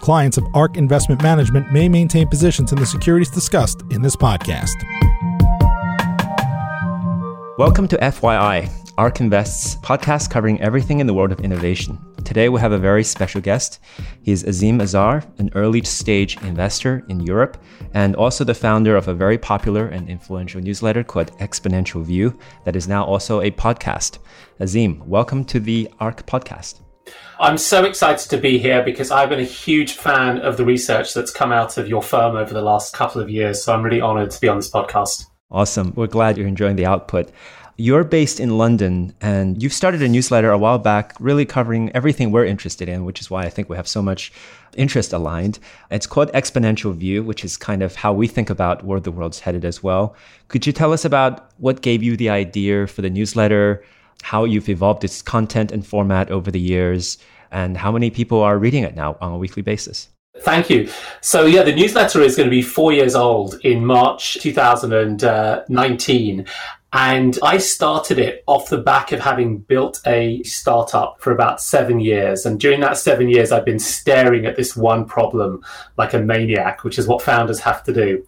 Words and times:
Clients 0.00 0.38
of 0.38 0.46
ARK 0.54 0.76
Investment 0.76 1.22
Management 1.22 1.72
may 1.72 1.88
maintain 1.88 2.28
positions 2.28 2.72
in 2.72 2.78
the 2.78 2.86
securities 2.86 3.30
discussed 3.30 3.82
in 3.90 4.00
this 4.00 4.16
podcast. 4.16 4.72
Welcome 7.58 7.88
to 7.88 7.96
FYI, 7.98 8.70
ARK 8.96 9.20
Invest's 9.20 9.76
podcast 9.76 10.30
covering 10.30 10.60
everything 10.60 11.00
in 11.00 11.06
the 11.06 11.14
world 11.14 11.32
of 11.32 11.40
innovation. 11.40 11.98
Today 12.24 12.48
we 12.48 12.60
have 12.60 12.72
a 12.72 12.78
very 12.78 13.02
special 13.02 13.40
guest. 13.40 13.80
He's 14.22 14.44
Azeem 14.44 14.80
Azhar, 14.80 15.24
an 15.38 15.50
early 15.54 15.82
stage 15.82 16.40
investor 16.42 17.04
in 17.08 17.20
Europe 17.20 17.58
and 17.92 18.14
also 18.16 18.44
the 18.44 18.54
founder 18.54 18.96
of 18.96 19.08
a 19.08 19.14
very 19.14 19.36
popular 19.36 19.86
and 19.86 20.08
influential 20.08 20.60
newsletter 20.60 21.02
called 21.02 21.36
Exponential 21.38 22.04
View 22.04 22.38
that 22.64 22.76
is 22.76 22.86
now 22.86 23.04
also 23.04 23.40
a 23.40 23.50
podcast. 23.50 24.18
Azeem, 24.60 25.04
welcome 25.06 25.44
to 25.46 25.58
the 25.58 25.88
ARK 26.00 26.24
podcast. 26.26 26.80
I'm 27.40 27.56
so 27.56 27.84
excited 27.84 28.28
to 28.30 28.36
be 28.36 28.58
here 28.58 28.82
because 28.82 29.10
I've 29.10 29.28
been 29.28 29.38
a 29.38 29.44
huge 29.44 29.92
fan 29.92 30.38
of 30.38 30.56
the 30.56 30.64
research 30.64 31.14
that's 31.14 31.30
come 31.30 31.52
out 31.52 31.78
of 31.78 31.88
your 31.88 32.02
firm 32.02 32.36
over 32.36 32.52
the 32.52 32.62
last 32.62 32.94
couple 32.94 33.20
of 33.20 33.30
years. 33.30 33.62
So 33.62 33.72
I'm 33.72 33.82
really 33.82 34.00
honored 34.00 34.32
to 34.32 34.40
be 34.40 34.48
on 34.48 34.56
this 34.56 34.70
podcast. 34.70 35.26
Awesome. 35.50 35.92
We're 35.94 36.08
glad 36.08 36.36
you're 36.36 36.48
enjoying 36.48 36.76
the 36.76 36.86
output. 36.86 37.30
You're 37.76 38.02
based 38.02 38.40
in 38.40 38.58
London 38.58 39.14
and 39.20 39.62
you've 39.62 39.72
started 39.72 40.02
a 40.02 40.08
newsletter 40.08 40.50
a 40.50 40.58
while 40.58 40.80
back, 40.80 41.14
really 41.20 41.46
covering 41.46 41.92
everything 41.94 42.32
we're 42.32 42.44
interested 42.44 42.88
in, 42.88 43.04
which 43.04 43.20
is 43.20 43.30
why 43.30 43.44
I 43.44 43.50
think 43.50 43.68
we 43.68 43.76
have 43.76 43.86
so 43.86 44.02
much 44.02 44.32
interest 44.76 45.12
aligned. 45.12 45.60
It's 45.92 46.06
called 46.06 46.32
Exponential 46.32 46.92
View, 46.92 47.22
which 47.22 47.44
is 47.44 47.56
kind 47.56 47.84
of 47.84 47.94
how 47.94 48.12
we 48.12 48.26
think 48.26 48.50
about 48.50 48.84
where 48.84 48.98
the 48.98 49.12
world's 49.12 49.38
headed 49.38 49.64
as 49.64 49.80
well. 49.80 50.16
Could 50.48 50.66
you 50.66 50.72
tell 50.72 50.92
us 50.92 51.04
about 51.04 51.52
what 51.58 51.80
gave 51.80 52.02
you 52.02 52.16
the 52.16 52.30
idea 52.30 52.88
for 52.88 53.00
the 53.00 53.10
newsletter? 53.10 53.84
How 54.22 54.44
you've 54.44 54.68
evolved 54.68 55.04
its 55.04 55.22
content 55.22 55.72
and 55.72 55.86
format 55.86 56.30
over 56.30 56.50
the 56.50 56.60
years, 56.60 57.18
and 57.50 57.76
how 57.76 57.92
many 57.92 58.10
people 58.10 58.42
are 58.42 58.58
reading 58.58 58.82
it 58.82 58.94
now 58.94 59.16
on 59.20 59.32
a 59.32 59.38
weekly 59.38 59.62
basis. 59.62 60.08
Thank 60.40 60.70
you. 60.70 60.88
So, 61.20 61.46
yeah, 61.46 61.64
the 61.64 61.74
newsletter 61.74 62.20
is 62.20 62.36
going 62.36 62.46
to 62.46 62.50
be 62.50 62.62
four 62.62 62.92
years 62.92 63.16
old 63.16 63.58
in 63.64 63.84
March 63.84 64.38
2019. 64.40 66.46
And 66.92 67.38
I 67.42 67.58
started 67.58 68.18
it 68.18 68.42
off 68.46 68.70
the 68.70 68.78
back 68.78 69.12
of 69.12 69.20
having 69.20 69.58
built 69.58 70.00
a 70.06 70.42
startup 70.44 71.20
for 71.20 71.32
about 71.32 71.60
seven 71.60 72.00
years. 72.00 72.46
And 72.46 72.58
during 72.58 72.80
that 72.80 72.96
seven 72.96 73.28
years, 73.28 73.52
I've 73.52 73.66
been 73.66 73.78
staring 73.78 74.46
at 74.46 74.56
this 74.56 74.74
one 74.74 75.04
problem 75.04 75.62
like 75.98 76.14
a 76.14 76.18
maniac, 76.18 76.84
which 76.84 76.98
is 76.98 77.06
what 77.06 77.20
founders 77.20 77.60
have 77.60 77.84
to 77.84 77.92
do. 77.92 78.24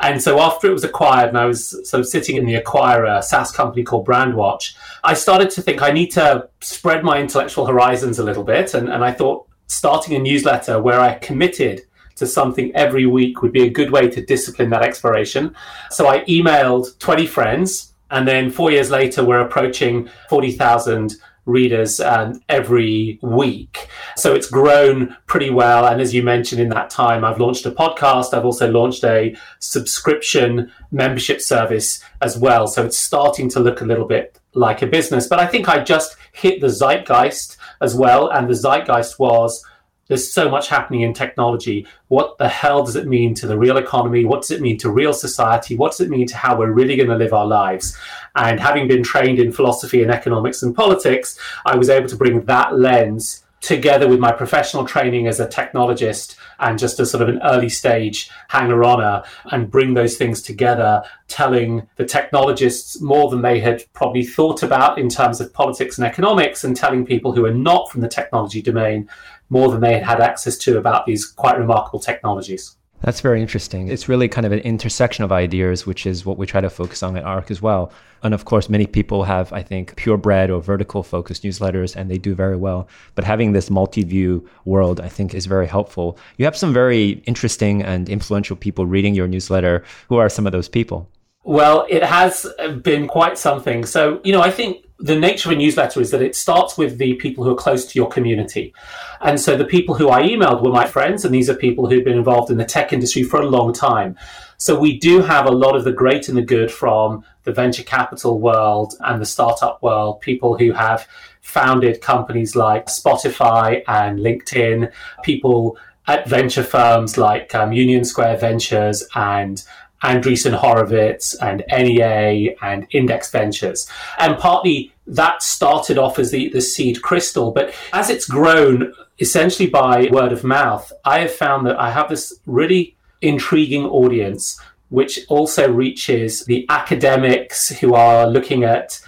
And 0.00 0.20
so 0.20 0.40
after 0.40 0.68
it 0.68 0.72
was 0.72 0.82
acquired 0.82 1.28
and 1.28 1.38
I 1.38 1.44
was 1.44 1.68
sort 1.88 2.00
of 2.00 2.08
sitting 2.08 2.34
in 2.34 2.46
the 2.46 2.60
acquirer, 2.60 3.22
SaaS 3.22 3.52
company 3.52 3.84
called 3.84 4.08
Brandwatch, 4.08 4.74
I 5.04 5.14
started 5.14 5.50
to 5.50 5.62
think 5.62 5.80
I 5.80 5.92
need 5.92 6.10
to 6.12 6.48
spread 6.60 7.04
my 7.04 7.20
intellectual 7.20 7.64
horizons 7.64 8.18
a 8.18 8.24
little 8.24 8.44
bit. 8.44 8.74
And, 8.74 8.88
and 8.88 9.04
I 9.04 9.12
thought 9.12 9.46
starting 9.68 10.16
a 10.16 10.18
newsletter 10.18 10.82
where 10.82 10.98
I 10.98 11.14
committed 11.14 11.82
to 12.16 12.26
something 12.26 12.74
every 12.74 13.06
week 13.06 13.40
would 13.40 13.52
be 13.52 13.62
a 13.62 13.70
good 13.70 13.92
way 13.92 14.08
to 14.08 14.24
discipline 14.24 14.70
that 14.70 14.82
exploration. 14.82 15.54
So 15.90 16.08
I 16.08 16.24
emailed 16.24 16.98
20 16.98 17.26
friends 17.26 17.89
and 18.10 18.26
then 18.26 18.50
four 18.50 18.70
years 18.70 18.90
later, 18.90 19.24
we're 19.24 19.40
approaching 19.40 20.08
40,000 20.28 21.16
readers 21.46 22.00
um, 22.00 22.40
every 22.48 23.18
week. 23.22 23.88
So 24.16 24.34
it's 24.34 24.48
grown 24.48 25.16
pretty 25.26 25.50
well. 25.50 25.86
And 25.86 26.00
as 26.00 26.14
you 26.14 26.22
mentioned, 26.22 26.60
in 26.60 26.68
that 26.70 26.90
time, 26.90 27.24
I've 27.24 27.40
launched 27.40 27.66
a 27.66 27.70
podcast. 27.70 28.34
I've 28.34 28.44
also 28.44 28.70
launched 28.70 29.04
a 29.04 29.36
subscription 29.58 30.70
membership 30.90 31.40
service 31.40 32.02
as 32.20 32.38
well. 32.38 32.66
So 32.66 32.84
it's 32.84 32.98
starting 32.98 33.48
to 33.50 33.60
look 33.60 33.80
a 33.80 33.86
little 33.86 34.06
bit 34.06 34.38
like 34.54 34.82
a 34.82 34.86
business. 34.86 35.26
But 35.26 35.38
I 35.38 35.46
think 35.46 35.68
I 35.68 35.82
just 35.82 36.16
hit 36.32 36.60
the 36.60 36.68
zeitgeist 36.68 37.56
as 37.80 37.94
well. 37.94 38.28
And 38.28 38.48
the 38.48 38.54
zeitgeist 38.54 39.18
was 39.18 39.64
there's 40.10 40.30
so 40.30 40.50
much 40.50 40.68
happening 40.68 41.02
in 41.02 41.14
technology. 41.14 41.86
What 42.08 42.36
the 42.36 42.48
hell 42.48 42.84
does 42.84 42.96
it 42.96 43.06
mean 43.06 43.32
to 43.34 43.46
the 43.46 43.56
real 43.56 43.76
economy? 43.76 44.24
What 44.24 44.40
does 44.40 44.50
it 44.50 44.60
mean 44.60 44.76
to 44.78 44.90
real 44.90 45.12
society? 45.12 45.76
What 45.76 45.92
does 45.92 46.00
it 46.00 46.10
mean 46.10 46.26
to 46.26 46.36
how 46.36 46.58
we're 46.58 46.72
really 46.72 46.96
going 46.96 47.10
to 47.10 47.14
live 47.14 47.32
our 47.32 47.46
lives? 47.46 47.96
And 48.34 48.58
having 48.58 48.88
been 48.88 49.04
trained 49.04 49.38
in 49.38 49.52
philosophy 49.52 50.02
and 50.02 50.10
economics 50.10 50.64
and 50.64 50.74
politics, 50.74 51.38
I 51.64 51.76
was 51.76 51.88
able 51.88 52.08
to 52.08 52.16
bring 52.16 52.44
that 52.46 52.76
lens 52.76 53.44
together 53.60 54.08
with 54.08 54.18
my 54.18 54.32
professional 54.32 54.84
training 54.84 55.28
as 55.28 55.38
a 55.38 55.46
technologist 55.46 56.34
and 56.58 56.78
just 56.78 56.98
a 56.98 57.06
sort 57.06 57.22
of 57.22 57.28
an 57.28 57.40
early 57.44 57.68
stage 57.68 58.30
hanger 58.48 58.82
oner 58.82 59.22
and 59.52 59.70
bring 59.70 59.94
those 59.94 60.16
things 60.16 60.42
together, 60.42 61.04
telling 61.28 61.86
the 61.96 62.04
technologists 62.04 63.00
more 63.00 63.30
than 63.30 63.42
they 63.42 63.60
had 63.60 63.84
probably 63.92 64.24
thought 64.24 64.62
about 64.62 64.98
in 64.98 65.08
terms 65.08 65.40
of 65.40 65.52
politics 65.52 65.98
and 65.98 66.06
economics, 66.06 66.64
and 66.64 66.74
telling 66.74 67.06
people 67.06 67.32
who 67.32 67.44
are 67.44 67.54
not 67.54 67.90
from 67.90 68.00
the 68.00 68.08
technology 68.08 68.60
domain 68.60 69.08
more 69.50 69.70
than 69.70 69.80
they 69.80 69.94
had 69.94 70.04
had 70.04 70.20
access 70.20 70.56
to 70.58 70.78
about 70.78 71.06
these 71.06 71.26
quite 71.26 71.58
remarkable 71.58 72.00
technologies. 72.00 72.76
That's 73.02 73.22
very 73.22 73.40
interesting. 73.40 73.88
It's 73.88 74.10
really 74.10 74.28
kind 74.28 74.46
of 74.46 74.52
an 74.52 74.58
intersection 74.58 75.24
of 75.24 75.32
ideas, 75.32 75.86
which 75.86 76.04
is 76.04 76.26
what 76.26 76.36
we 76.36 76.46
try 76.46 76.60
to 76.60 76.68
focus 76.68 77.02
on 77.02 77.16
at 77.16 77.24
ARK 77.24 77.50
as 77.50 77.62
well. 77.62 77.92
And 78.22 78.34
of 78.34 78.44
course, 78.44 78.68
many 78.68 78.86
people 78.86 79.24
have, 79.24 79.50
I 79.54 79.62
think, 79.62 79.96
purebred 79.96 80.50
or 80.50 80.60
vertical 80.60 81.02
focused 81.02 81.42
newsletters, 81.42 81.96
and 81.96 82.10
they 82.10 82.18
do 82.18 82.34
very 82.34 82.56
well. 82.56 82.88
But 83.14 83.24
having 83.24 83.52
this 83.52 83.70
multi 83.70 84.04
view 84.04 84.46
world, 84.66 85.00
I 85.00 85.08
think, 85.08 85.32
is 85.32 85.46
very 85.46 85.66
helpful. 85.66 86.18
You 86.36 86.44
have 86.44 86.56
some 86.56 86.74
very 86.74 87.22
interesting 87.24 87.82
and 87.82 88.06
influential 88.10 88.56
people 88.56 88.84
reading 88.84 89.14
your 89.14 89.26
newsletter. 89.26 89.82
Who 90.08 90.16
are 90.16 90.28
some 90.28 90.44
of 90.46 90.52
those 90.52 90.68
people? 90.68 91.08
Well, 91.42 91.86
it 91.88 92.04
has 92.04 92.46
been 92.82 93.08
quite 93.08 93.38
something. 93.38 93.86
So, 93.86 94.20
you 94.24 94.32
know, 94.32 94.42
I 94.42 94.50
think 94.50 94.84
the 95.00 95.18
nature 95.18 95.48
of 95.48 95.54
a 95.54 95.58
newsletter 95.58 96.00
is 96.00 96.10
that 96.10 96.20
it 96.20 96.36
starts 96.36 96.76
with 96.76 96.98
the 96.98 97.14
people 97.14 97.42
who 97.42 97.50
are 97.50 97.56
close 97.56 97.86
to 97.86 97.98
your 97.98 98.08
community. 98.08 98.74
And 99.20 99.40
so 99.40 99.56
the 99.56 99.64
people 99.64 99.94
who 99.94 100.10
I 100.10 100.22
emailed 100.22 100.62
were 100.62 100.70
my 100.70 100.86
friends, 100.86 101.24
and 101.24 101.34
these 101.34 101.48
are 101.48 101.54
people 101.54 101.88
who've 101.88 102.04
been 102.04 102.18
involved 102.18 102.50
in 102.50 102.58
the 102.58 102.64
tech 102.64 102.92
industry 102.92 103.22
for 103.22 103.40
a 103.40 103.46
long 103.46 103.72
time. 103.72 104.16
So 104.58 104.78
we 104.78 104.98
do 104.98 105.22
have 105.22 105.46
a 105.46 105.50
lot 105.50 105.74
of 105.74 105.84
the 105.84 105.92
great 105.92 106.28
and 106.28 106.36
the 106.36 106.42
good 106.42 106.70
from 106.70 107.24
the 107.44 107.52
venture 107.52 107.82
capital 107.82 108.38
world 108.38 108.94
and 109.00 109.20
the 109.20 109.26
startup 109.26 109.82
world, 109.82 110.20
people 110.20 110.58
who 110.58 110.72
have 110.72 111.08
founded 111.40 112.02
companies 112.02 112.54
like 112.54 112.86
Spotify 112.86 113.82
and 113.88 114.18
LinkedIn, 114.18 114.92
people 115.22 115.78
at 116.06 116.28
venture 116.28 116.62
firms 116.62 117.16
like 117.16 117.54
um, 117.54 117.72
Union 117.72 118.04
Square 118.04 118.36
Ventures 118.38 119.06
and 119.14 119.64
Andreessen 120.02 120.54
Horowitz 120.54 121.34
and 121.36 121.62
NEA 121.68 122.54
and 122.62 122.86
Index 122.90 123.30
Ventures. 123.30 123.88
And 124.18 124.38
partly 124.38 124.92
that 125.06 125.42
started 125.42 125.98
off 125.98 126.18
as 126.18 126.30
the, 126.30 126.48
the 126.50 126.60
seed 126.60 127.02
crystal, 127.02 127.50
but 127.50 127.74
as 127.92 128.10
it's 128.10 128.26
grown 128.26 128.94
essentially 129.18 129.68
by 129.68 130.08
word 130.10 130.32
of 130.32 130.44
mouth, 130.44 130.92
I 131.04 131.20
have 131.20 131.32
found 131.32 131.66
that 131.66 131.78
I 131.78 131.90
have 131.90 132.08
this 132.08 132.38
really 132.46 132.96
intriguing 133.20 133.84
audience 133.84 134.58
which 134.88 135.20
also 135.28 135.70
reaches 135.70 136.44
the 136.46 136.66
academics 136.68 137.68
who 137.68 137.94
are 137.94 138.26
looking 138.26 138.64
at 138.64 139.00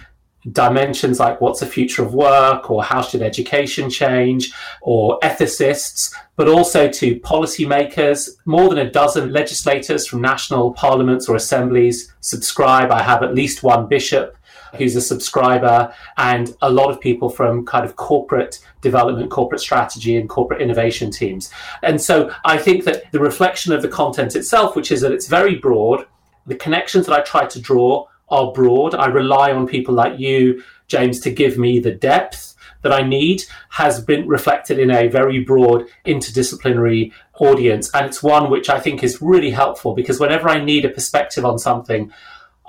dimensions 0.51 1.19
like 1.19 1.39
what's 1.39 1.59
the 1.61 1.65
future 1.65 2.03
of 2.03 2.13
work 2.13 2.69
or 2.69 2.83
how 2.83 3.01
should 3.01 3.21
education 3.21 3.89
change 3.89 4.51
or 4.81 5.19
ethicists, 5.21 6.13
but 6.35 6.47
also 6.47 6.89
to 6.89 7.19
policymakers. 7.21 8.29
More 8.45 8.69
than 8.69 8.79
a 8.79 8.91
dozen 8.91 9.31
legislators 9.31 10.05
from 10.05 10.21
national 10.21 10.73
parliaments 10.73 11.29
or 11.29 11.35
assemblies 11.35 12.13
subscribe. 12.19 12.91
I 12.91 13.01
have 13.01 13.23
at 13.23 13.35
least 13.35 13.63
one 13.63 13.87
bishop 13.87 14.37
who's 14.75 14.95
a 14.95 15.01
subscriber 15.01 15.93
and 16.17 16.55
a 16.61 16.71
lot 16.71 16.89
of 16.89 16.99
people 16.99 17.29
from 17.29 17.65
kind 17.65 17.85
of 17.85 17.95
corporate 17.95 18.59
development, 18.81 19.29
corporate 19.29 19.61
strategy 19.61 20.17
and 20.17 20.27
corporate 20.27 20.61
innovation 20.61 21.11
teams. 21.11 21.51
And 21.83 22.01
so 22.01 22.33
I 22.43 22.57
think 22.57 22.83
that 22.85 23.11
the 23.11 23.19
reflection 23.19 23.71
of 23.71 23.81
the 23.81 23.87
content 23.87 24.35
itself, 24.35 24.75
which 24.75 24.91
is 24.91 25.01
that 25.01 25.11
it's 25.11 25.27
very 25.27 25.55
broad, 25.55 26.05
the 26.47 26.55
connections 26.55 27.05
that 27.05 27.17
I 27.17 27.21
try 27.21 27.45
to 27.45 27.61
draw 27.61 28.07
are 28.33 28.51
broad. 28.51 28.95
I 28.95 29.05
rely 29.07 29.51
on 29.51 29.67
people 29.67 29.93
like 29.93 30.19
you, 30.19 30.63
James, 30.87 31.19
to 31.21 31.31
give 31.31 31.57
me 31.57 31.79
the 31.79 31.91
depth 31.91 32.55
that 32.81 32.91
I 32.91 33.01
need 33.01 33.43
has 33.69 34.03
been 34.03 34.27
reflected 34.27 34.77
in 34.77 34.91
a 34.91 35.07
very 35.07 35.39
broad 35.39 35.85
interdisciplinary 36.05 37.11
audience. 37.39 37.89
And 37.93 38.05
it's 38.05 38.21
one 38.21 38.49
which 38.49 38.69
I 38.69 38.79
think 38.79 39.03
is 39.03 39.21
really 39.21 39.51
helpful 39.51 39.93
because 39.93 40.19
whenever 40.19 40.49
I 40.49 40.63
need 40.63 40.83
a 40.83 40.89
perspective 40.89 41.45
on 41.45 41.59
something, 41.59 42.11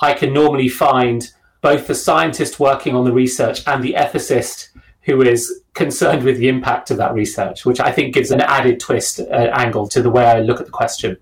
I 0.00 0.14
can 0.14 0.32
normally 0.32 0.68
find 0.68 1.30
both 1.60 1.86
the 1.86 1.94
scientist 1.94 2.60
working 2.60 2.94
on 2.94 3.04
the 3.04 3.12
research 3.12 3.66
and 3.66 3.82
the 3.82 3.94
ethicist 3.94 4.68
who 5.02 5.20
is 5.22 5.62
concerned 5.74 6.22
with 6.22 6.38
the 6.38 6.48
impact 6.48 6.90
of 6.90 6.96
that 6.98 7.14
research, 7.14 7.64
which 7.64 7.80
I 7.80 7.90
think 7.90 8.14
gives 8.14 8.30
an 8.30 8.40
added 8.40 8.80
twist 8.80 9.20
uh, 9.20 9.50
angle 9.52 9.88
to 9.88 10.02
the 10.02 10.10
way 10.10 10.24
I 10.24 10.40
look 10.40 10.60
at 10.60 10.66
the 10.66 10.72
question. 10.72 11.16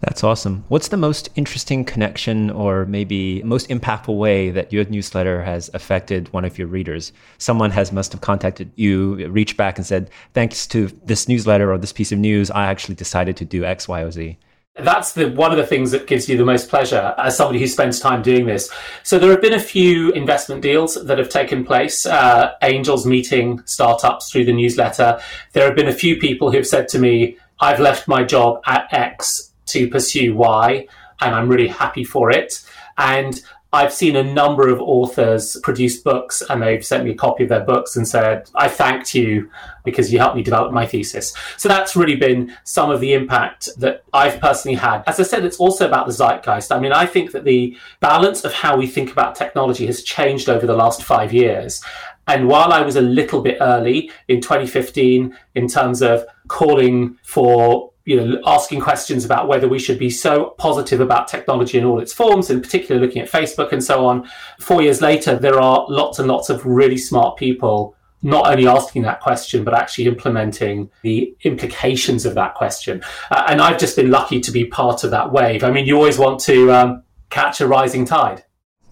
That's 0.00 0.22
awesome. 0.22 0.64
What's 0.68 0.88
the 0.88 0.98
most 0.98 1.30
interesting 1.36 1.84
connection 1.84 2.50
or 2.50 2.84
maybe 2.84 3.42
most 3.42 3.70
impactful 3.70 4.16
way 4.16 4.50
that 4.50 4.72
your 4.72 4.84
newsletter 4.84 5.42
has 5.42 5.70
affected 5.72 6.30
one 6.34 6.44
of 6.44 6.58
your 6.58 6.68
readers? 6.68 7.12
Someone 7.38 7.70
has 7.70 7.92
must 7.92 8.12
have 8.12 8.20
contacted 8.20 8.70
you, 8.76 9.26
reached 9.28 9.56
back 9.56 9.78
and 9.78 9.86
said, 9.86 10.10
thanks 10.34 10.66
to 10.68 10.88
this 11.04 11.28
newsletter 11.28 11.72
or 11.72 11.78
this 11.78 11.94
piece 11.94 12.12
of 12.12 12.18
news, 12.18 12.50
I 12.50 12.66
actually 12.66 12.94
decided 12.94 13.38
to 13.38 13.46
do 13.46 13.64
X, 13.64 13.88
Y, 13.88 14.02
or 14.02 14.10
Z. 14.10 14.38
That's 14.78 15.14
the 15.14 15.30
one 15.30 15.52
of 15.52 15.56
the 15.56 15.66
things 15.66 15.90
that 15.92 16.06
gives 16.06 16.28
you 16.28 16.36
the 16.36 16.44
most 16.44 16.68
pleasure 16.68 17.14
as 17.16 17.34
somebody 17.34 17.58
who 17.58 17.66
spends 17.66 17.98
time 17.98 18.20
doing 18.20 18.44
this. 18.44 18.70
So 19.02 19.18
there 19.18 19.30
have 19.30 19.40
been 19.40 19.54
a 19.54 19.58
few 19.58 20.10
investment 20.10 20.60
deals 20.60 21.02
that 21.06 21.16
have 21.16 21.30
taken 21.30 21.64
place. 21.64 22.04
Uh, 22.04 22.52
angels 22.60 23.06
meeting 23.06 23.62
startups 23.64 24.30
through 24.30 24.44
the 24.44 24.52
newsletter. 24.52 25.18
There 25.54 25.64
have 25.64 25.74
been 25.74 25.88
a 25.88 25.94
few 25.94 26.18
people 26.18 26.50
who 26.50 26.58
have 26.58 26.66
said 26.66 26.88
to 26.88 26.98
me, 26.98 27.38
"I've 27.58 27.80
left 27.80 28.06
my 28.06 28.22
job 28.22 28.60
at 28.66 28.86
X 28.92 29.45
to 29.66 29.88
pursue 29.88 30.34
why, 30.34 30.86
and 31.20 31.34
I'm 31.34 31.48
really 31.48 31.68
happy 31.68 32.04
for 32.04 32.30
it. 32.30 32.64
And 32.98 33.40
I've 33.72 33.92
seen 33.92 34.16
a 34.16 34.22
number 34.22 34.68
of 34.68 34.80
authors 34.80 35.58
produce 35.62 35.98
books 35.98 36.42
and 36.48 36.62
they've 36.62 36.84
sent 36.84 37.04
me 37.04 37.10
a 37.10 37.14
copy 37.14 37.42
of 37.42 37.50
their 37.50 37.64
books 37.64 37.96
and 37.96 38.08
said, 38.08 38.48
I 38.54 38.68
thanked 38.68 39.14
you 39.14 39.50
because 39.84 40.10
you 40.10 40.18
helped 40.18 40.36
me 40.36 40.42
develop 40.42 40.72
my 40.72 40.86
thesis. 40.86 41.34
So 41.58 41.68
that's 41.68 41.94
really 41.94 42.16
been 42.16 42.56
some 42.64 42.90
of 42.90 43.00
the 43.00 43.12
impact 43.12 43.68
that 43.78 44.04
I've 44.14 44.40
personally 44.40 44.76
had. 44.76 45.02
As 45.06 45.20
I 45.20 45.24
said, 45.24 45.44
it's 45.44 45.58
also 45.58 45.86
about 45.86 46.06
the 46.06 46.12
zeitgeist. 46.12 46.74
I 46.74 46.78
mean, 46.78 46.92
I 46.92 47.04
think 47.04 47.32
that 47.32 47.44
the 47.44 47.76
balance 48.00 48.44
of 48.44 48.52
how 48.54 48.78
we 48.78 48.86
think 48.86 49.12
about 49.12 49.34
technology 49.34 49.84
has 49.86 50.02
changed 50.02 50.48
over 50.48 50.66
the 50.66 50.76
last 50.76 51.02
five 51.02 51.32
years. 51.32 51.82
And 52.28 52.48
while 52.48 52.72
I 52.72 52.80
was 52.80 52.96
a 52.96 53.02
little 53.02 53.42
bit 53.42 53.58
early 53.60 54.10
in 54.28 54.40
2015 54.40 55.36
in 55.54 55.68
terms 55.68 56.02
of 56.02 56.24
calling 56.48 57.18
for 57.24 57.92
you 58.06 58.16
know, 58.16 58.40
asking 58.46 58.80
questions 58.80 59.24
about 59.24 59.48
whether 59.48 59.68
we 59.68 59.80
should 59.80 59.98
be 59.98 60.08
so 60.08 60.54
positive 60.58 61.00
about 61.00 61.26
technology 61.26 61.76
in 61.76 61.84
all 61.84 61.98
its 62.00 62.12
forms, 62.12 62.48
in 62.48 62.62
particular 62.62 63.00
looking 63.00 63.20
at 63.20 63.28
Facebook 63.28 63.72
and 63.72 63.82
so 63.82 64.06
on. 64.06 64.26
Four 64.60 64.80
years 64.80 65.02
later, 65.02 65.36
there 65.36 65.60
are 65.60 65.84
lots 65.88 66.20
and 66.20 66.28
lots 66.28 66.48
of 66.48 66.64
really 66.64 66.96
smart 66.96 67.36
people 67.36 67.96
not 68.22 68.48
only 68.48 68.66
asking 68.66 69.02
that 69.02 69.20
question, 69.20 69.64
but 69.64 69.74
actually 69.74 70.06
implementing 70.06 70.88
the 71.02 71.36
implications 71.42 72.24
of 72.24 72.34
that 72.34 72.54
question. 72.54 73.02
Uh, 73.30 73.44
and 73.48 73.60
I've 73.60 73.78
just 73.78 73.96
been 73.96 74.10
lucky 74.10 74.40
to 74.40 74.50
be 74.50 74.64
part 74.64 75.04
of 75.04 75.10
that 75.10 75.32
wave. 75.32 75.62
I 75.62 75.70
mean, 75.70 75.86
you 75.86 75.96
always 75.96 76.18
want 76.18 76.40
to 76.42 76.72
um, 76.72 77.02
catch 77.28 77.60
a 77.60 77.66
rising 77.66 78.04
tide. 78.04 78.44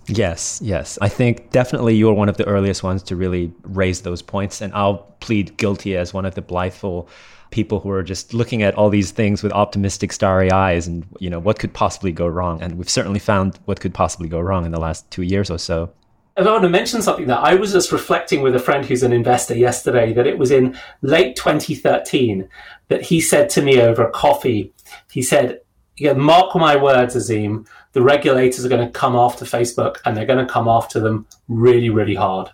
Yes, 0.06 0.60
yes. 0.62 0.98
I 1.00 1.08
think 1.08 1.50
definitely 1.50 1.94
you're 1.94 2.12
one 2.12 2.28
of 2.28 2.36
the 2.36 2.46
earliest 2.46 2.82
ones 2.82 3.02
to 3.04 3.16
really 3.16 3.52
raise 3.62 4.02
those 4.02 4.22
points. 4.22 4.60
And 4.60 4.72
I'll 4.74 5.16
plead 5.20 5.56
guilty 5.56 5.96
as 5.96 6.12
one 6.12 6.26
of 6.26 6.34
the 6.34 6.42
blitheful 6.42 7.08
people 7.54 7.78
who 7.78 7.88
are 7.88 8.02
just 8.02 8.34
looking 8.34 8.64
at 8.64 8.74
all 8.74 8.90
these 8.90 9.12
things 9.12 9.40
with 9.40 9.52
optimistic 9.52 10.12
starry 10.12 10.50
eyes 10.50 10.88
and 10.88 11.06
you 11.20 11.30
know 11.30 11.38
what 11.38 11.56
could 11.56 11.72
possibly 11.72 12.10
go 12.10 12.26
wrong 12.26 12.60
and 12.60 12.76
we've 12.76 12.90
certainly 12.90 13.20
found 13.20 13.60
what 13.66 13.78
could 13.78 13.94
possibly 13.94 14.28
go 14.28 14.40
wrong 14.40 14.66
in 14.66 14.72
the 14.72 14.80
last 14.80 15.08
two 15.12 15.22
years 15.22 15.50
or 15.50 15.58
so 15.58 15.88
I 16.36 16.42
want 16.42 16.64
to 16.64 16.68
mention 16.68 17.00
something 17.00 17.28
that 17.28 17.38
I 17.38 17.54
was 17.54 17.70
just 17.70 17.92
reflecting 17.92 18.42
with 18.42 18.56
a 18.56 18.58
friend 18.58 18.84
who's 18.84 19.04
an 19.04 19.12
investor 19.12 19.56
yesterday 19.56 20.12
that 20.14 20.26
it 20.26 20.36
was 20.36 20.50
in 20.50 20.76
late 21.00 21.36
2013 21.36 22.48
that 22.88 23.02
he 23.02 23.20
said 23.20 23.48
to 23.50 23.62
me 23.62 23.80
over 23.80 24.02
a 24.02 24.10
coffee, 24.10 24.72
he 25.12 25.22
said, 25.22 25.60
yeah, 25.96 26.14
mark 26.14 26.56
my 26.56 26.74
words, 26.74 27.14
Azeem, 27.14 27.68
the 27.92 28.02
regulators 28.02 28.64
are 28.64 28.68
going 28.68 28.84
to 28.84 28.98
come 28.98 29.14
after 29.14 29.44
Facebook 29.44 29.98
and 30.04 30.16
they're 30.16 30.26
going 30.26 30.44
to 30.44 30.52
come 30.52 30.66
after 30.66 30.98
them 30.98 31.24
really, 31.46 31.88
really 31.88 32.16
hard. 32.16 32.50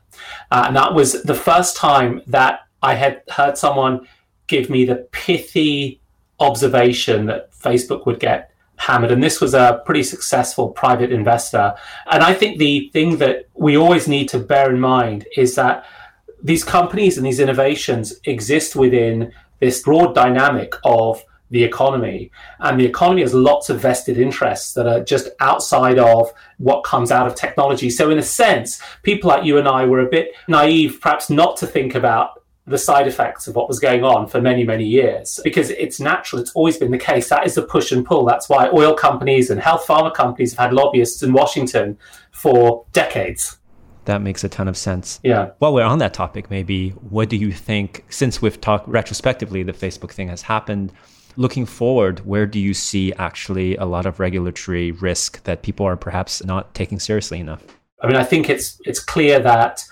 Uh, 0.51 0.65
and 0.67 0.77
that 0.77 0.93
was 0.93 1.23
the 1.23 1.35
first 1.35 1.75
time 1.75 2.21
that 2.27 2.61
I 2.83 2.93
had 2.93 3.23
heard 3.31 3.57
someone 3.57 4.07
give 4.51 4.69
me 4.69 4.85
the 4.85 4.97
pithy 5.13 6.01
observation 6.41 7.27
that 7.27 7.53
Facebook 7.53 8.05
would 8.05 8.19
get 8.19 8.51
hammered. 8.77 9.13
And 9.13 9.23
this 9.23 9.41
was 9.41 9.55
a 9.55 9.81
pretty 9.87 10.03
successful 10.03 10.71
private 10.71 11.13
investor. 11.13 11.75
And 12.11 12.23
I 12.23 12.35
think 12.35 12.59
the 12.59 12.91
thing 12.93 13.19
that 13.19 13.47
we 13.55 13.77
always 13.77 14.09
need 14.09 14.29
to 14.31 14.39
bear 14.41 14.71
in 14.71 14.81
mind 14.81 15.29
is 15.37 15.55
that 15.55 15.87
these 16.43 16.65
companies 16.65 17.17
and 17.17 17.25
these 17.25 17.39
innovations 17.39 18.15
exist 18.25 18.75
within 18.75 19.33
this 19.61 19.83
broad 19.83 20.15
dynamic 20.15 20.75
of 20.85 21.23
the 21.51 21.63
economy. 21.63 22.33
And 22.59 22.81
the 22.81 22.87
economy 22.87 23.21
has 23.21 23.35
lots 23.35 23.71
of 23.71 23.81
vested 23.81 24.19
interests 24.19 24.73
that 24.75 24.87
are 24.87 25.05
just 25.05 25.29
outside 25.39 25.99
of 25.99 26.33
what 26.59 26.83
comes 26.83 27.13
out 27.13 27.27
of 27.27 27.35
technology. 27.35 27.91
So, 27.91 28.11
in 28.11 28.19
a 28.19 28.23
sense, 28.23 28.81
people 29.03 29.29
like 29.29 29.45
you 29.45 29.59
and 29.59 29.69
I 29.69 29.85
were 29.85 30.01
a 30.01 30.09
bit 30.09 30.33
naive, 30.49 31.01
perhaps 31.01 31.29
not 31.29 31.57
to 31.59 31.67
think 31.67 31.95
about 31.95 32.40
the 32.71 32.79
side 32.79 33.07
effects 33.09 33.47
of 33.47 33.57
what 33.57 33.69
was 33.69 33.79
going 33.79 34.05
on 34.05 34.29
for 34.29 34.41
many, 34.41 34.65
many 34.65 34.85
years 34.85 35.41
because 35.43 35.71
it's 35.71 36.01
natural. 36.01 36.41
It's 36.41 36.53
always 36.53 36.79
been 36.79 36.93
the 36.93 36.99
case. 36.99 37.29
That 37.29 37.45
is 37.45 37.57
the 37.57 37.63
push 37.63 37.93
and 37.93 38.07
pull. 38.07 38.25
That's 38.25 38.49
why 38.49 38.69
oil 38.73 38.95
companies 38.95 39.51
and 39.51 39.61
health 39.61 39.87
pharma 39.87 40.15
companies 40.15 40.55
have 40.55 40.71
had 40.71 40.73
lobbyists 40.73 41.23
in 41.23 41.33
Washington 41.33 41.99
for 42.31 42.87
decades. 42.93 43.59
That 44.05 44.23
makes 44.23 44.45
a 44.45 44.49
ton 44.49 44.69
of 44.69 44.77
sense. 44.77 45.21
Yeah. 45.23 45.51
While 45.59 45.75
we're 45.75 45.85
on 45.85 45.99
that 45.99 46.15
topic, 46.15 46.51
maybe 46.51 46.91
what 46.91 47.29
do 47.29 47.37
you 47.37 47.53
think, 47.53 48.05
since 48.09 48.41
we've 48.41 48.61
talked 48.61 48.89
retrospectively, 48.89 49.63
the 49.63 49.73
Facebook 49.73 50.13
thing 50.13 50.29
has 50.29 50.43
happened, 50.43 50.93
looking 51.37 51.67
forward, 51.67 52.25
where 52.25 52.47
do 52.47 52.59
you 52.59 52.73
see 52.73 53.13
actually 53.15 53.77
a 53.77 53.85
lot 53.85 54.07
of 54.07 54.21
regulatory 54.21 54.93
risk 54.93 55.43
that 55.45 55.63
people 55.63 55.87
are 55.87 55.97
perhaps 55.97 56.43
not 56.45 56.75
taking 56.75 56.99
seriously 56.99 57.41
enough? 57.41 57.63
I 58.03 58.07
mean, 58.07 58.17
I 58.17 58.25
think 58.25 58.49
it's 58.49 58.81
it's 58.85 59.01
clear 59.01 59.41
that 59.41 59.83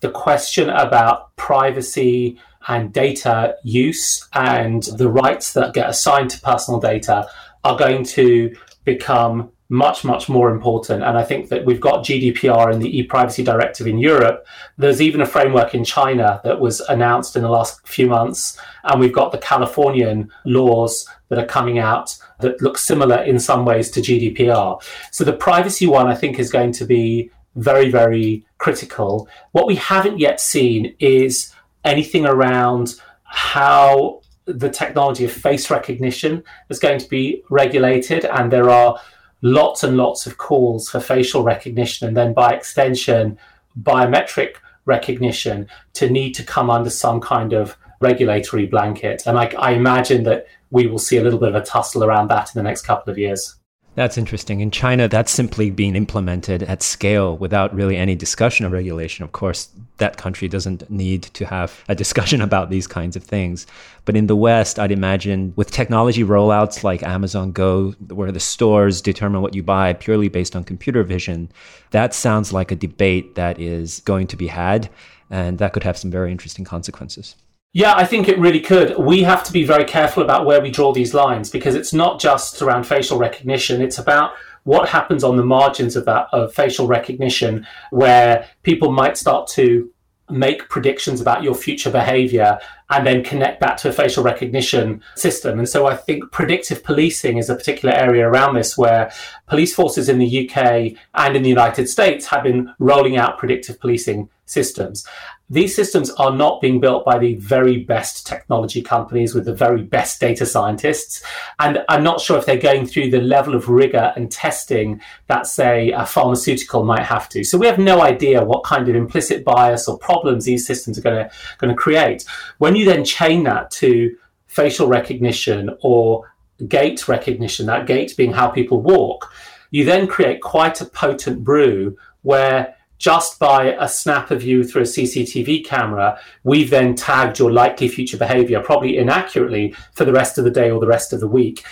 the 0.00 0.10
question 0.10 0.70
about 0.70 1.34
privacy 1.36 2.38
and 2.68 2.92
data 2.92 3.56
use 3.62 4.26
and 4.32 4.82
the 4.84 5.08
rights 5.08 5.52
that 5.52 5.74
get 5.74 5.88
assigned 5.88 6.30
to 6.30 6.40
personal 6.40 6.80
data 6.80 7.28
are 7.62 7.76
going 7.76 8.04
to 8.04 8.54
become 8.84 9.50
much, 9.70 10.04
much 10.04 10.28
more 10.28 10.50
important. 10.50 11.02
And 11.02 11.16
I 11.16 11.24
think 11.24 11.48
that 11.48 11.64
we've 11.64 11.80
got 11.80 12.04
GDPR 12.04 12.72
and 12.72 12.82
the 12.82 12.98
e-privacy 12.98 13.42
directive 13.42 13.86
in 13.86 13.98
Europe. 13.98 14.46
There's 14.76 15.00
even 15.00 15.22
a 15.22 15.26
framework 15.26 15.74
in 15.74 15.84
China 15.84 16.40
that 16.44 16.60
was 16.60 16.80
announced 16.80 17.34
in 17.34 17.42
the 17.42 17.48
last 17.48 17.86
few 17.86 18.06
months. 18.06 18.58
And 18.84 19.00
we've 19.00 19.12
got 19.12 19.32
the 19.32 19.38
Californian 19.38 20.30
laws 20.44 21.08
that 21.28 21.38
are 21.38 21.46
coming 21.46 21.78
out 21.78 22.16
that 22.40 22.60
look 22.60 22.76
similar 22.76 23.22
in 23.22 23.38
some 23.38 23.64
ways 23.64 23.90
to 23.92 24.00
GDPR. 24.00 24.82
So 25.10 25.24
the 25.24 25.32
privacy 25.32 25.86
one, 25.86 26.08
I 26.08 26.14
think, 26.14 26.38
is 26.38 26.52
going 26.52 26.72
to 26.72 26.84
be 26.84 27.30
very, 27.56 27.90
very 27.90 28.44
critical. 28.58 29.28
What 29.52 29.66
we 29.66 29.76
haven't 29.76 30.18
yet 30.18 30.40
seen 30.40 30.94
is 30.98 31.52
anything 31.84 32.26
around 32.26 32.94
how 33.24 34.22
the 34.46 34.70
technology 34.70 35.24
of 35.24 35.32
face 35.32 35.70
recognition 35.70 36.42
is 36.68 36.78
going 36.78 36.98
to 36.98 37.08
be 37.08 37.42
regulated, 37.50 38.24
and 38.24 38.52
there 38.52 38.70
are 38.70 38.98
lots 39.42 39.82
and 39.82 39.96
lots 39.96 40.26
of 40.26 40.38
calls 40.38 40.88
for 40.88 41.00
facial 41.00 41.42
recognition, 41.42 42.08
and 42.08 42.16
then 42.16 42.32
by 42.32 42.52
extension, 42.52 43.38
biometric 43.82 44.56
recognition 44.86 45.66
to 45.94 46.10
need 46.10 46.32
to 46.32 46.42
come 46.42 46.70
under 46.70 46.90
some 46.90 47.20
kind 47.20 47.52
of 47.52 47.76
regulatory 48.00 48.66
blanket. 48.66 49.22
And 49.26 49.38
I, 49.38 49.46
I 49.58 49.72
imagine 49.72 50.24
that 50.24 50.46
we 50.70 50.86
will 50.86 50.98
see 50.98 51.16
a 51.16 51.22
little 51.22 51.38
bit 51.38 51.48
of 51.48 51.54
a 51.54 51.64
tussle 51.64 52.04
around 52.04 52.28
that 52.28 52.54
in 52.54 52.58
the 52.58 52.68
next 52.68 52.82
couple 52.82 53.10
of 53.10 53.18
years. 53.18 53.56
That's 53.94 54.18
interesting. 54.18 54.60
In 54.60 54.72
China, 54.72 55.06
that's 55.06 55.30
simply 55.30 55.70
being 55.70 55.94
implemented 55.94 56.64
at 56.64 56.82
scale 56.82 57.36
without 57.36 57.72
really 57.72 57.96
any 57.96 58.16
discussion 58.16 58.66
of 58.66 58.72
regulation. 58.72 59.24
Of 59.24 59.30
course, 59.30 59.68
that 59.98 60.16
country 60.16 60.48
doesn't 60.48 60.90
need 60.90 61.22
to 61.34 61.46
have 61.46 61.84
a 61.88 61.94
discussion 61.94 62.40
about 62.48 62.70
these 62.70 62.88
kinds 62.88 63.14
of 63.14 63.22
things. 63.22 63.68
But 64.04 64.16
in 64.16 64.26
the 64.26 64.34
West, 64.34 64.80
I'd 64.80 64.90
imagine 64.90 65.52
with 65.54 65.70
technology 65.70 66.24
rollouts 66.24 66.82
like 66.82 67.04
Amazon 67.04 67.52
Go, 67.52 67.92
where 68.08 68.32
the 68.32 68.40
stores 68.40 69.00
determine 69.00 69.42
what 69.42 69.54
you 69.54 69.62
buy 69.62 69.92
purely 69.92 70.28
based 70.28 70.56
on 70.56 70.64
computer 70.64 71.04
vision, 71.04 71.50
that 71.90 72.14
sounds 72.14 72.52
like 72.52 72.72
a 72.72 72.76
debate 72.76 73.36
that 73.36 73.60
is 73.60 74.00
going 74.00 74.26
to 74.26 74.36
be 74.36 74.48
had. 74.48 74.90
And 75.30 75.58
that 75.58 75.72
could 75.72 75.84
have 75.84 75.96
some 75.96 76.10
very 76.10 76.32
interesting 76.32 76.64
consequences. 76.64 77.36
Yeah, 77.76 77.94
I 77.96 78.06
think 78.06 78.28
it 78.28 78.38
really 78.38 78.60
could. 78.60 78.96
We 78.96 79.24
have 79.24 79.42
to 79.42 79.52
be 79.52 79.64
very 79.64 79.84
careful 79.84 80.22
about 80.22 80.46
where 80.46 80.62
we 80.62 80.70
draw 80.70 80.92
these 80.92 81.12
lines 81.12 81.50
because 81.50 81.74
it's 81.74 81.92
not 81.92 82.20
just 82.20 82.62
around 82.62 82.84
facial 82.84 83.18
recognition. 83.18 83.82
It's 83.82 83.98
about 83.98 84.34
what 84.62 84.88
happens 84.88 85.24
on 85.24 85.36
the 85.36 85.44
margins 85.44 85.96
of 85.96 86.04
that 86.04 86.28
of 86.32 86.54
facial 86.54 86.86
recognition 86.86 87.66
where 87.90 88.48
people 88.62 88.92
might 88.92 89.16
start 89.18 89.48
to 89.48 89.90
make 90.30 90.68
predictions 90.68 91.20
about 91.20 91.42
your 91.42 91.54
future 91.54 91.90
behavior 91.90 92.60
and 92.90 93.04
then 93.04 93.24
connect 93.24 93.60
that 93.60 93.76
to 93.78 93.88
a 93.88 93.92
facial 93.92 94.22
recognition 94.22 95.02
system. 95.16 95.58
And 95.58 95.68
so 95.68 95.86
I 95.86 95.96
think 95.96 96.30
predictive 96.30 96.84
policing 96.84 97.38
is 97.38 97.50
a 97.50 97.56
particular 97.56 97.92
area 97.92 98.26
around 98.26 98.54
this 98.54 98.78
where 98.78 99.12
police 99.48 99.74
forces 99.74 100.08
in 100.08 100.18
the 100.18 100.48
UK 100.48 100.96
and 101.14 101.36
in 101.36 101.42
the 101.42 101.48
United 101.48 101.88
States 101.88 102.26
have 102.26 102.44
been 102.44 102.72
rolling 102.78 103.16
out 103.16 103.36
predictive 103.36 103.80
policing 103.80 104.30
systems. 104.46 105.06
These 105.50 105.76
systems 105.76 106.10
are 106.12 106.34
not 106.34 106.62
being 106.62 106.80
built 106.80 107.04
by 107.04 107.18
the 107.18 107.34
very 107.34 107.84
best 107.84 108.26
technology 108.26 108.80
companies 108.80 109.34
with 109.34 109.44
the 109.44 109.54
very 109.54 109.82
best 109.82 110.18
data 110.18 110.46
scientists. 110.46 111.22
And 111.58 111.84
I'm 111.88 112.02
not 112.02 112.20
sure 112.20 112.38
if 112.38 112.46
they're 112.46 112.56
going 112.56 112.86
through 112.86 113.10
the 113.10 113.20
level 113.20 113.54
of 113.54 113.68
rigor 113.68 114.12
and 114.16 114.32
testing 114.32 115.02
that, 115.26 115.46
say, 115.46 115.90
a 115.90 116.06
pharmaceutical 116.06 116.84
might 116.84 117.04
have 117.04 117.28
to. 117.30 117.44
So 117.44 117.58
we 117.58 117.66
have 117.66 117.78
no 117.78 118.00
idea 118.00 118.42
what 118.42 118.64
kind 118.64 118.88
of 118.88 118.96
implicit 118.96 119.44
bias 119.44 119.86
or 119.86 119.98
problems 119.98 120.46
these 120.46 120.66
systems 120.66 120.98
are 120.98 121.02
going 121.02 121.28
to, 121.60 121.74
create. 121.74 122.24
When 122.58 122.76
you 122.76 122.84
then 122.84 123.04
chain 123.04 123.42
that 123.44 123.70
to 123.72 124.16
facial 124.46 124.86
recognition 124.86 125.76
or 125.82 126.32
gait 126.68 127.08
recognition, 127.08 127.66
that 127.66 127.86
gait 127.86 128.16
being 128.16 128.32
how 128.32 128.48
people 128.48 128.80
walk, 128.80 129.30
you 129.70 129.84
then 129.84 130.06
create 130.06 130.40
quite 130.40 130.80
a 130.80 130.86
potent 130.86 131.42
brew 131.42 131.96
where 132.22 132.73
just 132.98 133.38
by 133.38 133.76
a 133.78 133.88
snap 133.88 134.30
of 134.30 134.42
you 134.42 134.64
through 134.64 134.82
a 134.82 134.86
CCTV 134.86 135.64
camera, 135.64 136.18
we've 136.42 136.70
then 136.70 136.94
tagged 136.94 137.38
your 137.38 137.52
likely 137.52 137.88
future 137.88 138.16
behavior, 138.16 138.60
probably 138.60 138.96
inaccurately, 138.96 139.74
for 139.92 140.04
the 140.04 140.12
rest 140.12 140.38
of 140.38 140.44
the 140.44 140.50
day 140.50 140.70
or 140.70 140.80
the 140.80 140.86
rest 140.86 141.12
of 141.12 141.20
the 141.20 141.28
week. 141.28 141.64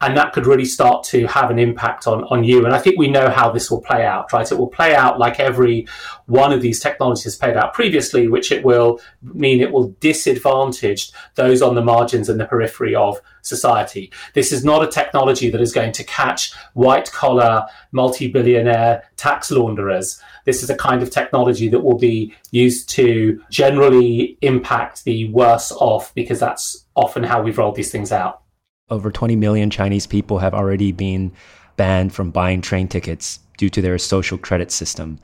And 0.00 0.16
that 0.16 0.32
could 0.32 0.48
really 0.48 0.64
start 0.64 1.04
to 1.04 1.28
have 1.28 1.52
an 1.52 1.60
impact 1.60 2.08
on, 2.08 2.24
on 2.24 2.42
you. 2.42 2.64
And 2.64 2.74
I 2.74 2.80
think 2.80 2.98
we 2.98 3.06
know 3.06 3.30
how 3.30 3.52
this 3.52 3.70
will 3.70 3.80
play 3.80 4.04
out, 4.04 4.32
right? 4.32 4.50
It 4.50 4.58
will 4.58 4.66
play 4.66 4.96
out 4.96 5.20
like 5.20 5.38
every 5.38 5.86
one 6.26 6.52
of 6.52 6.60
these 6.60 6.80
technologies 6.80 7.36
played 7.36 7.56
out 7.56 7.72
previously, 7.72 8.26
which 8.26 8.50
it 8.50 8.64
will 8.64 9.00
mean 9.22 9.60
it 9.60 9.70
will 9.70 9.90
disadvantage 10.00 11.12
those 11.36 11.62
on 11.62 11.76
the 11.76 11.84
margins 11.84 12.28
and 12.28 12.40
the 12.40 12.46
periphery 12.46 12.96
of 12.96 13.20
society. 13.42 14.10
This 14.34 14.50
is 14.50 14.64
not 14.64 14.82
a 14.82 14.88
technology 14.88 15.50
that 15.50 15.60
is 15.60 15.72
going 15.72 15.92
to 15.92 16.02
catch 16.02 16.52
white 16.74 17.12
collar, 17.12 17.66
multi 17.92 18.26
billionaire 18.26 19.04
tax 19.16 19.52
launderers 19.52 20.20
this 20.44 20.62
is 20.62 20.70
a 20.70 20.76
kind 20.76 21.02
of 21.02 21.10
technology 21.10 21.68
that 21.68 21.80
will 21.80 21.98
be 21.98 22.34
used 22.50 22.88
to 22.90 23.40
generally 23.50 24.38
impact 24.42 25.04
the 25.04 25.28
worse 25.30 25.72
off 25.72 26.14
because 26.14 26.40
that's 26.40 26.86
often 26.94 27.22
how 27.22 27.42
we've 27.42 27.58
rolled 27.58 27.76
these 27.76 27.90
things 27.90 28.12
out. 28.12 28.42
Over 28.90 29.10
20 29.10 29.36
million 29.36 29.70
Chinese 29.70 30.06
people 30.06 30.38
have 30.38 30.54
already 30.54 30.92
been 30.92 31.32
banned 31.76 32.14
from 32.14 32.30
buying 32.30 32.60
train 32.60 32.88
tickets 32.88 33.40
due 33.56 33.70
to 33.70 33.80
their 33.80 33.98
social 33.98 34.38
credit 34.38 34.70
system. 34.70 35.18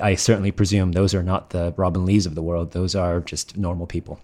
I 0.00 0.14
certainly 0.14 0.50
presume 0.50 0.92
those 0.92 1.14
are 1.14 1.22
not 1.22 1.50
the 1.50 1.74
Robin 1.76 2.04
Lis 2.04 2.26
of 2.26 2.34
the 2.34 2.42
world. 2.42 2.72
Those 2.72 2.94
are 2.94 3.20
just 3.20 3.56
normal 3.56 3.86
people. 3.86 4.18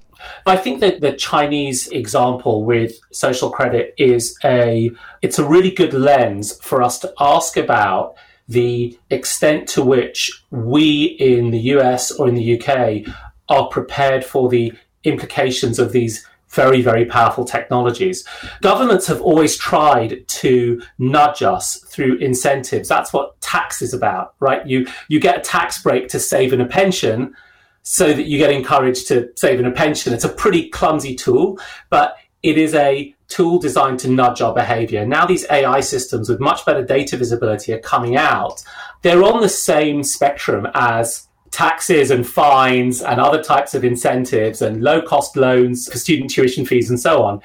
I 0.46 0.56
think 0.56 0.80
that 0.80 1.00
the 1.00 1.12
Chinese 1.12 1.88
example 1.88 2.64
with 2.64 2.98
social 3.12 3.50
credit 3.50 3.94
is 3.98 4.36
a 4.44 4.90
it's 5.22 5.38
a 5.38 5.44
really 5.44 5.70
good 5.70 5.92
lens 5.92 6.58
for 6.60 6.82
us 6.82 6.98
to 7.00 7.12
ask 7.20 7.56
about 7.56 8.16
the 8.48 8.98
extent 9.10 9.68
to 9.68 9.82
which 9.82 10.44
we 10.50 11.04
in 11.20 11.50
the 11.50 11.60
US 11.76 12.10
or 12.10 12.28
in 12.28 12.34
the 12.34 12.60
UK 12.60 13.14
are 13.48 13.68
prepared 13.68 14.24
for 14.24 14.48
the 14.48 14.72
implications 15.04 15.78
of 15.78 15.92
these 15.92 16.26
very, 16.48 16.80
very 16.80 17.04
powerful 17.04 17.44
technologies. 17.44 18.26
Governments 18.62 19.06
have 19.06 19.20
always 19.20 19.56
tried 19.56 20.26
to 20.28 20.80
nudge 20.98 21.42
us 21.42 21.76
through 21.88 22.16
incentives. 22.16 22.88
That's 22.88 23.12
what 23.12 23.38
tax 23.42 23.82
is 23.82 23.92
about, 23.92 24.34
right? 24.40 24.66
You, 24.66 24.86
you 25.08 25.20
get 25.20 25.38
a 25.38 25.40
tax 25.42 25.82
break 25.82 26.08
to 26.08 26.18
save 26.18 26.54
in 26.54 26.60
a 26.60 26.66
pension 26.66 27.34
so 27.82 28.12
that 28.12 28.26
you 28.26 28.38
get 28.38 28.50
encouraged 28.50 29.08
to 29.08 29.30
save 29.36 29.60
in 29.60 29.66
a 29.66 29.70
pension. 29.70 30.12
It's 30.14 30.24
a 30.24 30.30
pretty 30.30 30.68
clumsy 30.70 31.14
tool, 31.14 31.58
but 31.90 32.16
it 32.42 32.56
is 32.56 32.74
a 32.74 33.14
tool 33.28 33.58
designed 33.58 34.00
to 34.00 34.08
nudge 34.08 34.40
our 34.40 34.54
behavior. 34.54 35.06
Now, 35.06 35.26
these 35.26 35.46
AI 35.50 35.80
systems 35.80 36.28
with 36.28 36.40
much 36.40 36.64
better 36.64 36.82
data 36.82 37.16
visibility 37.16 37.72
are 37.72 37.80
coming 37.80 38.16
out. 38.16 38.62
They're 39.02 39.22
on 39.22 39.42
the 39.42 39.48
same 39.48 40.02
spectrum 40.02 40.66
as 40.74 41.28
taxes 41.50 42.10
and 42.10 42.26
fines 42.26 43.02
and 43.02 43.20
other 43.20 43.42
types 43.42 43.74
of 43.74 43.84
incentives 43.84 44.60
and 44.60 44.82
low 44.82 45.00
cost 45.00 45.36
loans 45.36 45.90
for 45.90 45.98
student 45.98 46.30
tuition 46.30 46.66
fees 46.66 46.90
and 46.90 47.00
so 47.00 47.22
on 47.22 47.40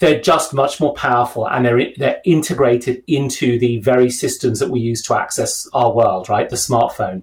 they're 0.00 0.20
just 0.20 0.54
much 0.54 0.80
more 0.80 0.94
powerful 0.94 1.46
and 1.46 1.64
they're 1.64 1.92
they're 1.96 2.20
integrated 2.24 3.02
into 3.06 3.58
the 3.58 3.78
very 3.80 4.10
systems 4.10 4.58
that 4.58 4.70
we 4.70 4.80
use 4.80 5.02
to 5.02 5.14
access 5.14 5.68
our 5.74 5.92
world, 5.92 6.28
right? 6.28 6.48
The 6.48 6.56
smartphone. 6.56 7.22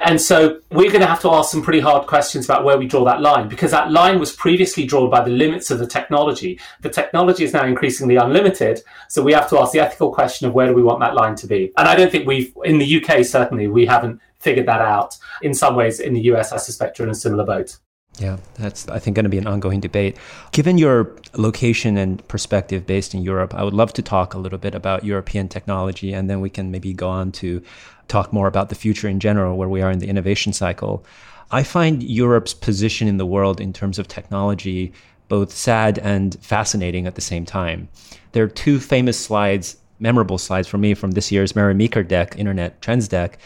And 0.00 0.20
so 0.20 0.60
we're 0.70 0.90
going 0.90 1.00
to 1.00 1.06
have 1.06 1.22
to 1.22 1.30
ask 1.30 1.50
some 1.50 1.62
pretty 1.62 1.80
hard 1.80 2.06
questions 2.06 2.44
about 2.44 2.64
where 2.64 2.78
we 2.78 2.86
draw 2.86 3.04
that 3.06 3.22
line 3.22 3.48
because 3.48 3.70
that 3.70 3.90
line 3.90 4.20
was 4.20 4.32
previously 4.32 4.84
drawn 4.84 5.10
by 5.10 5.24
the 5.24 5.30
limits 5.30 5.70
of 5.70 5.78
the 5.78 5.86
technology. 5.86 6.60
The 6.82 6.90
technology 6.90 7.44
is 7.44 7.54
now 7.54 7.64
increasingly 7.64 8.16
unlimited, 8.16 8.82
so 9.08 9.22
we 9.22 9.32
have 9.32 9.48
to 9.48 9.58
ask 9.58 9.72
the 9.72 9.80
ethical 9.80 10.12
question 10.12 10.46
of 10.46 10.54
where 10.54 10.66
do 10.66 10.74
we 10.74 10.82
want 10.82 11.00
that 11.00 11.14
line 11.14 11.34
to 11.36 11.46
be? 11.46 11.72
And 11.78 11.88
I 11.88 11.96
don't 11.96 12.12
think 12.12 12.26
we've 12.26 12.52
in 12.64 12.78
the 12.78 13.02
UK 13.02 13.24
certainly 13.24 13.68
we 13.68 13.86
haven't 13.86 14.20
figured 14.38 14.66
that 14.66 14.82
out. 14.82 15.16
In 15.40 15.54
some 15.54 15.74
ways 15.74 15.98
in 15.98 16.12
the 16.12 16.20
US 16.32 16.52
I 16.52 16.58
suspect 16.58 16.98
you're 16.98 17.08
in 17.08 17.12
a 17.12 17.14
similar 17.14 17.44
boat. 17.44 17.78
Yeah, 18.20 18.38
that's, 18.54 18.88
I 18.88 18.98
think, 18.98 19.14
going 19.14 19.24
to 19.24 19.30
be 19.30 19.38
an 19.38 19.46
ongoing 19.46 19.80
debate. 19.80 20.16
Given 20.52 20.76
your 20.76 21.14
location 21.34 21.96
and 21.96 22.26
perspective 22.26 22.86
based 22.86 23.14
in 23.14 23.22
Europe, 23.22 23.54
I 23.54 23.62
would 23.62 23.74
love 23.74 23.92
to 23.94 24.02
talk 24.02 24.34
a 24.34 24.38
little 24.38 24.58
bit 24.58 24.74
about 24.74 25.04
European 25.04 25.48
technology, 25.48 26.12
and 26.12 26.28
then 26.28 26.40
we 26.40 26.50
can 26.50 26.70
maybe 26.70 26.92
go 26.92 27.08
on 27.08 27.30
to 27.32 27.62
talk 28.08 28.32
more 28.32 28.48
about 28.48 28.70
the 28.70 28.74
future 28.74 29.08
in 29.08 29.20
general, 29.20 29.56
where 29.56 29.68
we 29.68 29.82
are 29.82 29.90
in 29.90 30.00
the 30.00 30.08
innovation 30.08 30.52
cycle. 30.52 31.04
I 31.50 31.62
find 31.62 32.02
Europe's 32.02 32.54
position 32.54 33.06
in 33.06 33.18
the 33.18 33.26
world 33.26 33.60
in 33.60 33.72
terms 33.72 33.98
of 33.98 34.08
technology 34.08 34.92
both 35.28 35.52
sad 35.52 35.98
and 35.98 36.36
fascinating 36.40 37.06
at 37.06 37.14
the 37.14 37.20
same 37.20 37.44
time. 37.44 37.88
There 38.32 38.42
are 38.44 38.48
two 38.48 38.80
famous 38.80 39.18
slides, 39.18 39.76
memorable 40.00 40.38
slides 40.38 40.66
for 40.66 40.78
me 40.78 40.94
from 40.94 41.12
this 41.12 41.30
year's 41.30 41.54
Mary 41.54 41.74
Meeker 41.74 42.02
deck, 42.02 42.34
Internet 42.38 42.80
Trends 42.80 43.08
deck 43.08 43.38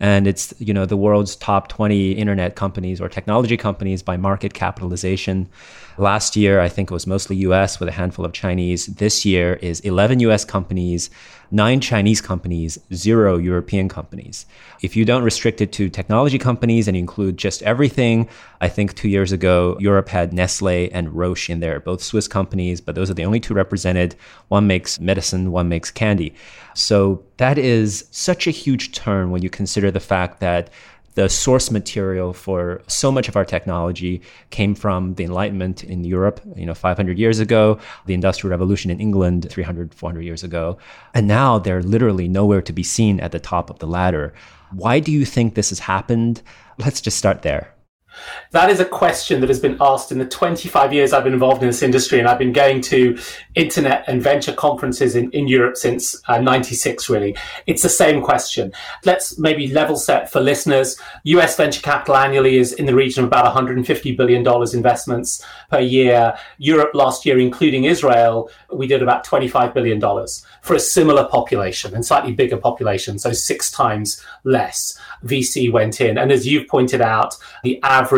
and 0.00 0.26
it's 0.26 0.52
you 0.58 0.72
know 0.72 0.86
the 0.86 0.96
world's 0.96 1.36
top 1.36 1.68
20 1.68 2.12
internet 2.12 2.56
companies 2.56 3.00
or 3.00 3.08
technology 3.08 3.56
companies 3.56 4.02
by 4.02 4.16
market 4.16 4.54
capitalization. 4.54 5.48
Last 6.00 6.34
year, 6.34 6.60
I 6.60 6.70
think 6.70 6.90
it 6.90 6.94
was 6.94 7.06
mostly 7.06 7.36
US 7.36 7.78
with 7.78 7.90
a 7.90 7.92
handful 7.92 8.24
of 8.24 8.32
Chinese. 8.32 8.86
This 8.86 9.26
year 9.26 9.56
is 9.60 9.80
11 9.80 10.18
US 10.20 10.46
companies, 10.46 11.10
nine 11.50 11.78
Chinese 11.78 12.22
companies, 12.22 12.78
zero 12.94 13.36
European 13.36 13.86
companies. 13.86 14.46
If 14.80 14.96
you 14.96 15.04
don't 15.04 15.24
restrict 15.24 15.60
it 15.60 15.72
to 15.72 15.90
technology 15.90 16.38
companies 16.38 16.88
and 16.88 16.96
include 16.96 17.36
just 17.36 17.62
everything, 17.64 18.30
I 18.62 18.68
think 18.70 18.94
two 18.94 19.10
years 19.10 19.30
ago, 19.30 19.76
Europe 19.78 20.08
had 20.08 20.32
Nestle 20.32 20.90
and 20.90 21.12
Roche 21.12 21.50
in 21.50 21.60
there, 21.60 21.80
both 21.80 22.02
Swiss 22.02 22.26
companies, 22.26 22.80
but 22.80 22.94
those 22.94 23.10
are 23.10 23.14
the 23.14 23.26
only 23.26 23.38
two 23.38 23.52
represented. 23.52 24.16
One 24.48 24.66
makes 24.66 24.98
medicine, 25.00 25.52
one 25.52 25.68
makes 25.68 25.90
candy. 25.90 26.34
So 26.72 27.22
that 27.36 27.58
is 27.58 28.06
such 28.10 28.46
a 28.46 28.50
huge 28.52 28.92
turn 28.92 29.30
when 29.30 29.42
you 29.42 29.50
consider 29.50 29.90
the 29.90 30.00
fact 30.00 30.40
that 30.40 30.70
the 31.14 31.28
source 31.28 31.70
material 31.70 32.32
for 32.32 32.82
so 32.86 33.10
much 33.10 33.28
of 33.28 33.36
our 33.36 33.44
technology 33.44 34.22
came 34.50 34.74
from 34.74 35.14
the 35.14 35.24
Enlightenment 35.24 35.82
in 35.82 36.04
Europe, 36.04 36.40
you 36.56 36.66
know, 36.66 36.74
500 36.74 37.18
years 37.18 37.40
ago, 37.40 37.78
the 38.06 38.14
Industrial 38.14 38.50
Revolution 38.50 38.90
in 38.90 39.00
England 39.00 39.46
300, 39.50 39.94
400 39.94 40.20
years 40.22 40.44
ago. 40.44 40.78
And 41.12 41.26
now 41.26 41.58
they're 41.58 41.82
literally 41.82 42.28
nowhere 42.28 42.62
to 42.62 42.72
be 42.72 42.82
seen 42.82 43.20
at 43.20 43.32
the 43.32 43.40
top 43.40 43.70
of 43.70 43.78
the 43.80 43.86
ladder. 43.86 44.32
Why 44.72 45.00
do 45.00 45.10
you 45.10 45.24
think 45.24 45.54
this 45.54 45.70
has 45.70 45.80
happened? 45.80 46.42
Let's 46.78 47.00
just 47.00 47.18
start 47.18 47.42
there. 47.42 47.74
That 48.52 48.70
is 48.70 48.80
a 48.80 48.84
question 48.84 49.40
that 49.40 49.48
has 49.48 49.60
been 49.60 49.76
asked 49.80 50.10
in 50.10 50.18
the 50.18 50.24
25 50.26 50.92
years 50.92 51.12
I've 51.12 51.24
been 51.24 51.32
involved 51.32 51.62
in 51.62 51.68
this 51.68 51.82
industry, 51.82 52.18
and 52.18 52.28
I've 52.28 52.38
been 52.38 52.52
going 52.52 52.80
to 52.82 53.18
internet 53.54 54.04
and 54.06 54.22
venture 54.22 54.52
conferences 54.52 55.16
in, 55.16 55.30
in 55.30 55.48
Europe 55.48 55.76
since 55.76 56.20
uh, 56.28 56.40
96, 56.40 57.08
really. 57.08 57.36
It's 57.66 57.82
the 57.82 57.88
same 57.88 58.22
question. 58.22 58.72
Let's 59.04 59.38
maybe 59.38 59.68
level 59.68 59.96
set 59.96 60.30
for 60.30 60.40
listeners. 60.40 61.00
US 61.24 61.56
venture 61.56 61.80
capital 61.80 62.16
annually 62.16 62.58
is 62.58 62.72
in 62.72 62.86
the 62.86 62.94
region 62.94 63.24
of 63.24 63.28
about 63.28 63.54
$150 63.54 64.16
billion 64.16 64.46
investments 64.74 65.44
per 65.70 65.80
year. 65.80 66.36
Europe 66.58 66.90
last 66.94 67.24
year, 67.24 67.38
including 67.38 67.84
Israel, 67.84 68.50
we 68.72 68.86
did 68.86 69.02
about 69.02 69.24
$25 69.26 69.74
billion 69.74 70.00
for 70.62 70.74
a 70.74 70.80
similar 70.80 71.24
population 71.26 71.94
and 71.94 72.04
slightly 72.04 72.32
bigger 72.32 72.56
population, 72.56 73.18
so 73.18 73.32
six 73.32 73.70
times 73.70 74.22
less. 74.44 74.98
VC 75.24 75.70
went 75.70 76.00
in. 76.00 76.18
And 76.18 76.32
as 76.32 76.46
you've 76.46 76.68
pointed 76.68 77.00
out, 77.00 77.36
the 77.62 77.80
average 77.82 78.09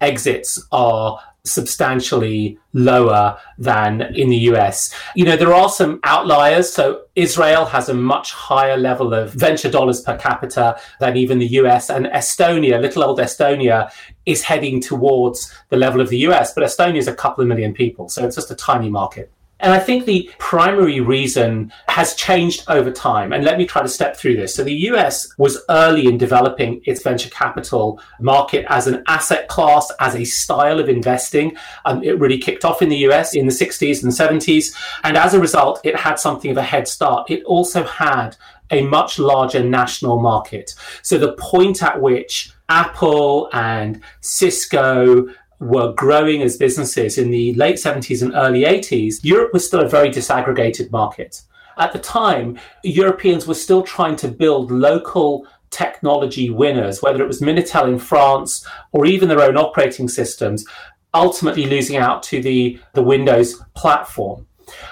exits 0.00 0.64
are 0.72 1.20
substantially 1.46 2.58
lower 2.72 3.38
than 3.56 4.02
in 4.14 4.28
the 4.28 4.36
US. 4.50 4.92
You 5.14 5.24
know, 5.24 5.36
there 5.36 5.54
are 5.54 5.68
some 5.68 6.00
outliers. 6.04 6.72
So 6.72 7.02
Israel 7.14 7.64
has 7.66 7.88
a 7.88 7.94
much 7.94 8.32
higher 8.32 8.76
level 8.76 9.14
of 9.14 9.32
venture 9.32 9.70
dollars 9.70 10.00
per 10.00 10.16
capita 10.16 10.78
than 11.00 11.16
even 11.16 11.38
the 11.38 11.46
US. 11.60 11.88
And 11.88 12.06
Estonia, 12.06 12.80
little 12.80 13.04
old 13.04 13.18
Estonia, 13.18 13.90
is 14.26 14.42
heading 14.42 14.80
towards 14.80 15.52
the 15.70 15.76
level 15.76 16.00
of 16.00 16.08
the 16.08 16.18
US. 16.28 16.52
But 16.52 16.64
Estonia 16.64 16.98
is 16.98 17.08
a 17.08 17.14
couple 17.14 17.42
of 17.42 17.48
million 17.48 17.72
people. 17.72 18.08
So 18.08 18.24
it's 18.24 18.36
just 18.36 18.50
a 18.50 18.56
tiny 18.56 18.90
market. 18.90 19.32
And 19.60 19.72
I 19.72 19.78
think 19.78 20.04
the 20.04 20.30
primary 20.38 21.00
reason 21.00 21.72
has 21.88 22.14
changed 22.14 22.64
over 22.68 22.90
time. 22.90 23.32
And 23.32 23.44
let 23.44 23.56
me 23.56 23.64
try 23.64 23.82
to 23.82 23.88
step 23.88 24.16
through 24.16 24.36
this. 24.36 24.54
So 24.54 24.62
the 24.62 24.74
US 24.90 25.34
was 25.38 25.58
early 25.70 26.06
in 26.06 26.18
developing 26.18 26.82
its 26.84 27.02
venture 27.02 27.30
capital 27.30 28.00
market 28.20 28.66
as 28.68 28.86
an 28.86 29.02
asset 29.06 29.48
class, 29.48 29.90
as 29.98 30.14
a 30.14 30.24
style 30.24 30.78
of 30.78 30.88
investing. 30.88 31.56
Um, 31.86 32.02
it 32.02 32.18
really 32.18 32.38
kicked 32.38 32.64
off 32.64 32.82
in 32.82 32.90
the 32.90 32.98
US 33.08 33.34
in 33.34 33.46
the 33.46 33.52
60s 33.52 34.02
and 34.02 34.12
70s. 34.12 34.74
And 35.04 35.16
as 35.16 35.32
a 35.32 35.40
result, 35.40 35.80
it 35.84 35.96
had 35.96 36.18
something 36.18 36.50
of 36.50 36.58
a 36.58 36.62
head 36.62 36.86
start. 36.86 37.30
It 37.30 37.42
also 37.44 37.84
had 37.84 38.36
a 38.70 38.82
much 38.82 39.18
larger 39.18 39.62
national 39.62 40.18
market. 40.20 40.74
So 41.02 41.18
the 41.18 41.32
point 41.34 41.82
at 41.82 42.00
which 42.00 42.52
Apple 42.68 43.48
and 43.52 44.02
Cisco 44.20 45.28
were 45.58 45.92
growing 45.92 46.42
as 46.42 46.56
businesses 46.56 47.18
in 47.18 47.30
the 47.30 47.54
late 47.54 47.76
70s 47.76 48.22
and 48.22 48.34
early 48.34 48.64
80s, 48.64 49.16
Europe 49.22 49.52
was 49.52 49.66
still 49.66 49.80
a 49.80 49.88
very 49.88 50.10
disaggregated 50.10 50.90
market. 50.90 51.42
At 51.78 51.92
the 51.92 51.98
time, 51.98 52.58
Europeans 52.82 53.46
were 53.46 53.54
still 53.54 53.82
trying 53.82 54.16
to 54.16 54.28
build 54.28 54.70
local 54.70 55.46
technology 55.70 56.48
winners, 56.50 57.02
whether 57.02 57.22
it 57.22 57.26
was 57.26 57.40
Minitel 57.40 57.88
in 57.88 57.98
France 57.98 58.66
or 58.92 59.06
even 59.06 59.28
their 59.28 59.42
own 59.42 59.56
operating 59.56 60.08
systems, 60.08 60.64
ultimately 61.12 61.66
losing 61.66 61.96
out 61.96 62.22
to 62.24 62.40
the, 62.40 62.78
the 62.94 63.02
Windows 63.02 63.62
platform. 63.74 64.46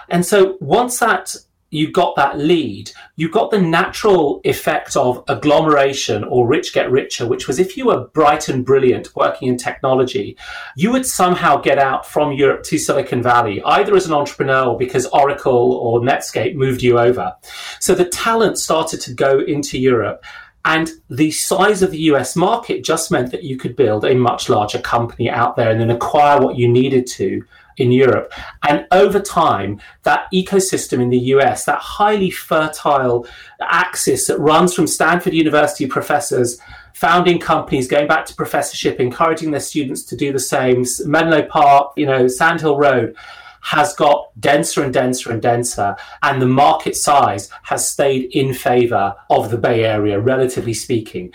And 0.09 0.25
so 0.25 0.56
once 0.61 0.99
that 0.99 1.35
you 1.75 1.90
got 1.90 2.14
that 2.16 2.38
lead, 2.38 2.93
you 3.16 3.28
got 3.28 3.50
the 3.50 3.61
natural 3.61 4.40
effect 4.45 4.97
of 4.97 5.25
agglomeration 5.26 6.23
or 6.25 6.47
rich 6.47 6.73
get 6.73 6.90
richer, 6.90 7.26
which 7.26 7.49
was 7.49 7.59
if 7.59 7.76
you 7.76 7.87
were 7.87 8.07
bright 8.09 8.49
and 8.49 8.64
brilliant 8.64 9.14
working 9.16 9.49
in 9.49 9.57
technology, 9.57 10.37
you 10.76 10.93
would 10.93 11.04
somehow 11.04 11.57
get 11.57 11.78
out 11.78 12.07
from 12.07 12.33
Europe 12.33 12.62
to 12.62 12.78
Silicon 12.78 13.23
Valley, 13.23 13.61
either 13.64 13.97
as 13.97 14.07
an 14.07 14.12
entrepreneur 14.12 14.66
or 14.66 14.78
because 14.78 15.07
Oracle 15.07 15.73
or 15.73 16.00
Netscape 16.00 16.54
moved 16.54 16.81
you 16.81 16.99
over. 16.99 17.35
So 17.81 17.95
the 17.95 18.04
talent 18.04 18.59
started 18.59 19.00
to 19.02 19.12
go 19.12 19.40
into 19.40 19.78
Europe. 19.78 20.25
And 20.66 20.90
the 21.11 21.31
size 21.31 21.83
of 21.83 21.90
the 21.90 21.99
US 22.12 22.37
market 22.37 22.85
just 22.85 23.11
meant 23.11 23.33
that 23.33 23.43
you 23.43 23.59
could 23.59 23.76
build 23.76 24.04
a 24.04 24.14
much 24.14 24.49
larger 24.49 24.78
company 24.78 25.28
out 25.28 25.57
there 25.57 25.71
and 25.71 25.78
then 25.78 25.90
acquire 25.90 26.40
what 26.40 26.57
you 26.57 26.69
needed 26.69 27.07
to 27.09 27.45
in 27.76 27.93
Europe. 27.93 28.33
And 28.62 28.87
over 28.93 29.21
time, 29.21 29.81
that 30.02 30.26
ecosystem 30.33 31.00
in 31.00 31.11
the 31.11 31.19
US, 31.19 31.64
that 31.64 31.78
highly 31.78 32.31
fertile 32.31 33.26
axis 33.61 34.26
that 34.26 34.38
runs 34.38 34.75
from 34.75 34.87
Stanford 34.87 35.35
University 35.35 35.87
professors 35.87 36.59
founding 36.95 37.40
companies, 37.40 37.88
going 37.88 38.07
back 38.07 38.25
to 38.25 38.35
professorship, 38.35 39.00
encouraging 39.00 39.50
their 39.50 39.61
students 39.61 40.04
to 40.04 40.16
do 40.16 40.33
the 40.33 40.38
same, 40.38 40.85
Menlo 41.04 41.43
Park, 41.43 41.93
you 41.97 42.07
know, 42.07 42.28
Sand 42.28 42.61
Hill 42.61 42.78
Road, 42.78 43.16
has 43.61 43.95
got 43.95 44.28
denser 44.38 44.83
and 44.83 44.93
denser 44.93 45.33
and 45.33 45.43
denser, 45.43 45.97
and 46.23 46.40
the 46.40 46.47
market 46.47 46.95
size 46.95 47.50
has 47.62 47.88
stayed 47.88 48.31
in 48.33 48.54
favor 48.54 49.14
of 49.31 49.50
the 49.50 49.59
Bay 49.59 49.85
Area, 49.85 50.21
relatively 50.21 50.75
speaking. 50.75 51.33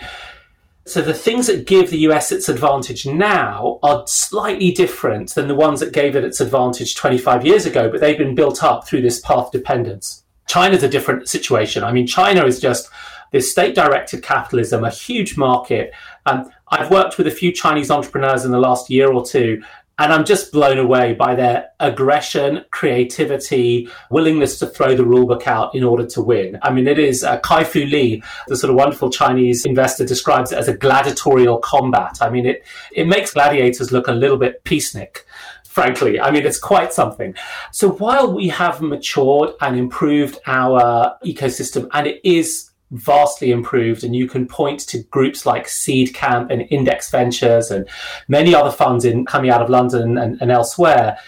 So 0.90 1.00
the 1.00 1.14
things 1.14 1.46
that 1.46 1.68
give 1.68 1.90
the 1.90 1.98
US 1.98 2.32
its 2.32 2.48
advantage 2.48 3.06
now 3.06 3.78
are 3.84 4.02
slightly 4.08 4.72
different 4.72 5.32
than 5.36 5.46
the 5.46 5.54
ones 5.54 5.78
that 5.78 5.92
gave 5.92 6.16
it 6.16 6.24
its 6.24 6.40
advantage 6.40 6.96
25 6.96 7.46
years 7.46 7.64
ago, 7.64 7.88
but 7.88 8.00
they've 8.00 8.18
been 8.18 8.34
built 8.34 8.64
up 8.64 8.88
through 8.88 9.02
this 9.02 9.20
path 9.20 9.52
dependence. 9.52 10.24
China's 10.48 10.82
a 10.82 10.88
different 10.88 11.28
situation. 11.28 11.84
I 11.84 11.92
mean, 11.92 12.08
China 12.08 12.44
is 12.44 12.58
just 12.58 12.90
this 13.30 13.52
state 13.52 13.76
directed 13.76 14.24
capitalism, 14.24 14.82
a 14.82 14.90
huge 14.90 15.36
market. 15.36 15.92
Um, 16.26 16.50
I've 16.72 16.90
worked 16.90 17.18
with 17.18 17.28
a 17.28 17.30
few 17.30 17.52
Chinese 17.52 17.92
entrepreneurs 17.92 18.44
in 18.44 18.50
the 18.50 18.58
last 18.58 18.90
year 18.90 19.12
or 19.12 19.24
two, 19.24 19.62
and 20.00 20.14
I'm 20.14 20.24
just 20.24 20.50
blown 20.50 20.78
away 20.78 21.12
by 21.12 21.34
their 21.34 21.68
aggression, 21.78 22.64
creativity, 22.70 23.86
willingness 24.10 24.58
to 24.60 24.66
throw 24.66 24.94
the 24.94 25.02
rulebook 25.02 25.46
out 25.46 25.74
in 25.74 25.84
order 25.84 26.06
to 26.06 26.22
win. 26.22 26.58
I 26.62 26.70
mean, 26.72 26.88
it 26.88 26.98
is 26.98 27.22
uh, 27.22 27.38
Kai 27.40 27.64
Fu 27.64 27.84
Lee, 27.84 28.22
the 28.48 28.56
sort 28.56 28.70
of 28.70 28.76
wonderful 28.76 29.10
Chinese 29.10 29.66
investor, 29.66 30.06
describes 30.06 30.52
it 30.52 30.58
as 30.58 30.68
a 30.68 30.76
gladiatorial 30.76 31.58
combat. 31.58 32.16
I 32.22 32.30
mean, 32.30 32.46
it, 32.46 32.64
it 32.92 33.08
makes 33.08 33.34
gladiators 33.34 33.92
look 33.92 34.08
a 34.08 34.12
little 34.12 34.38
bit 34.38 34.64
peacenik 34.64 35.18
frankly. 35.64 36.18
I 36.18 36.32
mean, 36.32 36.44
it's 36.44 36.58
quite 36.58 36.92
something. 36.92 37.32
So 37.70 37.90
while 37.90 38.34
we 38.34 38.48
have 38.48 38.82
matured 38.82 39.50
and 39.60 39.78
improved 39.78 40.40
our 40.48 41.16
ecosystem, 41.24 41.88
and 41.92 42.08
it 42.08 42.20
is 42.24 42.69
vastly 42.92 43.50
improved 43.50 44.02
and 44.02 44.16
you 44.16 44.26
can 44.26 44.46
point 44.46 44.80
to 44.80 45.02
groups 45.04 45.46
like 45.46 45.66
Seedcamp 45.66 46.50
and 46.50 46.66
index 46.70 47.10
ventures 47.10 47.70
and 47.70 47.88
many 48.28 48.54
other 48.54 48.72
funds 48.72 49.04
in 49.04 49.24
coming 49.24 49.50
out 49.50 49.62
of 49.62 49.70
london 49.70 50.18
and, 50.18 50.40
and 50.40 50.50
elsewhere. 50.50 51.18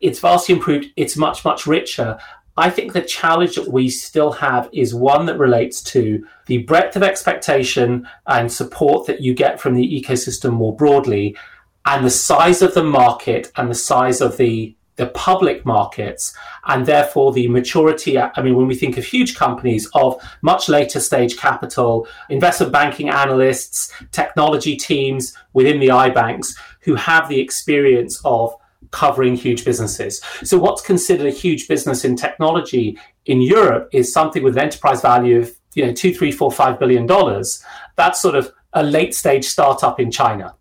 It's 0.00 0.18
vastly 0.18 0.54
improved. 0.54 0.86
It's 0.96 1.16
much 1.16 1.44
much 1.44 1.66
richer. 1.66 2.18
I 2.56 2.70
think 2.70 2.92
the 2.92 3.02
challenge 3.02 3.56
that 3.56 3.68
we 3.68 3.88
still 3.88 4.32
have 4.32 4.68
is 4.72 4.94
one 4.94 5.26
that 5.26 5.38
relates 5.38 5.82
to 5.84 6.24
the 6.46 6.58
breadth 6.58 6.94
of 6.94 7.02
expectation 7.02 8.06
and 8.26 8.52
support 8.52 9.06
that 9.06 9.20
you 9.20 9.34
get 9.34 9.60
from 9.60 9.74
the 9.74 10.02
ecosystem 10.02 10.52
more 10.52 10.76
broadly, 10.76 11.36
and 11.84 12.04
the 12.04 12.10
size 12.10 12.62
of 12.62 12.74
the 12.74 12.84
market 12.84 13.50
and 13.56 13.70
the 13.70 13.74
size 13.74 14.20
of 14.20 14.36
the 14.36 14.76
the 14.96 15.06
public 15.08 15.64
markets 15.66 16.34
and 16.66 16.86
therefore 16.86 17.32
the 17.32 17.48
maturity. 17.48 18.18
I 18.18 18.42
mean, 18.42 18.54
when 18.54 18.66
we 18.66 18.74
think 18.74 18.96
of 18.96 19.04
huge 19.04 19.34
companies 19.34 19.88
of 19.94 20.20
much 20.42 20.68
later 20.68 21.00
stage 21.00 21.36
capital, 21.36 22.06
investment 22.28 22.72
banking 22.72 23.08
analysts, 23.08 23.92
technology 24.12 24.76
teams 24.76 25.36
within 25.52 25.80
the 25.80 25.88
iBanks 25.88 26.56
who 26.80 26.94
have 26.94 27.28
the 27.28 27.40
experience 27.40 28.20
of 28.24 28.54
covering 28.90 29.34
huge 29.34 29.64
businesses. 29.64 30.20
So, 30.44 30.58
what's 30.58 30.82
considered 30.82 31.26
a 31.26 31.30
huge 31.30 31.66
business 31.66 32.04
in 32.04 32.14
technology 32.16 32.98
in 33.26 33.40
Europe 33.40 33.88
is 33.92 34.12
something 34.12 34.42
with 34.42 34.56
an 34.56 34.62
enterprise 34.62 35.00
value 35.00 35.40
of 35.40 35.52
you 35.74 35.84
know 35.84 35.92
two, 35.92 36.14
three, 36.14 36.30
four, 36.30 36.52
five 36.52 36.78
billion 36.78 37.06
dollars. 37.06 37.62
That's 37.96 38.20
sort 38.20 38.36
of 38.36 38.52
a 38.72 38.82
late 38.82 39.14
stage 39.14 39.46
startup 39.46 39.98
in 39.98 40.10
China. 40.10 40.54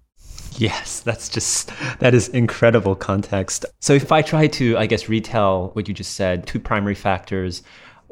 Yes, 0.58 1.00
that's 1.00 1.30
just, 1.30 1.72
that 2.00 2.14
is 2.14 2.28
incredible 2.30 2.96
context. 2.96 3.66
So 3.82 3.94
if 3.94 4.12
I 4.12 4.22
try 4.22 4.48
to, 4.48 4.78
I 4.78 4.86
guess, 4.86 5.10
retell 5.10 5.70
what 5.74 5.88
you 5.88 5.94
just 5.94 6.16
said, 6.16 6.46
two 6.46 6.60
primary 6.60 6.96
factors 6.96 7.64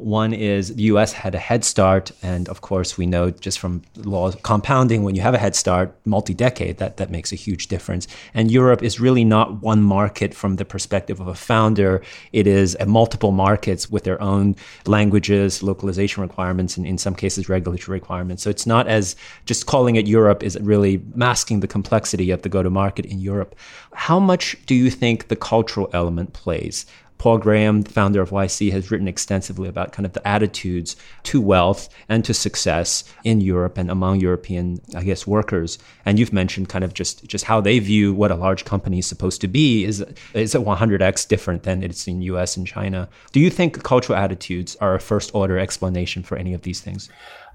one 0.01 0.33
is 0.33 0.75
the 0.75 0.83
US 0.83 1.13
had 1.13 1.35
a 1.35 1.39
head 1.39 1.63
start. 1.63 2.11
And 2.21 2.49
of 2.49 2.61
course, 2.61 2.97
we 2.97 3.05
know 3.05 3.31
just 3.31 3.59
from 3.59 3.81
law 3.97 4.31
compounding, 4.31 5.03
when 5.03 5.15
you 5.15 5.21
have 5.21 5.33
a 5.33 5.37
head 5.37 5.55
start, 5.55 5.95
multi 6.05 6.33
decade, 6.33 6.77
that, 6.77 6.97
that 6.97 7.09
makes 7.09 7.31
a 7.31 7.35
huge 7.35 7.67
difference. 7.67 8.07
And 8.33 8.51
Europe 8.51 8.83
is 8.83 8.99
really 8.99 9.23
not 9.23 9.61
one 9.61 9.81
market 9.83 10.33
from 10.33 10.55
the 10.55 10.65
perspective 10.65 11.19
of 11.19 11.27
a 11.27 11.35
founder. 11.35 12.01
It 12.33 12.47
is 12.47 12.77
multiple 12.85 13.31
markets 13.31 13.89
with 13.89 14.03
their 14.03 14.21
own 14.21 14.55
languages, 14.85 15.63
localization 15.63 16.21
requirements, 16.21 16.77
and 16.77 16.85
in 16.85 16.97
some 16.97 17.15
cases, 17.15 17.49
regulatory 17.49 17.99
requirements. 17.99 18.43
So 18.43 18.49
it's 18.49 18.65
not 18.65 18.87
as 18.87 19.15
just 19.45 19.65
calling 19.65 19.95
it 19.95 20.07
Europe 20.07 20.43
is 20.43 20.57
really 20.61 21.01
masking 21.15 21.59
the 21.59 21.67
complexity 21.67 22.31
of 22.31 22.41
the 22.41 22.49
go 22.49 22.63
to 22.63 22.69
market 22.69 23.05
in 23.05 23.19
Europe. 23.19 23.55
How 23.93 24.19
much 24.19 24.57
do 24.65 24.75
you 24.75 24.89
think 24.89 25.27
the 25.27 25.35
cultural 25.35 25.89
element 25.93 26.33
plays? 26.33 26.85
Paul 27.21 27.37
Graham, 27.37 27.83
the 27.83 27.91
founder 27.91 28.19
of 28.19 28.31
YC, 28.31 28.71
has 28.71 28.89
written 28.89 29.07
extensively 29.07 29.69
about 29.69 29.91
kind 29.91 30.07
of 30.07 30.13
the 30.13 30.27
attitudes 30.27 30.95
to 31.21 31.39
wealth 31.39 31.87
and 32.09 32.25
to 32.25 32.33
success 32.33 33.03
in 33.23 33.41
Europe 33.41 33.77
and 33.77 33.91
among 33.91 34.19
European, 34.19 34.81
I 34.95 35.03
guess, 35.03 35.27
workers. 35.27 35.77
And 36.03 36.17
you've 36.17 36.33
mentioned 36.33 36.69
kind 36.69 36.83
of 36.83 36.95
just 36.95 37.27
just 37.27 37.45
how 37.45 37.61
they 37.61 37.77
view 37.77 38.11
what 38.11 38.31
a 38.31 38.35
large 38.35 38.65
company 38.65 38.97
is 38.97 39.05
supposed 39.05 39.39
to 39.41 39.47
be 39.47 39.85
is 39.85 40.03
is 40.33 40.55
100x 40.55 41.27
different 41.27 41.61
than 41.61 41.83
it's 41.83 42.07
in 42.07 42.23
U.S. 42.23 42.57
and 42.57 42.65
China. 42.65 43.07
Do 43.33 43.39
you 43.39 43.51
think 43.51 43.83
cultural 43.83 44.17
attitudes 44.17 44.75
are 44.77 44.95
a 44.95 44.99
first 44.99 45.29
order 45.35 45.59
explanation 45.59 46.23
for 46.23 46.37
any 46.37 46.55
of 46.55 46.63
these 46.63 46.81
things? 46.81 47.07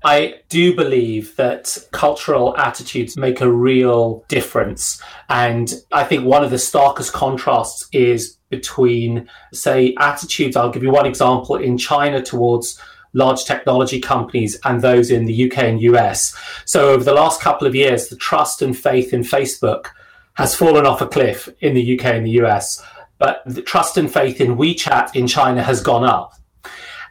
I 0.05 0.41
do 0.49 0.75
believe 0.75 1.35
that 1.37 1.77
cultural 1.93 2.57
attitudes 2.57 3.17
make 3.17 3.41
a 3.41 3.51
real 3.51 4.25
difference. 4.29 5.01
And 5.29 5.73
I 5.93 6.05
think 6.05 6.25
one 6.25 6.45
of 6.45 6.51
the 6.51 6.59
starkest 6.59 7.13
contrasts 7.13 7.89
is 7.93 8.39
between, 8.51 9.29
say, 9.53 9.95
attitudes. 9.99 10.57
I'll 10.57 10.71
give 10.71 10.83
you 10.83 10.91
one 10.91 11.07
example 11.07 11.57
in 11.57 11.79
China 11.79 12.23
towards 12.23 12.81
large 13.13 13.45
technology 13.45 14.01
companies 14.01 14.59
and 14.65 14.83
those 14.83 15.11
in 15.11 15.25
the 15.25 15.51
UK 15.51 15.59
and 15.59 15.81
US. 15.83 16.37
So, 16.67 16.91
over 16.91 17.03
the 17.03 17.15
last 17.15 17.41
couple 17.41 17.67
of 17.67 17.75
years, 17.75 18.09
the 18.09 18.17
trust 18.17 18.63
and 18.63 18.77
faith 18.77 19.13
in 19.13 19.23
Facebook 19.23 19.87
has 20.35 20.55
fallen 20.55 20.87
off 20.87 21.01
a 21.01 21.07
cliff 21.07 21.49
in 21.61 21.75
the 21.75 21.99
UK 21.99 22.05
and 22.07 22.27
the 22.27 22.43
US, 22.43 22.83
but 23.19 23.43
the 23.47 23.63
trust 23.63 23.97
and 23.97 24.13
faith 24.13 24.41
in 24.41 24.57
WeChat 24.57 25.17
in 25.17 25.27
China 25.27 25.63
has 25.63 25.81
gone 25.81 26.05
up. 26.05 26.35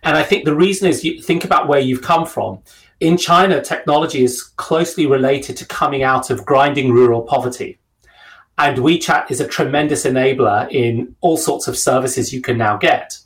And 0.05 0.15
I 0.15 0.23
think 0.23 0.45
the 0.45 0.55
reason 0.55 0.87
is 0.87 1.03
you 1.03 1.19
think 1.21 1.43
about 1.43 1.67
where 1.67 1.79
you've 1.79 2.03
come 2.03 2.27
from. 2.27 2.59
In 2.99 3.17
China, 3.17 3.61
technology 3.61 4.23
is 4.23 4.43
closely 4.43 5.07
related 5.07 5.57
to 5.57 5.65
coming 5.65 6.03
out 6.03 6.29
of 6.29 6.45
grinding 6.45 6.91
rural 6.91 7.23
poverty. 7.23 7.79
And 8.57 8.77
WeChat 8.77 9.31
is 9.31 9.41
a 9.41 9.47
tremendous 9.47 10.05
enabler 10.05 10.71
in 10.71 11.15
all 11.21 11.37
sorts 11.37 11.67
of 11.67 11.75
services 11.75 12.31
you 12.31 12.39
can 12.39 12.57
now 12.57 12.77
get. 12.77 13.17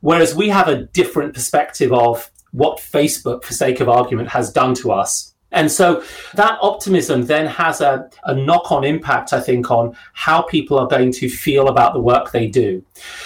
Whereas 0.00 0.34
we 0.34 0.50
have 0.50 0.68
a 0.68 0.84
different 0.84 1.32
perspective 1.32 1.92
of 1.92 2.30
what 2.52 2.78
Facebook, 2.78 3.42
for 3.42 3.54
sake 3.54 3.80
of 3.80 3.88
argument, 3.88 4.28
has 4.28 4.52
done 4.52 4.74
to 4.74 4.92
us. 4.92 5.31
And 5.52 5.70
so 5.70 6.02
that 6.34 6.58
optimism 6.62 7.26
then 7.26 7.46
has 7.46 7.80
a, 7.80 8.08
a 8.24 8.34
knock 8.34 8.72
on 8.72 8.84
impact, 8.84 9.32
I 9.32 9.40
think, 9.40 9.70
on 9.70 9.94
how 10.14 10.42
people 10.42 10.78
are 10.78 10.88
going 10.88 11.12
to 11.12 11.28
feel 11.28 11.68
about 11.68 11.92
the 11.92 12.00
work 12.00 12.32
they 12.32 12.46
do. 12.46 12.84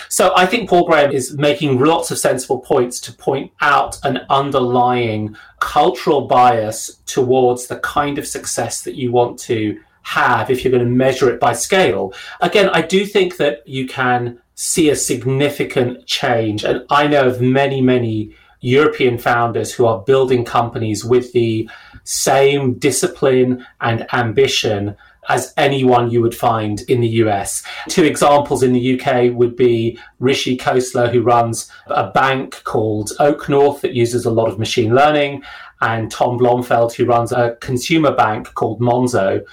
So 0.09 0.33
I 0.37 0.47
think 0.47 0.69
Paul 0.69 0.87
Graham 0.87 1.13
is 1.13 1.37
making 1.37 1.79
lots 1.79 2.11
of 2.11 2.19
sensible 2.19 2.59
points 2.59 3.01
to 3.01 3.13
point 3.13 3.53
out 3.61 3.99
an 4.05 4.21
underlying 4.29 5.37
cultural 5.61 6.27
bias 6.27 7.01
towards 7.07 7.69
the 7.69 7.79
kind 7.79 8.19
of 8.19 8.27
success 8.27 8.83
that 8.83 8.97
you 8.97 9.13
want 9.13 9.39
to 9.41 9.81
have 10.03 10.51
if 10.51 10.63
you're 10.63 10.71
going 10.71 10.85
to 10.85 10.91
measure 10.91 11.29
it 11.29 11.41
by 11.41 11.53
scale. 11.53 12.13
Again, 12.41 12.69
I 12.71 12.83
do 12.83 13.05
think 13.05 13.39
that 13.39 13.67
you 13.67 13.87
can 13.87 14.41
see 14.55 14.89
a 14.89 14.97
significant 14.97 16.07
change. 16.07 16.65
And 16.65 16.85
I 16.91 17.07
know 17.07 17.27
of 17.27 17.41
many, 17.41 17.81
many 17.81 18.35
European 18.61 19.19
founders 19.19 19.73
who 19.73 19.85
are 19.87 20.03
building 20.03 20.45
companies 20.45 21.05
with 21.05 21.33
the 21.33 21.69
same 22.07 22.75
discipline 22.75 23.67
and 23.81 24.07
ambition 24.13 24.97
as 25.29 25.53
anyone 25.57 26.11
you 26.11 26.23
would 26.23 26.35
find 26.35 26.83
in 26.83 27.01
the 27.01 27.09
US. 27.25 27.63
Two 27.89 28.05
examples 28.05 28.63
in 28.63 28.73
the 28.73 29.01
UK 29.01 29.35
would 29.35 29.57
be 29.57 29.99
Rishi 30.21 30.57
Khosla, 30.57 31.11
who 31.11 31.23
runs 31.23 31.71
a 31.89 32.11
bank 32.11 32.63
called 32.65 33.11
OakNorth 33.19 33.81
that 33.81 33.95
uses 33.95 34.25
a 34.25 34.31
lot 34.31 34.49
of 34.49 34.59
machine 34.59 34.95
learning, 34.95 35.43
and 35.81 36.11
Tom 36.11 36.39
Blomfield, 36.39 36.95
who 36.95 37.05
runs 37.05 37.33
a 37.33 37.57
consumer 37.61 38.15
bank 38.15 38.55
called 38.55 38.81
Monzo. 38.81 39.45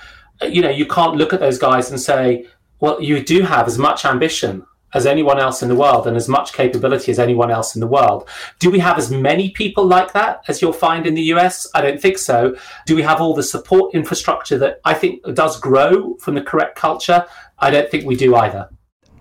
You 0.43 0.61
know, 0.61 0.69
you 0.69 0.85
can't 0.85 1.15
look 1.15 1.33
at 1.33 1.39
those 1.39 1.57
guys 1.57 1.89
and 1.89 1.99
say, 1.99 2.45
well, 2.79 3.01
you 3.01 3.23
do 3.23 3.41
have 3.41 3.67
as 3.67 3.77
much 3.77 4.05
ambition 4.05 4.65
as 4.93 5.05
anyone 5.05 5.39
else 5.39 5.61
in 5.61 5.69
the 5.69 5.75
world 5.75 6.07
and 6.07 6.15
as 6.15 6.27
much 6.27 6.53
capability 6.53 7.11
as 7.11 7.19
anyone 7.19 7.51
else 7.51 7.75
in 7.75 7.81
the 7.81 7.87
world. 7.87 8.27
Do 8.59 8.69
we 8.69 8.79
have 8.79 8.97
as 8.97 9.09
many 9.09 9.49
people 9.51 9.85
like 9.85 10.13
that 10.13 10.43
as 10.47 10.61
you'll 10.61 10.73
find 10.73 11.05
in 11.05 11.15
the 11.15 11.23
US? 11.33 11.67
I 11.73 11.81
don't 11.81 12.01
think 12.01 12.17
so. 12.17 12.55
Do 12.85 12.95
we 12.95 13.01
have 13.01 13.21
all 13.21 13.33
the 13.33 13.43
support 13.43 13.93
infrastructure 13.93 14.57
that 14.59 14.79
I 14.85 14.93
think 14.93 15.23
does 15.33 15.59
grow 15.59 16.15
from 16.15 16.35
the 16.35 16.41
correct 16.41 16.75
culture? 16.75 17.25
I 17.59 17.71
don't 17.71 17.89
think 17.89 18.05
we 18.05 18.15
do 18.15 18.35
either. 18.35 18.69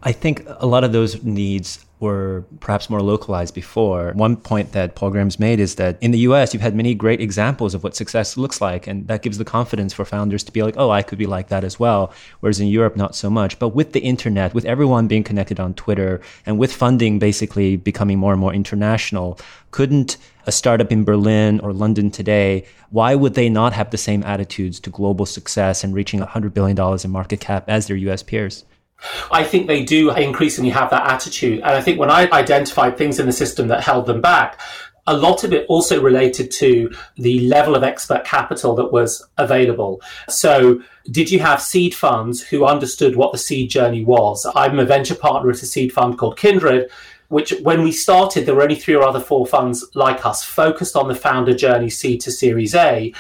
I 0.03 0.13
think 0.13 0.45
a 0.47 0.67
lot 0.67 0.83
of 0.85 0.93
those 0.93 1.23
needs 1.23 1.85
were 2.03 2.45
perhaps 2.59 2.91
more 2.91 3.01
localized 3.01 3.55
before. 3.55 4.13
One 4.15 4.37
point 4.37 4.73
that 4.73 4.97
Paul 4.97 5.11
Graham's 5.11 5.39
made 5.39 5.61
is 5.61 5.77
that 5.77 5.97
in 6.01 6.11
the 6.11 6.19
US, 6.31 6.53
you've 6.53 6.63
had 6.63 6.75
many 6.75 6.95
great 6.95 7.21
examples 7.21 7.75
of 7.75 7.85
what 7.85 7.95
success 7.95 8.37
looks 8.37 8.61
like. 8.61 8.89
And 8.89 9.07
that 9.07 9.23
gives 9.23 9.39
the 9.39 9.45
confidence 9.45 9.95
for 9.95 10.05
founders 10.05 10.43
to 10.45 10.53
be 10.53 10.65
like, 10.65 10.75
oh, 10.77 10.91
I 10.91 11.03
could 11.03 11.19
be 11.19 11.27
like 11.27 11.49
that 11.49 11.63
as 11.63 11.79
well. 11.79 12.13
Whereas 12.41 12.59
in 12.59 12.67
Europe, 12.67 12.97
not 12.97 13.15
so 13.15 13.31
much. 13.31 13.59
But 13.61 13.69
with 13.69 13.93
the 13.93 14.01
internet, 14.01 14.53
with 14.53 14.65
everyone 14.65 15.07
being 15.07 15.23
connected 15.23 15.61
on 15.61 15.75
Twitter, 15.75 16.21
and 16.45 16.59
with 16.59 16.73
funding 16.73 17.21
basically 17.21 17.77
becoming 17.77 18.19
more 18.19 18.33
and 18.33 18.41
more 18.41 18.53
international, 18.53 19.39
couldn't 19.71 20.17
a 20.45 20.53
startup 20.53 20.91
in 20.91 21.05
Berlin 21.05 21.61
or 21.61 21.73
London 21.73 22.11
today, 22.11 22.67
why 22.91 23.15
would 23.15 23.35
they 23.35 23.49
not 23.49 23.73
have 23.73 23.91
the 23.91 23.97
same 23.97 24.25
attitudes 24.25 24.81
to 24.81 24.91
global 24.91 25.25
success 25.25 25.85
and 25.85 25.95
reaching 25.95 26.19
$100 26.19 26.53
billion 26.53 26.77
in 27.05 27.11
market 27.11 27.39
cap 27.39 27.65
as 27.69 27.87
their 27.87 27.97
US 27.97 28.25
peers? 28.25 28.65
I 29.31 29.45
think 29.45 29.67
they 29.67 29.85
do 29.85 30.11
increasingly 30.11 30.71
have 30.71 30.91
that 30.91 31.11
attitude. 31.11 31.61
And 31.61 31.71
I 31.71 31.81
think 31.81 31.99
when 31.99 32.11
I 32.11 32.29
identified 32.31 32.97
things 32.97 33.19
in 33.19 33.27
the 33.27 33.33
system 33.33 33.69
that 33.69 33.83
held 33.83 34.07
them 34.07 34.21
back, 34.21 34.61
a 35.07 35.17
lot 35.17 35.43
of 35.43 35.53
it 35.53 35.67
also 35.69 36.01
related 36.01 36.51
to 36.53 36.93
the 37.17 37.41
level 37.49 37.75
of 37.75 37.83
expert 37.83 38.25
capital 38.25 38.75
that 38.77 38.93
was 38.93 39.27
available. 39.37 40.01
So, 40.29 40.81
did 41.11 41.31
you 41.31 41.41
have 41.41 41.61
seed 41.61 41.95
funds 41.95 42.41
who 42.41 42.65
understood 42.65 43.17
what 43.17 43.33
the 43.33 43.39
seed 43.39 43.71
journey 43.71 44.05
was? 44.05 44.47
I'm 44.55 44.79
a 44.79 44.85
venture 44.85 45.17
partner 45.17 45.51
at 45.51 45.63
a 45.63 45.67
seed 45.67 45.93
fund 45.93 46.19
called 46.19 46.37
Kindred, 46.37 46.89
which 47.29 47.53
when 47.63 47.83
we 47.83 47.91
started, 47.91 48.47
there 48.47 48.55
were 48.55 48.63
only 48.63 48.77
three 48.77 48.95
or 48.95 49.03
other 49.03 49.19
four 49.19 49.47
funds 49.47 49.85
like 49.95 50.25
us 50.25 50.45
focused 50.45 50.95
on 50.95 51.09
the 51.09 51.15
founder 51.15 51.55
journey 51.55 51.91
seed 51.91 52.21
to 52.21 52.31
series 52.31 52.75
A. 52.75 53.13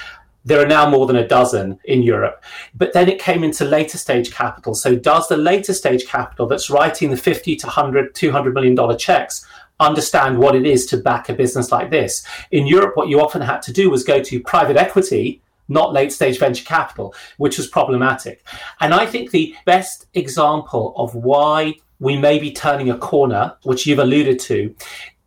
There 0.45 0.61
are 0.61 0.67
now 0.67 0.89
more 0.89 1.07
than 1.07 1.17
a 1.17 1.27
dozen 1.27 1.79
in 1.85 2.03
Europe. 2.03 2.43
But 2.75 2.93
then 2.93 3.09
it 3.09 3.21
came 3.21 3.45
into 3.45 3.65
later 3.65 3.99
stage 3.99 4.33
capital. 4.33 4.75
So 4.75 4.97
does 4.97 5.29
the 5.29 5.37
later 5.37 5.73
stage 5.73 6.07
capital 6.07 6.47
that's 6.47 6.71
writing 6.71 7.11
the 7.11 7.17
50 7.17 7.57
to 7.57 7.67
100, 7.67 8.15
200 8.15 8.55
million 8.55 8.75
dollar 8.75 8.97
checks 8.97 9.47
understand 9.81 10.39
what 10.39 10.55
it 10.55 10.67
is 10.67 10.87
to 10.87 10.97
back 10.97 11.29
a 11.29 11.35
business 11.35 11.71
like 11.71 11.91
this? 11.91 12.27
In 12.51 12.67
Europe, 12.67 12.97
what 12.97 13.09
you 13.09 13.21
often 13.21 13.43
had 13.43 13.63
to 13.63 13.73
do 13.73 13.91
was 13.91 14.05
go 14.05 14.23
to 14.23 14.41
private 14.41 14.77
equity 14.77 15.43
not 15.69 15.93
late 15.93 16.13
stage 16.13 16.39
venture 16.39 16.65
capital, 16.65 17.15
which 17.39 17.57
was 17.57 17.67
problematic. 17.67 18.45
And 18.81 18.93
I 18.93 19.07
think 19.07 19.31
the 19.31 19.55
best 19.65 20.07
example 20.15 20.93
of 20.97 21.15
why 21.15 21.75
we 21.99 22.17
may 22.17 22.39
be 22.39 22.53
turning 22.53 22.91
a 22.91 22.99
corner, 22.99 23.57
which 23.63 23.87
you've 23.87 23.99
alluded 23.99 24.39
to, 24.41 24.75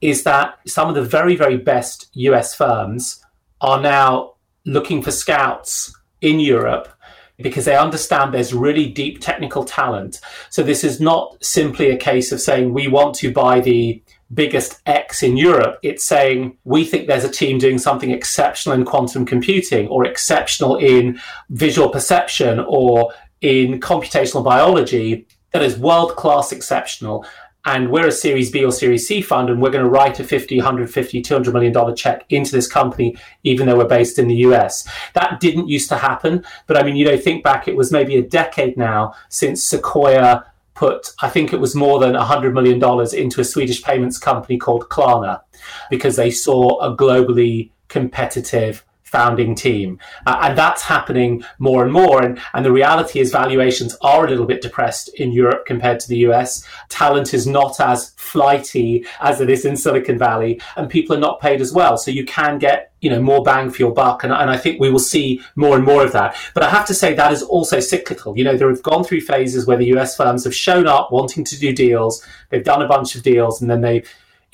is 0.01 0.23
that 0.23 0.59
some 0.67 0.89
of 0.89 0.95
the 0.95 1.01
very, 1.01 1.35
very 1.35 1.57
best 1.57 2.09
US 2.13 2.53
firms 2.53 3.23
are 3.61 3.81
now 3.81 4.34
looking 4.65 5.01
for 5.01 5.11
scouts 5.11 5.95
in 6.21 6.39
Europe 6.39 6.89
because 7.37 7.65
they 7.65 7.75
understand 7.75 8.33
there's 8.33 8.53
really 8.53 8.87
deep 8.87 9.19
technical 9.19 9.63
talent. 9.65 10.21
So 10.49 10.63
this 10.63 10.83
is 10.83 11.01
not 11.01 11.43
simply 11.43 11.89
a 11.89 11.97
case 11.97 12.31
of 12.31 12.39
saying 12.39 12.73
we 12.73 12.87
want 12.87 13.15
to 13.15 13.31
buy 13.31 13.59
the 13.59 14.01
biggest 14.33 14.81
X 14.85 15.21
in 15.21 15.37
Europe. 15.37 15.77
It's 15.83 16.05
saying 16.05 16.57
we 16.63 16.85
think 16.85 17.07
there's 17.07 17.25
a 17.25 17.29
team 17.29 17.57
doing 17.57 17.77
something 17.77 18.11
exceptional 18.11 18.75
in 18.75 18.85
quantum 18.85 19.25
computing 19.25 19.87
or 19.89 20.05
exceptional 20.05 20.77
in 20.77 21.19
visual 21.49 21.89
perception 21.89 22.59
or 22.67 23.13
in 23.41 23.79
computational 23.79 24.43
biology 24.43 25.27
that 25.51 25.61
is 25.61 25.77
world 25.77 26.15
class 26.15 26.51
exceptional 26.51 27.25
and 27.65 27.89
we're 27.89 28.07
a 28.07 28.11
Series 28.11 28.51
B 28.51 28.63
or 28.63 28.71
Series 28.71 29.07
C 29.07 29.21
fund, 29.21 29.49
and 29.49 29.61
we're 29.61 29.71
going 29.71 29.83
to 29.83 29.89
write 29.89 30.19
a 30.19 30.23
50, 30.23 30.57
150, 30.57 31.21
200 31.21 31.53
million 31.53 31.73
dollar 31.73 31.93
check 31.93 32.25
into 32.29 32.51
this 32.51 32.67
company, 32.67 33.17
even 33.43 33.67
though 33.67 33.77
we're 33.77 33.87
based 33.87 34.19
in 34.19 34.27
the 34.27 34.35
US. 34.35 34.87
That 35.13 35.39
didn't 35.39 35.67
used 35.67 35.89
to 35.89 35.97
happen, 35.97 36.45
but 36.67 36.77
I 36.77 36.83
mean, 36.83 36.95
you 36.95 37.05
know, 37.05 37.17
think 37.17 37.43
back, 37.43 37.67
it 37.67 37.75
was 37.75 37.91
maybe 37.91 38.17
a 38.17 38.21
decade 38.21 38.77
now 38.77 39.13
since 39.29 39.63
Sequoia 39.63 40.45
put, 40.75 41.11
I 41.21 41.29
think 41.29 41.53
it 41.53 41.59
was 41.59 41.73
more 41.73 41.99
than 41.99 42.13
$100 42.13 42.53
million 42.53 42.75
into 43.15 43.41
a 43.41 43.45
Swedish 43.45 43.81
payments 43.81 44.17
company 44.17 44.57
called 44.57 44.89
Klarna 44.89 45.41
because 45.89 46.17
they 46.17 46.29
saw 46.29 46.79
a 46.79 46.95
globally 46.95 47.71
competitive 47.87 48.85
founding 49.15 49.55
team. 49.55 49.97
Uh, 50.25 50.39
and 50.43 50.57
that's 50.57 50.81
happening 50.81 51.41
more 51.57 51.83
and 51.83 51.93
more. 51.93 52.21
And, 52.21 52.37
and 52.53 52.65
the 52.65 52.71
reality 52.71 53.19
is, 53.19 53.31
valuations 53.31 53.95
are 54.01 54.25
a 54.25 54.29
little 54.29 54.45
bit 54.45 54.61
depressed 54.61 55.07
in 55.15 55.31
Europe 55.31 55.65
compared 55.65 56.01
to 56.01 56.09
the 56.09 56.17
US. 56.27 56.67
Talent 56.89 57.33
is 57.33 57.47
not 57.47 57.79
as 57.79 58.09
flighty 58.17 59.05
as 59.21 59.39
it 59.39 59.49
is 59.49 59.63
in 59.63 59.77
Silicon 59.77 60.17
Valley, 60.17 60.59
and 60.75 60.89
people 60.89 61.15
are 61.15 61.19
not 61.27 61.39
paid 61.39 61.61
as 61.61 61.71
well. 61.71 61.97
So 61.97 62.11
you 62.11 62.25
can 62.25 62.59
get 62.59 62.91
you 63.01 63.09
know 63.11 63.21
more 63.21 63.43
bang 63.43 63.69
for 63.69 63.77
your 63.77 63.93
buck 63.93 64.23
and, 64.23 64.33
and 64.33 64.49
i 64.49 64.57
think 64.57 64.79
we 64.79 64.89
will 64.89 64.97
see 64.97 65.39
more 65.55 65.75
and 65.75 65.85
more 65.85 66.03
of 66.03 66.11
that 66.13 66.35
but 66.55 66.63
i 66.63 66.69
have 66.69 66.87
to 66.87 66.93
say 66.93 67.13
that 67.13 67.31
is 67.31 67.43
also 67.43 67.79
cyclical 67.79 68.35
you 68.35 68.43
know 68.43 68.57
there 68.57 68.69
have 68.69 68.81
gone 68.81 69.03
through 69.03 69.21
phases 69.21 69.67
where 69.67 69.77
the 69.77 69.85
us 69.85 70.15
firms 70.15 70.43
have 70.43 70.55
shown 70.55 70.87
up 70.87 71.11
wanting 71.11 71.43
to 71.43 71.59
do 71.59 71.71
deals 71.71 72.25
they've 72.49 72.63
done 72.63 72.81
a 72.81 72.87
bunch 72.87 73.13
of 73.13 73.21
deals 73.21 73.61
and 73.61 73.69
then 73.69 73.81
they 73.81 74.01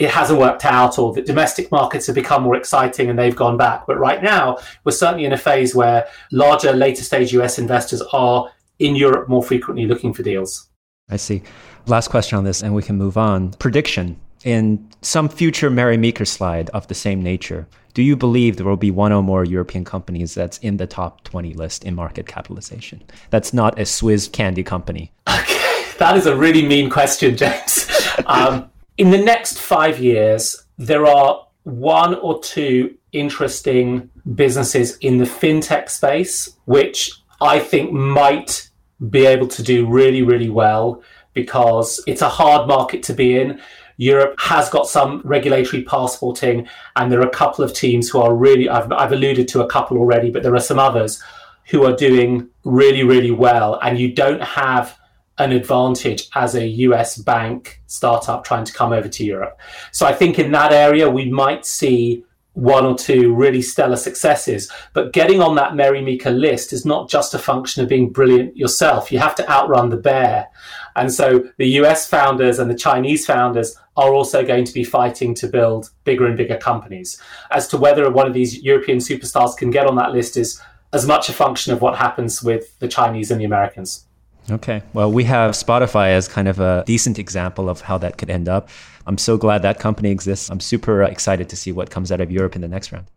it 0.02 0.10
hasn't 0.10 0.40
worked 0.40 0.66
out 0.66 0.98
or 0.98 1.14
the 1.14 1.22
domestic 1.22 1.72
markets 1.72 2.08
have 2.08 2.16
become 2.16 2.42
more 2.42 2.56
exciting 2.56 3.08
and 3.10 3.20
they've 3.20 3.36
gone 3.36 3.56
back. 3.56 3.86
But 3.86 4.00
right 4.00 4.22
now, 4.24 4.58
we're 4.84 4.94
certainly 4.94 5.26
in 5.26 5.32
a 5.32 5.38
phase 5.38 5.76
where 5.76 6.08
larger, 6.32 6.74
later 6.74 7.04
stage 7.04 7.32
US 7.34 7.60
investors 7.60 8.02
are 8.12 8.50
in 8.80 8.96
Europe 8.96 9.30
more 9.30 9.44
frequently 9.44 9.86
looking 9.86 10.12
for 10.12 10.24
deals. 10.24 10.70
I 11.08 11.18
see. 11.18 11.44
Last 11.86 12.08
question 12.10 12.38
on 12.40 12.44
this, 12.44 12.64
and 12.64 12.74
we 12.74 12.82
can 12.82 12.98
move 12.98 13.16
on. 13.16 13.52
Prediction 13.52 14.20
in 14.44 14.90
some 15.04 15.30
future 15.30 15.70
Mary 15.70 15.98
Meeker 15.98 16.26
slide 16.26 16.72
of 16.72 16.88
the 16.88 16.96
same 16.96 17.22
nature. 17.22 17.68
Do 17.94 18.02
you 18.02 18.16
believe 18.16 18.58
there 18.58 18.66
will 18.66 18.78
be 18.78 18.90
one 18.90 19.12
or 19.12 19.22
more 19.22 19.44
European 19.44 19.86
companies 19.86 20.34
that's 20.34 20.58
in 20.60 20.78
the 20.78 20.88
top 20.88 21.24
20 21.26 21.54
list 21.54 21.84
in 21.84 21.94
market 21.94 22.26
capitalization? 22.26 23.04
That's 23.30 23.54
not 23.54 23.80
a 23.80 23.86
Swiss 23.86 24.28
candy 24.28 24.64
company. 24.64 25.12
Okay, 25.28 25.86
that 26.00 26.18
is 26.18 26.26
a 26.26 26.36
really 26.36 26.66
mean 26.66 26.90
question, 26.90 27.38
James. 27.38 27.88
Um, 28.26 28.72
in 28.98 29.12
the 29.12 29.18
next 29.18 29.60
five 29.60 30.00
years, 30.00 30.64
there 30.78 31.06
are 31.06 31.48
one 31.64 32.16
or 32.16 32.42
two 32.42 32.96
interesting 33.12 34.10
businesses 34.36 34.98
in 34.98 35.18
the 35.18 35.26
fintech 35.26 35.90
space, 35.90 36.58
which 36.66 37.12
I 37.40 37.60
think 37.60 37.92
might 37.92 38.70
be 39.10 39.26
able 39.26 39.48
to 39.48 39.64
do 39.64 39.88
really, 39.88 40.22
really 40.22 40.50
well 40.50 41.02
because 41.34 42.04
it's 42.08 42.22
a 42.22 42.30
hard 42.30 42.68
market 42.68 43.04
to 43.04 43.14
be 43.14 43.40
in. 43.40 43.60
Europe 43.98 44.36
has 44.40 44.70
got 44.70 44.88
some 44.88 45.22
regulatory 45.24 45.84
passporting, 45.84 46.68
and 46.96 47.12
there 47.12 47.20
are 47.20 47.28
a 47.28 47.32
couple 47.32 47.64
of 47.64 47.74
teams 47.74 48.10
who 48.10 48.20
are 48.20 48.34
really, 48.34 48.68
I've, 48.68 48.92
I've 48.92 49.12
alluded 49.12 49.48
to 49.50 49.62
a 49.62 49.68
couple 49.68 49.98
already, 49.98 50.32
but 50.32 50.44
there 50.44 50.56
are 50.56 50.60
some 50.60 50.80
others 50.80 51.22
who 51.70 51.86
are 51.86 51.96
doing 51.96 52.50
really, 52.64 53.04
really 53.04 53.32
well. 53.32 53.80
And 53.82 54.00
you 54.00 54.14
don't 54.14 54.42
have 54.42 54.98
an 55.42 55.52
advantage 55.52 56.30
as 56.36 56.56
a 56.56 56.66
US 56.66 57.18
bank 57.18 57.82
startup 57.88 58.44
trying 58.44 58.66
to 58.66 58.74
come 58.74 58.94
over 58.94 59.10
to 59.10 59.26
Europe. 59.26 59.60
So 59.92 60.06
I 60.06 60.14
think 60.14 60.38
in 60.38 60.52
that 60.52 60.72
area, 60.72 61.10
we 61.10 61.30
might 61.30 61.66
see 61.66 62.24
one 62.54 62.86
or 62.86 62.98
two 62.98 63.34
really 63.34 63.62
stellar 63.62 63.96
successes. 63.96 64.72
But 64.94 65.14
getting 65.14 65.42
on 65.42 65.56
that 65.56 65.76
Mary 65.76 66.02
Meeker 66.02 66.32
list 66.32 66.74
is 66.74 66.86
not 66.86 67.10
just 67.10 67.34
a 67.34 67.40
function 67.40 67.82
of 67.82 67.90
being 67.90 68.12
brilliant 68.12 68.58
yourself. 68.58 69.12
You 69.12 69.20
have 69.20 69.36
to 69.36 69.50
outrun 69.50 69.90
the 69.90 69.98
bear. 69.98 70.48
And 70.96 71.12
so 71.12 71.50
the 71.58 71.68
US 71.80 72.08
founders 72.08 72.60
and 72.60 72.70
the 72.70 72.76
Chinese 72.76 73.26
founders 73.26 73.78
are 73.96 74.14
also 74.14 74.46
going 74.46 74.66
to 74.66 74.74
be 74.74 74.84
fighting 74.84 75.34
to 75.36 75.48
build 75.48 75.92
bigger 76.04 76.26
and 76.26 76.38
bigger 76.38 76.58
companies. 76.58 77.22
As 77.52 77.68
to 77.70 77.78
whether 77.78 78.10
one 78.12 78.28
of 78.28 78.34
these 78.34 78.62
European 78.62 79.00
superstars 79.00 79.56
can 79.56 79.72
get 79.72 79.88
on 79.88 79.96
that 79.96 80.12
list 80.12 80.36
is 80.38 80.62
as 80.94 81.08
much 81.08 81.30
a 81.30 81.34
function 81.34 81.72
of 81.72 81.82
what 81.82 81.98
happens 81.98 82.44
with 82.44 82.78
the 82.80 82.88
Chinese 82.88 83.32
and 83.32 83.40
the 83.40 83.46
Americans. 83.46 84.06
Okay. 84.50 84.82
Well, 84.94 85.12
we 85.12 85.24
have 85.26 85.52
Spotify 85.52 86.10
as 86.10 86.28
kind 86.28 86.48
of 86.48 86.60
a 86.60 86.84
decent 86.88 87.20
example 87.20 87.70
of 87.70 87.82
how 87.82 87.98
that 88.00 88.18
could 88.18 88.30
end 88.30 88.50
up. 88.50 88.70
I'm 89.06 89.18
so 89.18 89.38
glad 89.38 89.62
that 89.62 89.80
company 89.80 90.12
exists. 90.12 90.50
I'm 90.50 90.60
super 90.60 91.04
excited 91.04 91.50
to 91.50 91.56
see 91.56 91.72
what 91.72 91.90
comes 91.90 92.12
out 92.12 92.22
of 92.22 92.32
Europe 92.32 92.56
in 92.56 92.62
the 92.62 92.68
next 92.68 92.92
round. 92.92 93.08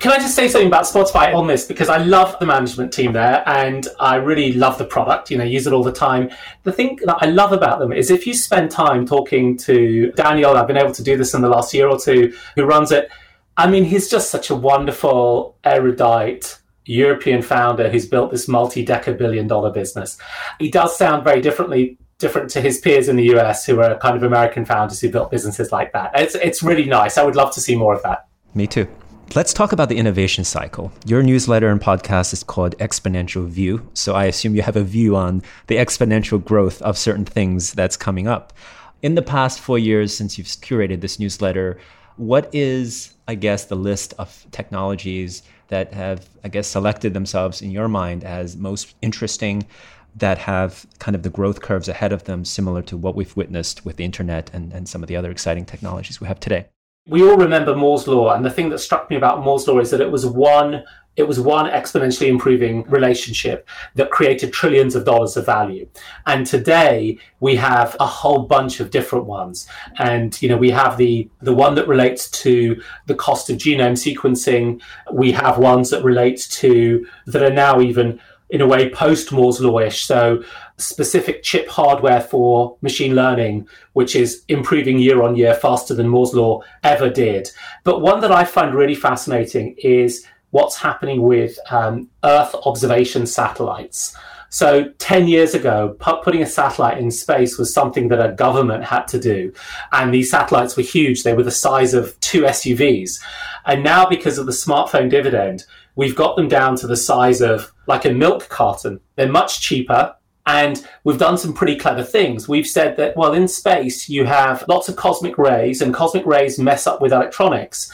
Can 0.00 0.10
I 0.10 0.16
just 0.16 0.34
say 0.34 0.48
something 0.48 0.66
about 0.66 0.84
Spotify 0.84 1.34
on 1.34 1.46
this? 1.46 1.66
Because 1.66 1.88
I 1.88 1.98
love 1.98 2.36
the 2.40 2.46
management 2.46 2.92
team 2.92 3.12
there 3.12 3.44
and 3.46 3.86
I 4.00 4.16
really 4.16 4.52
love 4.54 4.76
the 4.76 4.84
product. 4.84 5.30
You 5.30 5.38
know, 5.38 5.44
use 5.44 5.66
it 5.66 5.72
all 5.72 5.84
the 5.84 5.92
time. 5.92 6.30
The 6.64 6.72
thing 6.72 6.98
that 7.04 7.18
I 7.20 7.26
love 7.26 7.52
about 7.52 7.78
them 7.78 7.92
is 7.92 8.10
if 8.10 8.26
you 8.26 8.34
spend 8.34 8.70
time 8.70 9.06
talking 9.06 9.56
to 9.58 10.10
Daniel, 10.12 10.56
I've 10.56 10.66
been 10.66 10.76
able 10.76 10.92
to 10.92 11.02
do 11.02 11.16
this 11.16 11.32
in 11.32 11.42
the 11.42 11.48
last 11.48 11.72
year 11.72 11.88
or 11.88 11.98
two, 11.98 12.34
who 12.56 12.64
runs 12.64 12.90
it. 12.90 13.08
I 13.56 13.70
mean, 13.70 13.84
he's 13.84 14.10
just 14.10 14.30
such 14.30 14.50
a 14.50 14.54
wonderful, 14.54 15.56
erudite, 15.62 16.58
European 16.84 17.42
founder 17.42 17.88
who's 17.88 18.06
built 18.06 18.30
this 18.30 18.48
multi-decade 18.48 19.18
billion 19.18 19.46
dollar 19.46 19.70
business. 19.70 20.18
He 20.58 20.70
does 20.70 20.96
sound 20.96 21.24
very 21.24 21.40
differently 21.40 21.98
different 22.18 22.50
to 22.50 22.60
his 22.60 22.78
peers 22.78 23.08
in 23.08 23.16
the 23.16 23.34
US 23.34 23.66
who 23.66 23.80
are 23.80 23.98
kind 23.98 24.16
of 24.16 24.22
American 24.22 24.64
founders 24.64 25.00
who 25.00 25.10
built 25.10 25.30
businesses 25.30 25.72
like 25.72 25.92
that. 25.92 26.12
It's 26.14 26.34
it's 26.36 26.62
really 26.62 26.84
nice. 26.86 27.18
I 27.18 27.24
would 27.24 27.36
love 27.36 27.52
to 27.54 27.60
see 27.60 27.76
more 27.76 27.94
of 27.94 28.02
that. 28.02 28.26
Me 28.54 28.66
too. 28.66 28.86
Let's 29.34 29.54
talk 29.54 29.72
about 29.72 29.88
the 29.88 29.96
innovation 29.96 30.44
cycle. 30.44 30.92
Your 31.06 31.22
newsletter 31.22 31.70
and 31.70 31.80
podcast 31.80 32.34
is 32.34 32.44
called 32.44 32.76
Exponential 32.78 33.48
View. 33.48 33.88
So 33.94 34.14
I 34.14 34.26
assume 34.26 34.54
you 34.54 34.60
have 34.60 34.76
a 34.76 34.84
view 34.84 35.16
on 35.16 35.42
the 35.68 35.76
exponential 35.76 36.44
growth 36.44 36.82
of 36.82 36.98
certain 36.98 37.24
things 37.24 37.72
that's 37.72 37.96
coming 37.96 38.28
up. 38.28 38.52
In 39.00 39.14
the 39.14 39.22
past 39.22 39.58
four 39.58 39.78
years 39.78 40.14
since 40.14 40.36
you've 40.36 40.48
curated 40.48 41.00
this 41.00 41.18
newsletter, 41.18 41.78
what 42.16 42.54
is, 42.54 43.14
I 43.26 43.34
guess, 43.34 43.64
the 43.64 43.74
list 43.74 44.12
of 44.18 44.46
technologies 44.50 45.42
that 45.72 45.94
have, 45.94 46.28
I 46.44 46.48
guess, 46.48 46.68
selected 46.68 47.14
themselves 47.14 47.62
in 47.62 47.70
your 47.70 47.88
mind 47.88 48.24
as 48.24 48.58
most 48.58 48.94
interesting, 49.00 49.66
that 50.14 50.36
have 50.36 50.84
kind 50.98 51.14
of 51.14 51.22
the 51.22 51.30
growth 51.30 51.62
curves 51.62 51.88
ahead 51.88 52.12
of 52.12 52.24
them, 52.24 52.44
similar 52.44 52.82
to 52.82 52.96
what 52.98 53.14
we've 53.14 53.34
witnessed 53.34 53.82
with 53.82 53.96
the 53.96 54.04
internet 54.04 54.50
and, 54.52 54.70
and 54.74 54.86
some 54.86 55.02
of 55.02 55.08
the 55.08 55.16
other 55.16 55.30
exciting 55.30 55.64
technologies 55.64 56.20
we 56.20 56.26
have 56.26 56.38
today? 56.38 56.66
We 57.06 57.22
all 57.22 57.36
remember 57.36 57.74
Moore's 57.74 58.06
law, 58.06 58.34
and 58.34 58.44
the 58.44 58.50
thing 58.50 58.68
that 58.70 58.78
struck 58.78 59.10
me 59.10 59.16
about 59.16 59.42
Moore's 59.42 59.66
law 59.66 59.78
is 59.78 59.90
that 59.90 60.00
it 60.00 60.10
was 60.10 60.26
one 60.26 60.84
it 61.14 61.28
was 61.28 61.38
one 61.38 61.70
exponentially 61.70 62.28
improving 62.28 62.84
relationship 62.84 63.68
that 63.96 64.10
created 64.10 64.50
trillions 64.50 64.94
of 64.94 65.04
dollars 65.04 65.36
of 65.36 65.44
value. 65.44 65.86
And 66.26 66.46
today 66.46 67.18
we 67.40 67.54
have 67.56 67.94
a 68.00 68.06
whole 68.06 68.44
bunch 68.44 68.80
of 68.80 68.90
different 68.90 69.26
ones. 69.26 69.68
And 69.98 70.40
you 70.40 70.48
know, 70.48 70.56
we 70.56 70.70
have 70.70 70.96
the 70.96 71.28
the 71.42 71.54
one 71.54 71.74
that 71.74 71.86
relates 71.86 72.30
to 72.42 72.80
the 73.06 73.14
cost 73.14 73.50
of 73.50 73.58
genome 73.58 73.92
sequencing. 73.92 74.80
We 75.12 75.32
have 75.32 75.58
ones 75.58 75.90
that 75.90 76.02
relate 76.02 76.46
to 76.52 77.06
that 77.26 77.42
are 77.42 77.52
now 77.52 77.80
even 77.80 78.18
in 78.48 78.60
a 78.60 78.66
way 78.66 78.90
post 78.90 79.32
Moore's 79.32 79.60
lawish. 79.60 80.04
So 80.04 80.42
specific 80.82 81.42
chip 81.42 81.68
hardware 81.68 82.20
for 82.20 82.76
machine 82.82 83.14
learning, 83.14 83.68
which 83.92 84.14
is 84.14 84.42
improving 84.48 84.98
year 84.98 85.22
on 85.22 85.36
year 85.36 85.54
faster 85.54 85.94
than 85.94 86.08
Moore's 86.08 86.34
law 86.34 86.62
ever 86.82 87.08
did. 87.08 87.50
But 87.84 88.00
one 88.00 88.20
that 88.20 88.32
I 88.32 88.44
find 88.44 88.74
really 88.74 88.94
fascinating 88.94 89.76
is 89.78 90.26
what's 90.50 90.76
happening 90.76 91.22
with 91.22 91.58
um, 91.70 92.08
Earth 92.24 92.54
observation 92.66 93.26
satellites. 93.26 94.16
So 94.52 94.90
10 94.98 95.28
years 95.28 95.54
ago, 95.54 95.96
putting 95.98 96.42
a 96.42 96.46
satellite 96.46 96.98
in 96.98 97.10
space 97.10 97.56
was 97.56 97.72
something 97.72 98.08
that 98.08 98.24
a 98.24 98.34
government 98.34 98.84
had 98.84 99.08
to 99.08 99.18
do. 99.18 99.50
And 99.92 100.12
these 100.12 100.30
satellites 100.30 100.76
were 100.76 100.82
huge. 100.82 101.22
They 101.22 101.32
were 101.32 101.42
the 101.42 101.50
size 101.50 101.94
of 101.94 102.20
two 102.20 102.42
SUVs. 102.42 103.18
And 103.64 103.82
now, 103.82 104.06
because 104.06 104.36
of 104.36 104.44
the 104.44 104.52
smartphone 104.52 105.08
dividend, 105.08 105.64
we've 105.94 106.14
got 106.14 106.36
them 106.36 106.48
down 106.48 106.76
to 106.76 106.86
the 106.86 106.98
size 106.98 107.40
of 107.40 107.72
like 107.86 108.04
a 108.04 108.12
milk 108.12 108.50
carton. 108.50 109.00
They're 109.16 109.32
much 109.32 109.62
cheaper. 109.62 110.14
And 110.46 110.84
we've 111.04 111.18
done 111.18 111.38
some 111.38 111.54
pretty 111.54 111.76
clever 111.76 112.02
things. 112.02 112.48
We've 112.48 112.66
said 112.66 112.96
that, 112.96 113.16
well, 113.16 113.32
in 113.32 113.46
space, 113.46 114.08
you 114.08 114.24
have 114.24 114.64
lots 114.68 114.88
of 114.88 114.96
cosmic 114.96 115.38
rays, 115.38 115.80
and 115.80 115.94
cosmic 115.94 116.26
rays 116.26 116.58
mess 116.58 116.86
up 116.86 117.00
with 117.00 117.12
electronics. 117.12 117.92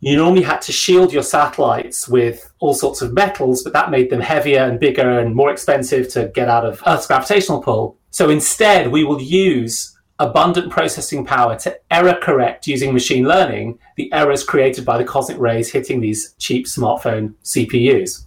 You 0.00 0.16
normally 0.16 0.42
had 0.42 0.60
to 0.62 0.72
shield 0.72 1.12
your 1.12 1.22
satellites 1.22 2.08
with 2.08 2.52
all 2.58 2.74
sorts 2.74 3.02
of 3.02 3.12
metals, 3.12 3.62
but 3.62 3.72
that 3.72 3.90
made 3.90 4.10
them 4.10 4.20
heavier 4.20 4.60
and 4.60 4.80
bigger 4.80 5.20
and 5.20 5.34
more 5.34 5.50
expensive 5.50 6.08
to 6.10 6.30
get 6.34 6.48
out 6.48 6.66
of 6.66 6.82
Earth's 6.86 7.06
gravitational 7.06 7.62
pull. 7.62 7.96
So 8.10 8.30
instead, 8.30 8.90
we 8.90 9.04
will 9.04 9.20
use 9.20 9.96
abundant 10.18 10.70
processing 10.70 11.24
power 11.24 11.56
to 11.58 11.78
error 11.90 12.18
correct 12.22 12.66
using 12.66 12.92
machine 12.92 13.24
learning 13.24 13.78
the 13.96 14.10
errors 14.12 14.42
created 14.42 14.84
by 14.84 14.96
the 14.96 15.04
cosmic 15.04 15.38
rays 15.38 15.70
hitting 15.70 16.00
these 16.00 16.34
cheap 16.38 16.66
smartphone 16.66 17.34
CPUs. 17.44 18.24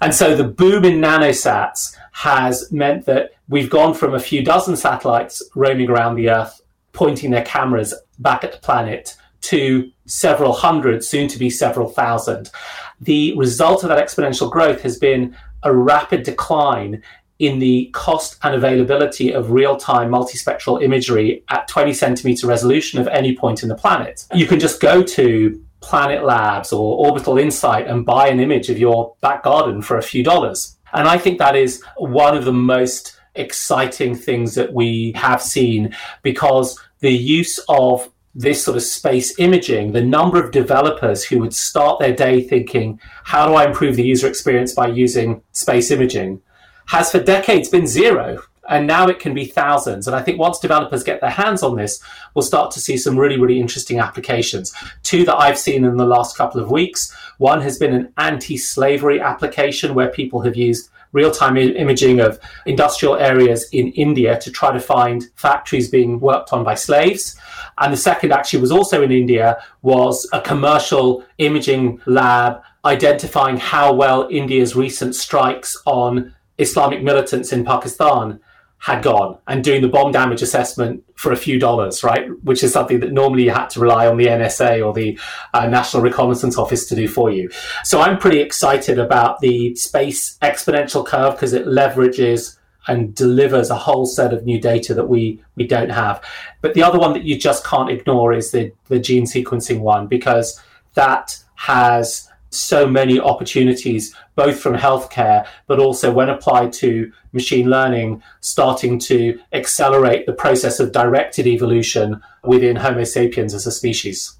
And 0.00 0.14
so 0.14 0.34
the 0.34 0.44
boom 0.44 0.84
in 0.84 1.00
nanosats 1.00 1.96
has 2.12 2.70
meant 2.72 3.06
that 3.06 3.32
we've 3.48 3.70
gone 3.70 3.94
from 3.94 4.14
a 4.14 4.20
few 4.20 4.42
dozen 4.42 4.76
satellites 4.76 5.42
roaming 5.54 5.90
around 5.90 6.14
the 6.14 6.30
Earth, 6.30 6.60
pointing 6.92 7.30
their 7.30 7.44
cameras 7.44 7.94
back 8.18 8.44
at 8.44 8.52
the 8.52 8.58
planet, 8.58 9.16
to 9.42 9.90
several 10.06 10.52
hundred, 10.52 11.04
soon 11.04 11.28
to 11.28 11.38
be 11.38 11.50
several 11.50 11.88
thousand. 11.88 12.50
The 13.00 13.34
result 13.36 13.82
of 13.82 13.88
that 13.88 14.04
exponential 14.04 14.50
growth 14.50 14.82
has 14.82 14.98
been 14.98 15.36
a 15.62 15.74
rapid 15.74 16.22
decline 16.22 17.02
in 17.38 17.58
the 17.58 17.88
cost 17.94 18.36
and 18.42 18.54
availability 18.54 19.32
of 19.32 19.50
real-time 19.50 20.10
multispectral 20.10 20.82
imagery 20.82 21.42
at 21.48 21.66
20 21.68 21.94
centimeter 21.94 22.46
resolution 22.46 23.00
of 23.00 23.08
any 23.08 23.34
point 23.34 23.62
in 23.62 23.70
the 23.70 23.74
planet. 23.74 24.26
You 24.34 24.46
can 24.46 24.60
just 24.60 24.78
go 24.78 25.02
to 25.02 25.64
Planet 25.80 26.24
Labs 26.24 26.72
or 26.72 27.06
Orbital 27.06 27.38
Insight 27.38 27.86
and 27.86 28.04
buy 28.04 28.28
an 28.28 28.40
image 28.40 28.70
of 28.70 28.78
your 28.78 29.14
back 29.20 29.42
garden 29.42 29.82
for 29.82 29.96
a 29.96 30.02
few 30.02 30.22
dollars. 30.22 30.76
And 30.92 31.08
I 31.08 31.18
think 31.18 31.38
that 31.38 31.56
is 31.56 31.82
one 31.96 32.36
of 32.36 32.44
the 32.44 32.52
most 32.52 33.16
exciting 33.34 34.14
things 34.14 34.54
that 34.56 34.72
we 34.72 35.12
have 35.14 35.40
seen 35.40 35.94
because 36.22 36.78
the 36.98 37.12
use 37.12 37.58
of 37.68 38.10
this 38.34 38.62
sort 38.62 38.76
of 38.76 38.82
space 38.82 39.38
imaging, 39.38 39.92
the 39.92 40.02
number 40.02 40.42
of 40.42 40.52
developers 40.52 41.24
who 41.24 41.38
would 41.40 41.54
start 41.54 41.98
their 41.98 42.14
day 42.14 42.42
thinking, 42.42 43.00
how 43.24 43.46
do 43.46 43.54
I 43.54 43.66
improve 43.66 43.96
the 43.96 44.04
user 44.04 44.28
experience 44.28 44.74
by 44.74 44.88
using 44.88 45.42
space 45.52 45.90
imaging? 45.90 46.42
has 46.90 47.12
for 47.12 47.22
decades 47.22 47.68
been 47.68 47.86
zero. 47.86 48.42
And 48.70 48.86
now 48.86 49.08
it 49.08 49.18
can 49.18 49.34
be 49.34 49.44
thousands. 49.44 50.06
And 50.06 50.16
I 50.16 50.22
think 50.22 50.38
once 50.38 50.60
developers 50.60 51.02
get 51.02 51.20
their 51.20 51.28
hands 51.28 51.62
on 51.62 51.76
this, 51.76 52.00
we'll 52.34 52.42
start 52.42 52.70
to 52.70 52.80
see 52.80 52.96
some 52.96 53.18
really, 53.18 53.38
really 53.38 53.60
interesting 53.60 53.98
applications. 53.98 54.72
Two 55.02 55.24
that 55.24 55.36
I've 55.36 55.58
seen 55.58 55.84
in 55.84 55.96
the 55.96 56.06
last 56.06 56.36
couple 56.36 56.60
of 56.60 56.70
weeks. 56.70 57.12
One 57.38 57.60
has 57.62 57.78
been 57.78 57.92
an 57.92 58.12
anti 58.16 58.56
slavery 58.56 59.20
application 59.20 59.94
where 59.94 60.08
people 60.08 60.40
have 60.42 60.56
used 60.56 60.88
real 61.12 61.32
time 61.32 61.56
imaging 61.56 62.20
of 62.20 62.38
industrial 62.66 63.16
areas 63.16 63.68
in 63.72 63.88
India 63.92 64.38
to 64.38 64.50
try 64.52 64.72
to 64.72 64.78
find 64.78 65.28
factories 65.34 65.88
being 65.88 66.20
worked 66.20 66.52
on 66.52 66.62
by 66.62 66.76
slaves. 66.76 67.36
And 67.78 67.92
the 67.92 67.96
second 67.96 68.32
actually 68.32 68.60
was 68.60 68.70
also 68.70 69.02
in 69.02 69.10
India, 69.10 69.60
was 69.82 70.28
a 70.32 70.40
commercial 70.40 71.24
imaging 71.38 72.00
lab 72.06 72.62
identifying 72.84 73.56
how 73.56 73.92
well 73.92 74.28
India's 74.30 74.76
recent 74.76 75.16
strikes 75.16 75.76
on 75.86 76.32
Islamic 76.58 77.02
militants 77.02 77.52
in 77.52 77.64
Pakistan 77.64 78.38
had 78.80 79.02
gone 79.02 79.36
and 79.46 79.62
doing 79.62 79.82
the 79.82 79.88
bomb 79.88 80.10
damage 80.10 80.40
assessment 80.40 81.04
for 81.14 81.32
a 81.32 81.36
few 81.36 81.58
dollars, 81.58 82.02
right? 82.02 82.28
Which 82.42 82.64
is 82.64 82.72
something 82.72 83.00
that 83.00 83.12
normally 83.12 83.44
you 83.44 83.50
had 83.50 83.68
to 83.70 83.80
rely 83.80 84.06
on 84.06 84.16
the 84.16 84.26
NSA 84.26 84.84
or 84.84 84.94
the 84.94 85.18
uh, 85.52 85.66
National 85.66 86.02
Reconnaissance 86.02 86.56
Office 86.56 86.86
to 86.86 86.94
do 86.94 87.06
for 87.06 87.30
you. 87.30 87.50
So 87.84 88.00
I'm 88.00 88.18
pretty 88.18 88.40
excited 88.40 88.98
about 88.98 89.40
the 89.40 89.74
space 89.74 90.38
exponential 90.38 91.06
curve 91.06 91.34
because 91.34 91.52
it 91.52 91.66
leverages 91.66 92.56
and 92.88 93.14
delivers 93.14 93.68
a 93.68 93.74
whole 93.74 94.06
set 94.06 94.32
of 94.32 94.46
new 94.46 94.58
data 94.58 94.94
that 94.94 95.08
we 95.10 95.42
we 95.56 95.66
don't 95.66 95.90
have. 95.90 96.24
But 96.62 96.72
the 96.72 96.82
other 96.82 96.98
one 96.98 97.12
that 97.12 97.24
you 97.24 97.38
just 97.38 97.66
can't 97.66 97.90
ignore 97.90 98.32
is 98.32 98.50
the 98.50 98.72
the 98.88 98.98
gene 98.98 99.24
sequencing 99.24 99.80
one 99.80 100.06
because 100.06 100.58
that 100.94 101.36
has 101.56 102.29
so 102.50 102.86
many 102.86 103.18
opportunities, 103.18 104.14
both 104.34 104.60
from 104.60 104.74
healthcare, 104.74 105.46
but 105.66 105.78
also 105.78 106.12
when 106.12 106.28
applied 106.28 106.72
to 106.74 107.10
machine 107.32 107.70
learning, 107.70 108.22
starting 108.40 108.98
to 108.98 109.38
accelerate 109.52 110.26
the 110.26 110.32
process 110.32 110.80
of 110.80 110.92
directed 110.92 111.46
evolution 111.46 112.20
within 112.44 112.76
Homo 112.76 113.04
sapiens 113.04 113.54
as 113.54 113.66
a 113.66 113.72
species. 113.72 114.36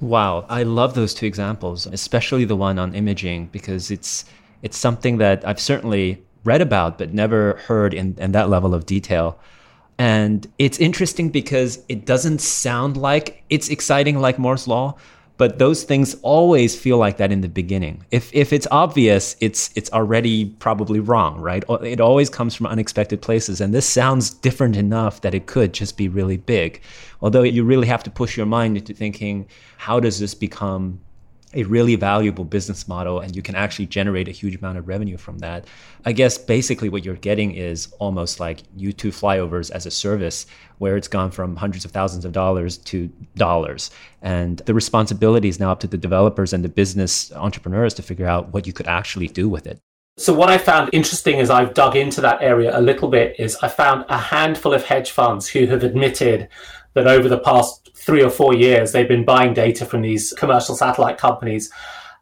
Wow, 0.00 0.44
I 0.48 0.64
love 0.64 0.94
those 0.94 1.14
two 1.14 1.26
examples, 1.26 1.86
especially 1.86 2.44
the 2.44 2.56
one 2.56 2.78
on 2.78 2.94
imaging, 2.94 3.46
because 3.46 3.90
it's 3.90 4.24
it's 4.62 4.76
something 4.78 5.18
that 5.18 5.46
I've 5.46 5.60
certainly 5.60 6.24
read 6.44 6.60
about 6.60 6.98
but 6.98 7.12
never 7.12 7.56
heard 7.66 7.94
in, 7.94 8.16
in 8.18 8.32
that 8.32 8.48
level 8.48 8.74
of 8.74 8.86
detail. 8.86 9.38
And 9.98 10.46
it's 10.58 10.78
interesting 10.78 11.30
because 11.30 11.82
it 11.88 12.04
doesn't 12.04 12.40
sound 12.40 12.96
like 12.96 13.44
it's 13.50 13.68
exciting 13.68 14.18
like 14.18 14.38
Moore's 14.38 14.66
Law, 14.66 14.96
but 15.36 15.58
those 15.58 15.82
things 15.82 16.16
always 16.22 16.78
feel 16.78 16.96
like 16.96 17.16
that 17.16 17.32
in 17.32 17.40
the 17.40 17.48
beginning. 17.48 18.04
If 18.10 18.32
if 18.32 18.52
it's 18.52 18.66
obvious 18.70 19.36
it's 19.40 19.70
it's 19.74 19.90
already 19.92 20.46
probably 20.46 21.00
wrong 21.00 21.40
right? 21.40 21.64
It 21.82 22.00
always 22.00 22.30
comes 22.30 22.54
from 22.54 22.66
unexpected 22.66 23.20
places 23.20 23.60
and 23.60 23.74
this 23.74 23.86
sounds 23.86 24.30
different 24.30 24.76
enough 24.76 25.20
that 25.22 25.34
it 25.34 25.46
could 25.46 25.72
just 25.72 25.96
be 25.96 26.08
really 26.08 26.36
big. 26.36 26.80
Although 27.20 27.42
you 27.42 27.64
really 27.64 27.86
have 27.86 28.02
to 28.04 28.10
push 28.10 28.36
your 28.36 28.46
mind 28.46 28.76
into 28.76 28.94
thinking 28.94 29.46
how 29.76 30.00
does 30.00 30.18
this 30.20 30.34
become 30.34 31.00
a 31.54 31.64
really 31.64 31.96
valuable 31.96 32.44
business 32.44 32.86
model 32.86 33.20
and 33.20 33.34
you 33.34 33.42
can 33.42 33.54
actually 33.54 33.86
generate 33.86 34.28
a 34.28 34.32
huge 34.32 34.56
amount 34.56 34.78
of 34.78 34.88
revenue 34.88 35.16
from 35.16 35.38
that. 35.38 35.66
I 36.04 36.12
guess 36.12 36.36
basically 36.36 36.88
what 36.88 37.04
you're 37.04 37.14
getting 37.14 37.54
is 37.54 37.92
almost 37.98 38.40
like 38.40 38.62
U2 38.76 39.10
flyovers 39.10 39.70
as 39.70 39.86
a 39.86 39.90
service 39.90 40.46
where 40.78 40.96
it's 40.96 41.08
gone 41.08 41.30
from 41.30 41.56
hundreds 41.56 41.84
of 41.84 41.92
thousands 41.92 42.24
of 42.24 42.32
dollars 42.32 42.78
to 42.78 43.10
dollars. 43.36 43.90
And 44.22 44.58
the 44.58 44.74
responsibility 44.74 45.48
is 45.48 45.60
now 45.60 45.70
up 45.70 45.80
to 45.80 45.86
the 45.86 45.98
developers 45.98 46.52
and 46.52 46.64
the 46.64 46.68
business 46.68 47.32
entrepreneurs 47.32 47.94
to 47.94 48.02
figure 48.02 48.26
out 48.26 48.52
what 48.52 48.66
you 48.66 48.72
could 48.72 48.88
actually 48.88 49.28
do 49.28 49.48
with 49.48 49.66
it. 49.66 49.78
So, 50.16 50.32
what 50.32 50.48
I 50.48 50.58
found 50.58 50.90
interesting 50.92 51.40
as 51.40 51.50
I've 51.50 51.74
dug 51.74 51.96
into 51.96 52.20
that 52.20 52.40
area 52.40 52.78
a 52.78 52.80
little 52.80 53.08
bit 53.08 53.34
is 53.36 53.56
I 53.62 53.68
found 53.68 54.04
a 54.08 54.16
handful 54.16 54.72
of 54.72 54.84
hedge 54.84 55.10
funds 55.10 55.48
who 55.48 55.66
have 55.66 55.82
admitted 55.82 56.48
that 56.94 57.06
over 57.06 57.28
the 57.28 57.38
past 57.38 57.90
three 57.94 58.22
or 58.22 58.30
four 58.30 58.54
years, 58.54 58.92
they've 58.92 59.08
been 59.08 59.24
buying 59.24 59.54
data 59.54 59.84
from 59.84 60.02
these 60.02 60.32
commercial 60.32 60.74
satellite 60.74 61.18
companies 61.18 61.70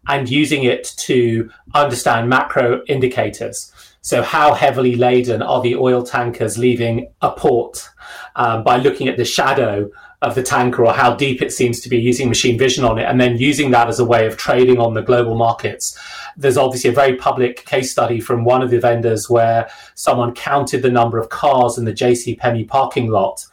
and 0.08 0.28
using 0.28 0.64
it 0.64 0.94
to 0.96 1.50
understand 1.74 2.28
macro 2.28 2.82
indicators. 2.86 3.72
So, 4.00 4.22
how 4.22 4.52
heavily 4.52 4.96
laden 4.96 5.42
are 5.42 5.62
the 5.62 5.76
oil 5.76 6.02
tankers 6.02 6.58
leaving 6.58 7.12
a 7.20 7.30
port 7.30 7.88
um, 8.34 8.64
by 8.64 8.78
looking 8.78 9.06
at 9.06 9.16
the 9.16 9.24
shadow 9.24 9.90
of 10.22 10.34
the 10.34 10.42
tanker 10.42 10.84
or 10.84 10.92
how 10.92 11.14
deep 11.14 11.42
it 11.42 11.52
seems 11.52 11.80
to 11.80 11.88
be 11.88 11.98
using 11.98 12.28
machine 12.28 12.56
vision 12.56 12.84
on 12.84 12.98
it 12.98 13.04
and 13.04 13.20
then 13.20 13.36
using 13.36 13.72
that 13.72 13.88
as 13.88 13.98
a 13.98 14.04
way 14.04 14.26
of 14.26 14.36
trading 14.36 14.78
on 14.78 14.94
the 14.94 15.02
global 15.02 15.34
markets. 15.34 15.98
There's 16.36 16.56
obviously 16.56 16.90
a 16.90 16.94
very 16.94 17.16
public 17.16 17.64
case 17.66 17.90
study 17.90 18.20
from 18.20 18.44
one 18.44 18.62
of 18.62 18.70
the 18.70 18.80
vendors 18.80 19.28
where 19.28 19.68
someone 19.94 20.32
counted 20.34 20.82
the 20.82 20.90
number 20.90 21.18
of 21.18 21.28
cars 21.28 21.76
in 21.76 21.84
the 21.84 21.92
JC 21.92 22.38
Penney 22.38 22.64
parking 22.64 23.10
lot 23.10 23.44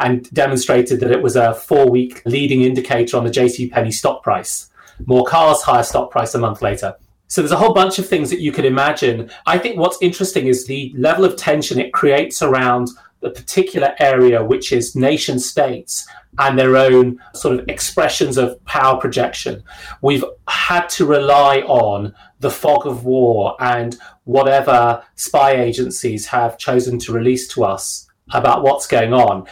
and 0.00 0.28
demonstrated 0.32 0.98
that 1.00 1.12
it 1.12 1.22
was 1.22 1.36
a 1.36 1.54
four 1.54 1.88
week 1.88 2.22
leading 2.24 2.62
indicator 2.62 3.16
on 3.16 3.24
the 3.24 3.30
JC 3.30 3.70
Penney 3.70 3.92
stock 3.92 4.22
price. 4.22 4.68
More 5.06 5.24
cars, 5.24 5.62
higher 5.62 5.82
stock 5.82 6.10
price 6.10 6.34
a 6.34 6.38
month 6.38 6.62
later. 6.62 6.96
So 7.28 7.42
there's 7.42 7.52
a 7.52 7.56
whole 7.56 7.74
bunch 7.74 7.98
of 8.00 8.08
things 8.08 8.28
that 8.30 8.40
you 8.40 8.50
could 8.50 8.64
imagine. 8.64 9.30
I 9.46 9.56
think 9.58 9.78
what's 9.78 10.02
interesting 10.02 10.48
is 10.48 10.66
the 10.66 10.92
level 10.96 11.24
of 11.24 11.36
tension 11.36 11.78
it 11.78 11.92
creates 11.92 12.42
around 12.42 12.88
the 13.20 13.30
particular 13.30 13.94
area, 14.00 14.42
which 14.44 14.72
is 14.72 14.96
nation 14.96 15.38
states 15.38 16.08
and 16.38 16.58
their 16.58 16.76
own 16.76 17.20
sort 17.34 17.58
of 17.58 17.68
expressions 17.68 18.36
of 18.36 18.62
power 18.64 18.98
projection. 19.00 19.62
We've 20.02 20.24
had 20.48 20.88
to 20.90 21.06
rely 21.06 21.60
on 21.60 22.14
the 22.40 22.50
fog 22.50 22.86
of 22.86 23.04
war 23.04 23.56
and 23.60 23.96
whatever 24.24 25.04
spy 25.16 25.52
agencies 25.52 26.26
have 26.26 26.58
chosen 26.58 26.98
to 27.00 27.12
release 27.12 27.46
to 27.48 27.64
us 27.64 28.08
about 28.32 28.62
what's 28.62 28.86
going 28.86 29.12
on. 29.12 29.46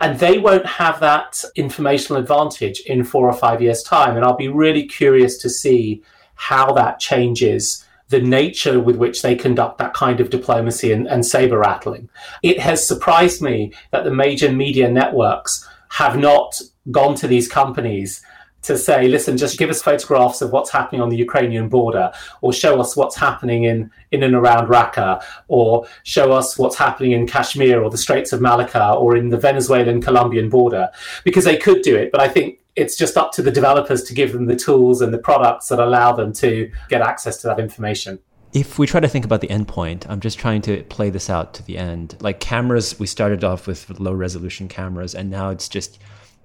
And 0.00 0.18
they 0.18 0.38
won't 0.38 0.66
have 0.66 1.00
that 1.00 1.44
informational 1.56 2.20
advantage 2.20 2.80
in 2.80 3.04
four 3.04 3.28
or 3.28 3.34
five 3.34 3.60
years' 3.60 3.82
time. 3.82 4.16
And 4.16 4.24
I'll 4.24 4.36
be 4.36 4.48
really 4.48 4.86
curious 4.86 5.36
to 5.38 5.50
see 5.50 6.02
how 6.34 6.72
that 6.72 6.98
changes 6.98 7.84
the 8.08 8.20
nature 8.20 8.80
with 8.80 8.96
which 8.96 9.22
they 9.22 9.36
conduct 9.36 9.78
that 9.78 9.94
kind 9.94 10.20
of 10.20 10.30
diplomacy 10.30 10.92
and, 10.92 11.06
and 11.06 11.24
saber 11.24 11.58
rattling. 11.58 12.08
It 12.42 12.58
has 12.58 12.86
surprised 12.86 13.40
me 13.40 13.72
that 13.92 14.04
the 14.04 14.10
major 14.10 14.50
media 14.50 14.90
networks 14.90 15.68
have 15.90 16.18
not 16.18 16.60
gone 16.90 17.14
to 17.16 17.28
these 17.28 17.46
companies 17.46 18.22
to 18.62 18.76
say, 18.76 19.08
listen, 19.08 19.36
just 19.36 19.58
give 19.58 19.70
us 19.70 19.82
photographs 19.82 20.42
of 20.42 20.52
what's 20.52 20.70
happening 20.70 21.00
on 21.00 21.08
the 21.08 21.16
Ukrainian 21.16 21.68
border, 21.68 22.12
or 22.42 22.52
show 22.52 22.80
us 22.80 22.96
what's 22.96 23.16
happening 23.16 23.64
in, 23.64 23.90
in 24.10 24.22
and 24.22 24.34
around 24.34 24.68
Raqqa, 24.68 25.22
or 25.48 25.86
show 26.02 26.32
us 26.32 26.58
what's 26.58 26.76
happening 26.76 27.12
in 27.12 27.26
Kashmir 27.26 27.82
or 27.82 27.90
the 27.90 27.98
Straits 27.98 28.32
of 28.32 28.40
Malacca 28.40 28.92
or 28.92 29.16
in 29.16 29.30
the 29.30 29.38
Venezuelan 29.38 30.02
Colombian 30.02 30.48
border, 30.48 30.90
because 31.24 31.44
they 31.44 31.56
could 31.56 31.82
do 31.82 31.96
it. 31.96 32.12
But 32.12 32.20
I 32.20 32.28
think 32.28 32.58
it's 32.76 32.96
just 32.96 33.16
up 33.16 33.32
to 33.32 33.42
the 33.42 33.50
developers 33.50 34.02
to 34.04 34.14
give 34.14 34.32
them 34.32 34.46
the 34.46 34.56
tools 34.56 35.00
and 35.00 35.12
the 35.12 35.18
products 35.18 35.68
that 35.68 35.78
allow 35.78 36.12
them 36.12 36.32
to 36.34 36.70
get 36.88 37.02
access 37.02 37.38
to 37.38 37.46
that 37.48 37.58
information. 37.58 38.18
If 38.52 38.78
we 38.78 38.86
try 38.86 38.98
to 38.98 39.08
think 39.08 39.24
about 39.24 39.42
the 39.42 39.48
endpoint, 39.48 40.08
I'm 40.08 40.18
just 40.20 40.38
trying 40.38 40.62
to 40.62 40.82
play 40.84 41.08
this 41.08 41.30
out 41.30 41.54
to 41.54 41.62
the 41.64 41.78
end. 41.78 42.16
Like 42.20 42.40
cameras, 42.40 42.98
we 42.98 43.06
started 43.06 43.44
off 43.44 43.66
with 43.66 44.00
low 44.00 44.12
resolution 44.12 44.66
cameras, 44.66 45.14
and 45.14 45.30
now 45.30 45.50
it's 45.50 45.68
just 45.68 46.00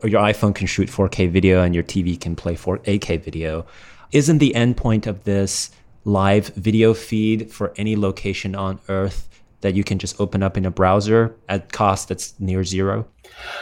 your 0.05 0.21
iPhone 0.21 0.53
can 0.53 0.67
shoot 0.67 0.89
4K 0.89 1.29
video 1.29 1.61
and 1.61 1.73
your 1.73 1.83
TV 1.83 2.19
can 2.19 2.35
play 2.35 2.55
4K 2.55 3.21
video. 3.21 3.65
Isn't 4.11 4.37
the 4.37 4.53
endpoint 4.55 5.07
of 5.07 5.23
this 5.23 5.71
live 6.03 6.47
video 6.49 6.93
feed 6.93 7.51
for 7.51 7.73
any 7.77 7.95
location 7.95 8.55
on 8.55 8.79
Earth 8.87 9.27
that 9.65 9.73
you 9.73 9.83
can 9.83 9.97
just 9.97 10.21
open 10.21 10.43
up 10.43 10.57
in 10.57 10.65
a 10.65 10.69
browser 10.69 11.35
at 11.49 11.71
cost 11.71 12.09
that's 12.09 12.39
near 12.39 12.63
zero? 12.63 13.07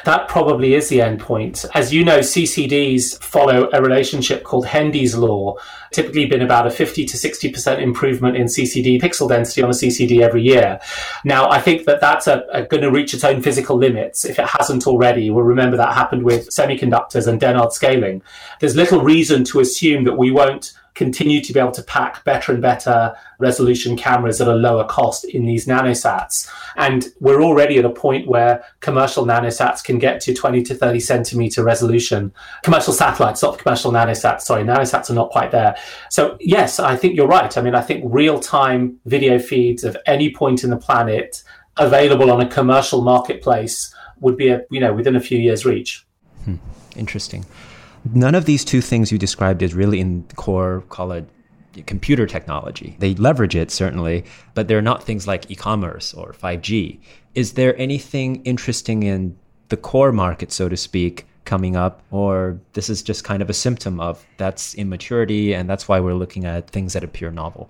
That 0.04 0.28
probably 0.28 0.74
is 0.74 0.90
the 0.90 1.00
endpoint. 1.00 1.66
As 1.74 1.94
you 1.94 2.04
know, 2.04 2.20
CCDs 2.20 3.24
follow 3.24 3.70
a 3.72 3.82
relationship 3.82 4.44
called 4.44 4.66
Hendy's 4.66 5.16
law, 5.16 5.56
typically 5.94 6.26
been 6.26 6.42
about 6.42 6.68
a 6.68 6.72
50 6.72 7.06
to 7.06 7.16
60% 7.16 7.82
improvement 7.82 8.36
in 8.36 8.48
CCD 8.48 9.02
pixel 9.02 9.30
density 9.30 9.64
on 9.64 9.70
a 9.70 9.74
CCD 9.74 10.20
every 10.20 10.44
year. 10.44 10.82
Now, 11.24 11.50
I 11.50 11.62
think 11.62 11.86
that 11.86 12.02
that's 12.02 12.26
going 12.26 12.82
to 12.82 12.92
reach 12.92 13.14
its 13.14 13.24
own 13.24 13.42
physical 13.42 13.78
limits 13.78 14.26
if 14.26 14.38
it 14.38 14.46
hasn't 14.46 14.86
already. 14.86 15.30
We'll 15.30 15.46
remember 15.46 15.78
that 15.78 15.94
happened 15.94 16.24
with 16.24 16.50
semiconductors 16.50 17.28
and 17.28 17.40
Dennard 17.40 17.72
scaling. 17.72 18.22
There's 18.60 18.76
little 18.76 19.02
reason 19.02 19.46
to 19.46 19.62
assume 19.62 20.04
that 20.04 20.18
we 20.18 20.32
won't 20.32 20.74
continue 20.96 21.42
to 21.42 21.54
be 21.54 21.60
able 21.60 21.72
to 21.72 21.84
pack 21.84 22.24
better 22.24 22.52
and 22.52 22.62
better 22.62 23.16
resolution 23.40 23.98
cameras 23.98 24.40
at 24.40 24.48
a 24.48 24.54
lower 24.54 24.84
cost 24.86 25.26
in 25.26 25.46
these 25.46 25.66
nanosats. 25.66 26.50
And 26.76 27.08
we're 27.20 27.42
already 27.42 27.78
at 27.78 27.86
a 27.86 27.90
point 27.90 28.28
where 28.28 28.64
commercial 28.80 29.26
nanosats 29.26 29.84
can 29.84 30.00
get 30.00 30.22
to 30.22 30.34
20 30.34 30.64
to 30.64 30.76
30 30.76 31.00
centimeter 31.00 31.64
resolution. 31.64 32.32
Commercial 32.64 32.94
satellites, 32.94 33.42
not 33.42 33.58
commercial 33.58 33.92
nanosats, 33.92 34.42
sorry, 34.42 34.64
nanosats 34.64 35.10
are 35.10 35.14
not 35.14 35.32
quite 35.32 35.52
there. 35.52 35.76
So, 36.10 36.38
yes, 36.40 36.80
I 36.80 36.96
think 36.96 37.16
you're 37.16 37.28
right. 37.28 37.58
I 37.58 37.62
mean, 37.62 37.76
I 37.76 37.82
think 37.82 38.04
real 38.06 38.40
time 38.40 39.00
video 39.06 39.40
feeds 39.40 39.84
of 39.84 39.98
any 40.06 40.34
point 40.34 40.64
in 40.64 40.70
the 40.70 40.78
planet 40.78 41.44
available 41.78 42.32
on 42.32 42.40
a 42.40 42.48
commercial 42.48 43.02
marketplace 43.02 43.94
would 44.20 44.38
be, 44.38 44.50
a, 44.50 44.64
you 44.70 44.80
know, 44.80 44.94
within 44.94 45.16
a 45.16 45.20
few 45.20 45.40
years' 45.40 45.66
reach. 45.66 46.06
Hmm. 46.46 46.56
Interesting. 46.96 47.46
None 48.12 48.36
of 48.36 48.46
these 48.46 48.66
two 48.66 48.82
things 48.82 49.12
you 49.12 49.18
described 49.18 49.62
is 49.62 49.74
really 49.74 50.00
in 50.00 50.24
core, 50.36 50.84
call 50.90 51.12
it 51.14 51.28
computer 51.88 52.28
technology. 52.28 52.96
They 53.00 53.16
leverage 53.16 53.56
it, 53.56 53.72
certainly, 53.72 54.26
but 54.54 54.68
they're 54.68 54.82
not 54.82 55.04
things 55.04 55.28
like 55.28 55.50
e 55.50 55.56
commerce 55.56 56.14
or 56.14 56.34
5G. 56.34 57.00
Is 57.34 57.54
there 57.54 57.76
anything 57.80 58.44
interesting 58.44 59.04
in 59.04 59.36
the 59.70 59.78
core 59.78 60.12
market, 60.12 60.52
so 60.52 60.70
to 60.70 60.78
speak, 60.78 61.26
coming 61.46 61.76
up, 61.76 62.04
or 62.12 62.60
this 62.74 62.90
is 62.90 63.02
just 63.02 63.24
kind 63.24 63.42
of 63.42 63.50
a 63.50 63.54
symptom 63.54 64.00
of 64.00 64.26
that's 64.38 64.76
immaturity 64.76 65.54
and 65.54 65.70
that's 65.70 65.88
why 65.88 66.00
we're 66.00 66.14
looking 66.14 66.46
at 66.46 66.70
things 66.70 66.94
that 66.94 67.04
appear 67.04 67.32
novel? 67.32 67.70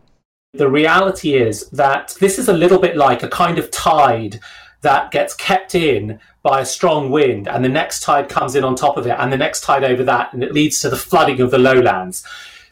The 0.53 0.69
reality 0.69 1.33
is 1.33 1.69
that 1.69 2.15
this 2.19 2.37
is 2.37 2.47
a 2.47 2.53
little 2.53 2.77
bit 2.77 2.95
like 2.95 3.23
a 3.23 3.29
kind 3.29 3.57
of 3.57 3.71
tide 3.71 4.39
that 4.83 5.11
gets 5.11 5.33
kept 5.33 5.75
in 5.75 6.19
by 6.43 6.59
a 6.59 6.65
strong 6.65 7.09
wind, 7.09 7.47
and 7.47 7.65
the 7.65 7.69
next 7.69 8.03
tide 8.03 8.29
comes 8.29 8.55
in 8.55 8.63
on 8.63 8.75
top 8.75 8.97
of 8.97 9.07
it, 9.07 9.15
and 9.17 9.33
the 9.33 9.37
next 9.37 9.61
tide 9.61 9.83
over 9.83 10.03
that, 10.03 10.33
and 10.33 10.43
it 10.43 10.53
leads 10.53 10.79
to 10.81 10.89
the 10.89 10.95
flooding 10.95 11.41
of 11.41 11.51
the 11.51 11.57
lowlands. 11.57 12.23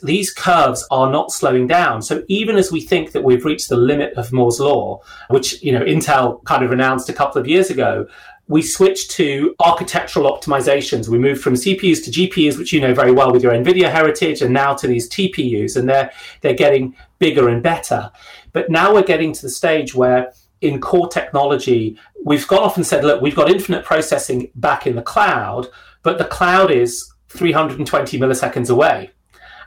These 0.04 0.34
curves 0.34 0.86
are 0.92 1.12
not 1.12 1.32
slowing 1.32 1.68
down. 1.68 2.02
So 2.02 2.24
even 2.28 2.58
as 2.58 2.72
we 2.72 2.82
think 2.82 3.12
that 3.12 3.24
we've 3.24 3.46
reached 3.46 3.70
the 3.70 3.78
limit 3.78 4.14
of 4.14 4.34
Moore's 4.34 4.60
law, 4.60 5.02
which 5.30 5.62
you 5.64 5.72
know 5.72 5.82
Intel 5.82 6.44
kind 6.44 6.64
of 6.66 6.72
announced 6.72 7.08
a 7.08 7.14
couple 7.14 7.40
of 7.40 7.48
years 7.48 7.70
ago, 7.70 8.08
we 8.48 8.62
switched 8.62 9.12
to 9.12 9.56
architectural 9.62 10.30
optimizations. 10.30 11.08
We 11.08 11.18
moved 11.18 11.42
from 11.42 11.54
CPUs 11.54 12.04
to 12.04 12.12
GPUs, 12.12 12.58
which 12.58 12.74
you 12.74 12.82
know 12.82 12.94
very 12.94 13.12
well 13.12 13.32
with 13.32 13.44
your 13.44 13.54
NVIDIA 13.54 13.90
heritage, 13.90 14.42
and 14.42 14.54
now 14.54 14.74
to 14.74 14.88
these 14.88 15.08
TPUs, 15.08 15.78
and 15.78 15.88
they're 15.88 16.12
they're 16.42 16.54
getting 16.54 16.96
bigger 17.20 17.48
and 17.48 17.64
better. 17.64 18.12
But 18.52 18.70
now 18.70 18.94
we're 18.94 19.04
getting 19.04 19.32
to 19.32 19.42
the 19.44 19.50
stage 19.50 19.96
where 19.96 20.34
in 20.62 20.80
core 20.80 21.08
technology, 21.08 21.98
we've 22.24 22.48
gone 22.48 22.60
off 22.60 22.78
and 22.78 22.86
said, 22.86 23.04
look, 23.04 23.22
we've 23.22 23.36
got 23.36 23.50
infinite 23.50 23.84
processing 23.84 24.50
back 24.56 24.86
in 24.88 24.96
the 24.96 25.02
cloud, 25.02 25.68
but 26.04 26.18
the 26.18 26.26
cloud 26.26 26.72
is 26.72 27.12
320 27.30 28.20
milliseconds 28.20 28.70
away. 28.70 29.12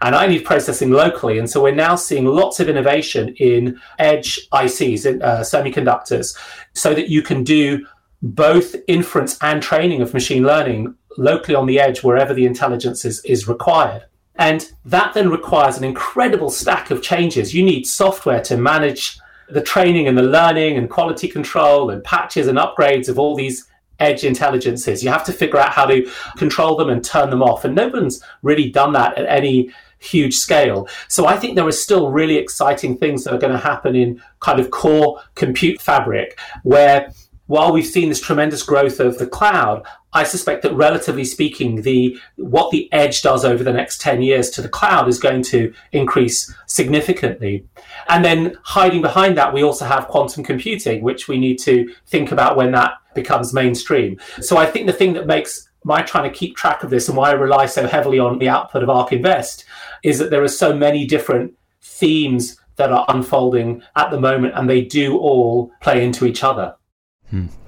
And 0.03 0.15
I 0.15 0.27
need 0.27 0.45
processing 0.45 0.91
locally. 0.91 1.39
And 1.39 1.49
so 1.49 1.63
we're 1.63 1.75
now 1.75 1.97
seeing 1.97 2.27
lots 2.27 2.61
of 2.61 2.69
innovation 2.69 3.35
in 3.39 3.81
edge 3.99 4.49
ICs, 4.53 5.07
in, 5.07 5.23
uh, 5.23 5.41
semiconductors, 5.41 6.37
so 6.75 6.95
that 6.95 7.09
you 7.09 7.23
can 7.23 7.43
do 7.43 7.87
both 8.23 8.75
inference 8.87 9.39
and 9.41 9.63
training 9.63 10.03
of 10.03 10.15
machine 10.15 10.45
learning 10.45 10.95
locally 11.17 11.55
on 11.55 11.67
the 11.67 11.81
edge 11.81 12.03
wherever 12.03 12.35
the 12.35 12.47
intelligence 12.47 13.05
is, 13.05 13.25
is 13.25 13.49
required. 13.49 14.05
And 14.37 14.71
that 14.85 15.15
then 15.15 15.31
requires 15.31 15.77
an 15.77 15.85
incredible 15.85 16.51
stack 16.51 16.91
of 16.91 17.03
changes. 17.03 17.55
You 17.55 17.63
need 17.63 17.87
software 17.87 18.43
to 18.43 18.57
manage 18.57 19.19
the 19.49 19.63
training 19.63 20.09
and 20.09 20.17
the 20.17 20.23
learning 20.23 20.77
and 20.77 20.91
quality 20.91 21.29
control 21.29 21.91
and 21.91 22.03
patches 22.05 22.47
and 22.47 22.59
upgrades 22.59 23.09
of 23.09 23.19
all 23.19 23.35
these 23.35 23.67
edge 24.01 24.25
intelligences. 24.25 25.05
You 25.05 25.11
have 25.11 25.25
to 25.25 25.33
figure 25.33 25.59
out 25.59 25.73
how 25.73 25.87
to 25.87 26.11
control 26.37 26.77
them 26.77 26.91
and 26.91 27.05
turn 27.05 27.31
them 27.31 27.43
off. 27.43 27.65
And 27.65 27.75
no 27.75 27.89
one's 27.89 28.23
really 28.43 28.71
done 28.71 28.93
that 28.95 29.17
at 29.17 29.27
any 29.27 29.71
huge 29.99 30.35
scale. 30.35 30.89
So 31.09 31.27
I 31.27 31.37
think 31.37 31.55
there 31.55 31.67
are 31.67 31.73
still 31.73 32.11
really 32.11 32.37
exciting 32.37 32.97
things 32.97 33.25
that 33.25 33.35
are 33.35 33.39
going 33.39 33.53
to 33.53 33.59
happen 33.59 33.97
in 33.97 34.23
kind 34.41 34.61
of 34.61 34.71
core 34.71 35.21
compute 35.35 35.81
fabric 35.81 36.39
where 36.63 37.13
while 37.47 37.73
we've 37.73 37.87
seen 37.87 38.09
this 38.09 38.21
tremendous 38.21 38.63
growth 38.63 39.01
of 39.01 39.19
the 39.19 39.27
cloud, 39.27 39.87
I 40.13 40.25
suspect 40.25 40.63
that 40.63 40.75
relatively 40.75 41.25
speaking, 41.25 41.83
the 41.83 42.19
what 42.37 42.71
the 42.71 42.91
edge 42.93 43.23
does 43.23 43.45
over 43.45 43.63
the 43.63 43.73
next 43.73 44.01
10 44.01 44.23
years 44.23 44.49
to 44.51 44.63
the 44.63 44.69
cloud 44.69 45.09
is 45.09 45.19
going 45.19 45.43
to 45.45 45.73
increase 45.93 46.53
significantly. 46.67 47.67
And 48.09 48.25
then 48.25 48.57
hiding 48.63 49.03
behind 49.03 49.37
that, 49.37 49.53
we 49.53 49.63
also 49.63 49.85
have 49.85 50.09
quantum 50.09 50.45
computing, 50.45 51.03
which 51.03 51.29
we 51.29 51.39
need 51.39 51.59
to 51.61 51.93
think 52.07 52.33
about 52.33 52.57
when 52.57 52.73
that 52.73 52.93
becomes 53.15 53.53
mainstream. 53.53 54.19
So 54.41 54.57
I 54.57 54.67
think 54.67 54.87
the 54.87 54.93
thing 54.93 55.13
that 55.15 55.27
makes 55.27 55.69
my 55.85 56.01
trying 56.03 56.31
to 56.31 56.37
keep 56.37 56.57
track 56.57 56.83
of 56.83 56.91
this 56.91 57.09
and 57.09 57.17
why 57.17 57.31
I 57.31 57.35
rely 57.35 57.67
so 57.67 57.87
heavily 57.87 58.19
on 58.19 58.39
the 58.39 58.49
output 58.49 58.83
of 58.83 58.89
ARK 58.89 59.13
Invest 59.13 59.65
is 60.03 60.19
that 60.19 60.31
there 60.31 60.43
are 60.43 60.49
so 60.49 60.75
many 60.75 61.07
different 61.07 61.55
themes 61.83 62.59
that 62.77 62.91
are 62.91 63.05
unfolding 63.09 63.83
at 63.95 64.11
the 64.11 64.21
moment 64.21 64.55
and 64.57 64.69
they 64.69 64.81
do 64.81 65.19
all 65.19 65.71
play 65.81 66.05
into 66.05 66.25
each 66.25 66.43
other. 66.43 66.75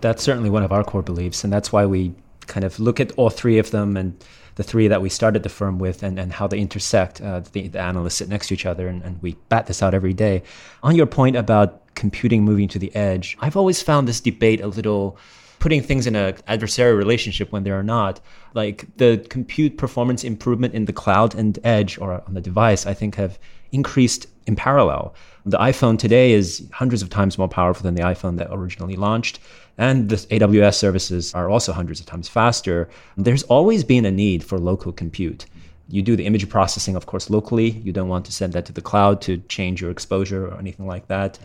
That's 0.00 0.22
certainly 0.22 0.50
one 0.50 0.62
of 0.62 0.72
our 0.72 0.84
core 0.84 1.02
beliefs, 1.02 1.44
and 1.44 1.52
that's 1.52 1.72
why 1.72 1.86
we 1.86 2.14
kind 2.46 2.64
of 2.64 2.78
look 2.78 3.00
at 3.00 3.12
all 3.12 3.30
three 3.30 3.58
of 3.58 3.70
them 3.70 3.96
and 3.96 4.22
the 4.54 4.62
three 4.62 4.88
that 4.88 5.02
we 5.02 5.08
started 5.08 5.42
the 5.42 5.48
firm 5.48 5.78
with 5.78 6.02
and, 6.02 6.18
and 6.18 6.32
how 6.32 6.46
they 6.46 6.58
intersect. 6.58 7.20
Uh, 7.20 7.40
the, 7.52 7.68
the, 7.68 7.80
analysts 7.80 8.16
sit 8.16 8.28
next 8.28 8.48
to 8.48 8.54
each 8.54 8.66
other, 8.66 8.88
and, 8.88 9.02
and 9.02 9.20
we 9.22 9.36
bat 9.48 9.66
this 9.66 9.82
out 9.82 9.94
every 9.94 10.14
day. 10.14 10.42
On 10.82 10.94
your 10.94 11.06
point 11.06 11.36
about 11.36 11.94
computing 11.94 12.44
moving 12.44 12.68
to 12.68 12.78
the 12.78 12.94
edge, 12.94 13.36
I've 13.40 13.56
always 13.56 13.82
found 13.82 14.08
this 14.08 14.20
debate 14.20 14.60
a 14.60 14.68
little 14.68 15.18
putting 15.58 15.82
things 15.82 16.06
in 16.06 16.14
an 16.16 16.34
adversarial 16.48 16.96
relationship 16.96 17.52
when 17.52 17.64
they're 17.64 17.82
not. 17.82 18.20
Like 18.54 18.86
the 18.96 19.24
compute 19.28 19.76
performance 19.76 20.24
improvement 20.24 20.74
in 20.74 20.84
the 20.84 20.92
cloud 20.92 21.34
and 21.34 21.58
edge 21.64 21.98
or 21.98 22.22
on 22.26 22.34
the 22.34 22.40
device, 22.40 22.86
I 22.86 22.94
think 22.94 23.16
have 23.16 23.38
increased 23.72 24.26
in 24.46 24.56
parallel. 24.56 25.14
The 25.44 25.58
iPhone 25.58 25.98
today 25.98 26.32
is 26.32 26.66
hundreds 26.72 27.02
of 27.02 27.10
times 27.10 27.38
more 27.38 27.48
powerful 27.48 27.84
than 27.84 27.94
the 27.94 28.02
iPhone 28.02 28.36
that 28.38 28.48
originally 28.50 28.96
launched. 28.96 29.38
And 29.78 30.08
the 30.08 30.16
AWS 30.16 30.74
services 30.74 31.34
are 31.34 31.50
also 31.50 31.72
hundreds 31.72 32.00
of 32.00 32.06
times 32.06 32.28
faster. 32.28 32.88
There's 33.16 33.42
always 33.44 33.84
been 33.84 34.06
a 34.06 34.10
need 34.10 34.42
for 34.42 34.58
local 34.58 34.92
compute. 34.92 35.46
You 35.88 36.02
do 36.02 36.16
the 36.16 36.26
image 36.26 36.48
processing, 36.48 36.96
of 36.96 37.06
course, 37.06 37.30
locally. 37.30 37.70
You 37.70 37.92
don't 37.92 38.08
want 38.08 38.24
to 38.26 38.32
send 38.32 38.54
that 38.54 38.66
to 38.66 38.72
the 38.72 38.80
cloud 38.80 39.20
to 39.22 39.36
change 39.48 39.80
your 39.80 39.90
exposure 39.90 40.46
or 40.48 40.58
anything 40.58 40.86
like 40.86 41.06
that. 41.08 41.38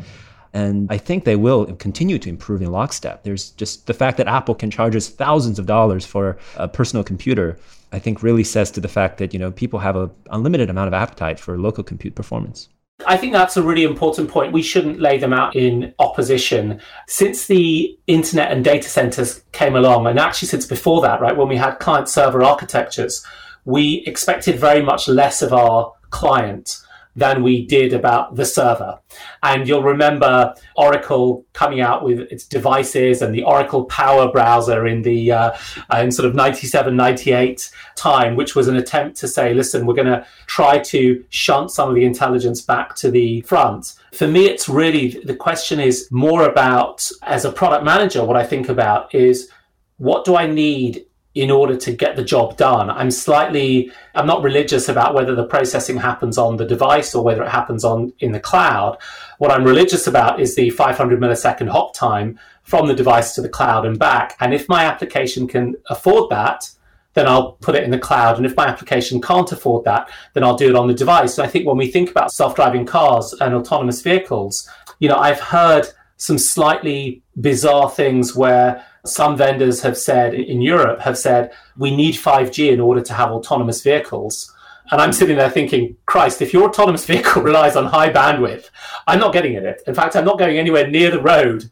And 0.54 0.88
I 0.92 0.98
think 0.98 1.24
they 1.24 1.36
will 1.36 1.66
continue 1.76 2.20
to 2.20 2.30
improve 2.30 2.62
in 2.62 2.72
lockstep. 2.72 3.24
There's 3.24 3.52
just 3.52 3.88
the 3.88 3.94
fact 3.94 4.18
that 4.18 4.28
Apple 4.28 4.56
can 4.56 4.72
charge 4.72 4.96
us 4.96 5.08
thousands 5.08 5.60
of 5.60 5.66
dollars 5.66 6.06
for 6.06 6.38
a 6.56 6.68
personal 6.68 7.04
computer, 7.04 7.58
I 7.92 8.00
think 8.00 8.24
really 8.24 8.44
says 8.44 8.72
to 8.72 8.82
the 8.82 8.88
fact 8.88 9.18
that, 9.20 9.34
you 9.34 9.40
know, 9.40 9.52
people 9.52 9.80
have 9.80 9.96
an 9.96 10.10
unlimited 10.30 10.70
amount 10.70 10.88
of 10.88 10.94
appetite 10.94 11.40
for 11.40 11.58
local 11.58 11.84
compute 11.84 12.16
performance. 12.16 12.68
I 13.06 13.18
think 13.18 13.34
that's 13.34 13.58
a 13.58 13.64
really 13.64 13.84
important 13.84 14.30
point. 14.30 14.54
We 14.54 14.62
shouldn't 14.62 15.00
lay 15.00 15.18
them 15.18 15.34
out 15.34 15.56
in 15.56 15.94
opposition. 16.00 16.80
Since 17.08 17.48
the 17.48 17.98
internet 18.08 18.52
and 18.52 18.64
data 18.64 18.90
centers 18.90 19.44
came 19.52 19.76
along, 19.76 20.08
and 20.08 20.20
actually 20.20 20.48
since 20.48 20.66
before 20.66 21.02
that, 21.02 21.22
right, 21.22 21.36
when 21.36 21.48
we 21.48 21.58
had 21.58 21.80
client 21.80 22.10
server 22.10 22.44
architectures, 22.44 23.26
we 23.66 24.04
expected 24.08 24.60
very 24.60 24.82
much 24.82 25.08
less 25.08 25.42
of 25.42 25.54
our 25.54 25.94
client 26.10 26.82
than 27.16 27.44
we 27.44 27.66
did 27.66 27.94
about 27.94 28.36
the 28.36 28.46
server. 28.46 29.00
And 29.44 29.68
you'll 29.68 29.84
remember 29.84 30.56
Oracle 30.78 31.46
coming 31.54 31.82
out 31.82 32.04
with 32.04 32.20
its 32.32 32.46
devices 32.46 33.22
and 33.22 33.34
the 33.34 33.44
Oracle 33.44 33.86
Power 33.86 34.32
Browser 34.32 34.88
in 34.88 35.02
the 35.02 35.32
uh, 35.32 35.58
in 35.98 36.12
sort 36.12 36.28
of 36.28 36.36
97, 36.36 36.96
98 36.96 37.70
time, 37.96 38.36
which 38.36 38.56
was 38.56 38.68
an 38.68 38.78
attempt 38.78 39.18
to 39.18 39.28
say, 39.28 39.54
listen, 39.54 39.86
we're 39.86 39.94
going 39.94 40.08
to 40.08 40.26
try 40.48 40.80
to 40.80 41.24
shunt 41.30 41.72
some 41.72 41.90
of 41.90 41.96
the 41.96 42.06
intelligence 42.06 42.62
back 42.62 42.96
to 42.96 43.12
the 43.12 43.42
front. 43.42 43.96
For 44.14 44.28
me, 44.28 44.46
it's 44.46 44.70
really 44.70 45.20
the 45.24 45.36
question 45.36 45.80
is 45.80 46.08
more 46.12 46.44
about 46.44 47.10
as 47.24 47.46
a 47.46 47.52
product 47.52 47.84
manager, 47.84 48.24
what 48.24 48.38
I 48.38 48.46
think 48.46 48.70
about 48.70 49.14
is 49.14 49.50
what 49.98 50.26
do 50.26 50.36
I 50.36 50.48
need 50.48 51.06
in 51.34 51.50
order 51.50 51.78
to 51.78 51.94
get 51.94 52.16
the 52.16 52.24
job 52.24 52.58
done. 52.58 52.90
I'm 52.90 53.12
slightly, 53.12 53.92
I'm 54.16 54.28
not 54.28 54.44
religious 54.44 54.90
about 54.90 55.14
whether 55.14 55.34
the 55.34 55.46
processing 55.46 55.98
happens 55.98 56.38
on 56.38 56.58
the 56.58 56.66
device 56.66 57.16
or 57.16 57.24
whether 57.24 57.44
it 57.44 57.50
happens 57.50 57.86
on 57.86 58.12
in 58.20 58.34
the 58.34 58.40
cloud. 58.40 58.98
What 59.38 59.52
I'm 59.52 59.64
religious 59.64 60.08
about 60.08 60.42
is 60.42 60.56
the 60.56 60.70
500 60.72 61.20
millisecond 61.20 61.70
hop 61.70 61.94
time 61.94 62.38
from 62.64 62.88
the 62.88 62.94
device 62.94 63.34
to 63.36 63.42
the 63.42 63.50
cloud 63.50 63.86
and 63.86 63.98
back. 63.98 64.36
And 64.42 64.54
if 64.54 64.68
my 64.68 64.84
application 64.84 65.48
can 65.48 65.76
afford 65.90 66.30
that, 66.32 66.70
then 67.14 67.28
I'll 67.28 67.54
put 67.54 67.76
it 67.76 67.84
in 67.84 67.92
the 67.92 68.00
cloud. 68.00 68.38
And 68.38 68.46
if 68.46 68.56
my 68.56 68.68
application 68.68 69.22
can't 69.22 69.52
afford 69.52 69.86
that, 69.86 70.10
then 70.34 70.44
I'll 70.44 70.56
do 70.56 70.70
it 70.70 70.76
on 70.76 70.88
the 70.88 70.94
device. 70.94 71.34
So 71.34 71.44
I 71.44 71.48
think 71.48 71.66
when 71.66 71.78
we 71.78 71.88
think 71.88 72.12
about 72.12 72.32
self-driving 72.32 72.86
cars 72.86 73.34
and 73.40 73.54
autonomous 73.54 74.02
vehicles, 74.02 74.70
you 75.00 75.10
know, 75.10 75.18
I've 75.18 75.40
heard 75.40 75.88
some 76.18 76.38
slightly 76.38 77.22
bizarre 77.40 77.90
things 77.90 78.36
where 78.36 78.86
some 79.06 79.36
vendors 79.36 79.82
have 79.82 79.98
said 79.98 80.34
in 80.34 80.62
Europe 80.62 81.02
have 81.02 81.18
said 81.18 81.52
we 81.78 81.96
need 81.96 82.16
5G 82.16 82.72
in 82.72 82.80
order 82.80 83.02
to 83.02 83.14
have 83.14 83.32
autonomous 83.32 83.82
vehicles. 83.82 84.54
And 84.92 85.02
I'm 85.02 85.14
sitting 85.14 85.38
there 85.38 85.50
thinking, 85.50 85.96
Christ, 86.06 86.42
if 86.42 86.54
your 86.54 86.68
autonomous 86.68 87.06
vehicle 87.12 87.42
relies 87.42 87.76
on 87.76 87.86
high 87.86 88.12
bandwidth, 88.12 88.70
I'm 89.08 89.20
not 89.20 89.34
getting 89.34 89.54
in 89.54 89.66
it. 89.66 89.82
In 89.88 89.96
fact, 89.96 90.16
I'm 90.16 90.26
not 90.26 90.40
going 90.40 90.58
anywhere 90.58 90.88
near 90.88 91.12
the 91.12 91.22
road 91.22 91.70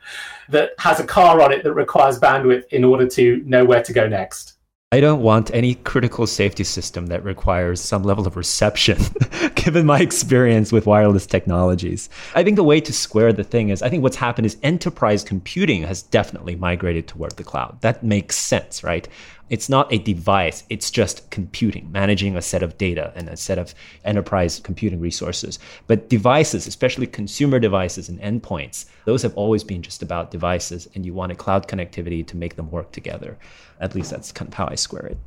that 0.49 0.71
has 0.79 0.99
a 0.99 1.05
car 1.05 1.41
on 1.41 1.51
it 1.51 1.63
that 1.63 1.73
requires 1.73 2.19
bandwidth 2.19 2.67
in 2.69 2.83
order 2.83 3.07
to 3.07 3.37
know 3.45 3.65
where 3.65 3.83
to 3.83 3.93
go 3.93 4.07
next. 4.07 4.53
I 4.91 5.01
don't 5.01 5.21
want 5.21 5.53
any 5.53 5.75
critical 5.75 6.25
safety 6.25 6.63
system 6.63 7.07
that 7.07 7.23
requires 7.23 7.79
some 7.79 8.01
level 8.01 8.25
of 8.25 8.35
reception, 8.35 8.97
given 9.53 9.85
my 9.85 9.99
experience 9.99 10.71
with 10.71 10.87
wireless 10.87 11.27
technologies. 11.27 12.09
I 12.33 12.43
think 12.43 12.55
the 12.55 12.63
way 12.63 12.81
to 12.81 12.91
square 12.91 13.31
the 13.31 13.43
thing 13.43 13.69
is 13.69 13.83
I 13.83 13.89
think 13.89 14.01
what's 14.01 14.15
happened 14.15 14.47
is 14.47 14.57
enterprise 14.63 15.23
computing 15.23 15.83
has 15.83 16.01
definitely 16.01 16.55
migrated 16.55 17.07
toward 17.07 17.33
the 17.33 17.43
cloud. 17.43 17.79
That 17.81 18.03
makes 18.03 18.35
sense, 18.35 18.83
right? 18.83 19.07
It's 19.49 19.69
not 19.69 19.91
a 19.91 19.97
device, 19.97 20.63
it's 20.69 20.91
just 20.91 21.29
computing, 21.31 21.91
managing 21.91 22.35
a 22.35 22.41
set 22.41 22.63
of 22.63 22.77
data 22.77 23.11
and 23.15 23.27
a 23.29 23.37
set 23.37 23.57
of 23.57 23.73
enterprise 24.05 24.59
computing 24.59 24.99
resources. 24.99 25.59
But 25.87 26.09
devices, 26.09 26.67
especially 26.67 27.07
consumer 27.07 27.59
devices 27.59 28.09
and 28.09 28.19
endpoints, 28.19 28.85
those 29.05 29.21
have 29.23 29.35
always 29.35 29.63
been 29.63 29.81
just 29.81 30.01
about 30.01 30.31
devices, 30.31 30.87
and 30.95 31.05
you 31.05 31.13
want 31.13 31.31
a 31.31 31.35
cloud 31.35 31.67
connectivity 31.67 32.25
to 32.27 32.37
make 32.37 32.55
them 32.55 32.69
work 32.69 32.91
together. 32.91 33.37
At 33.79 33.95
least 33.95 34.11
that's 34.11 34.31
kind 34.31 34.47
of 34.47 34.53
how 34.53 34.67
I 34.67 34.75
square 34.75 35.05
it. 35.05 35.17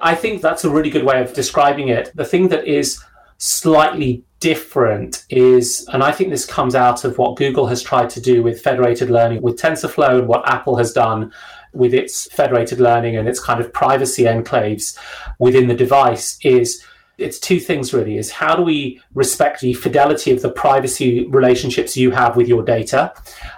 I 0.00 0.14
think 0.14 0.42
that's 0.42 0.64
a 0.64 0.70
really 0.70 0.90
good 0.90 1.04
way 1.04 1.22
of 1.22 1.32
describing 1.32 1.88
it. 1.88 2.12
The 2.14 2.24
thing 2.24 2.48
that 2.48 2.66
is 2.66 3.02
slightly 3.38 4.24
different 4.40 5.24
is, 5.30 5.86
and 5.92 6.02
I 6.02 6.12
think 6.12 6.30
this 6.30 6.44
comes 6.44 6.74
out 6.74 7.04
of 7.04 7.18
what 7.18 7.36
Google 7.36 7.66
has 7.66 7.82
tried 7.82 8.10
to 8.10 8.20
do 8.20 8.42
with 8.42 8.60
federated 8.60 9.10
learning 9.10 9.42
with 9.42 9.58
TensorFlow 9.60 10.18
and 10.18 10.28
what 10.28 10.48
Apple 10.48 10.76
has 10.76 10.92
done 10.92 11.32
with 11.76 11.94
its 11.94 12.30
federated 12.32 12.80
learning 12.80 13.16
and 13.16 13.28
its 13.28 13.40
kind 13.40 13.60
of 13.60 13.72
privacy 13.72 14.24
enclaves 14.24 14.98
within 15.38 15.68
the 15.68 15.74
device 15.74 16.38
is 16.42 16.84
it's 17.18 17.38
two 17.38 17.58
things 17.58 17.94
really 17.94 18.18
is 18.18 18.30
how 18.30 18.54
do 18.54 18.62
we 18.62 19.00
respect 19.14 19.60
the 19.60 19.72
fidelity 19.72 20.30
of 20.32 20.42
the 20.42 20.50
privacy 20.50 21.26
relationships 21.28 21.96
you 21.96 22.10
have 22.10 22.36
with 22.36 22.46
your 22.46 22.62
data 22.62 23.12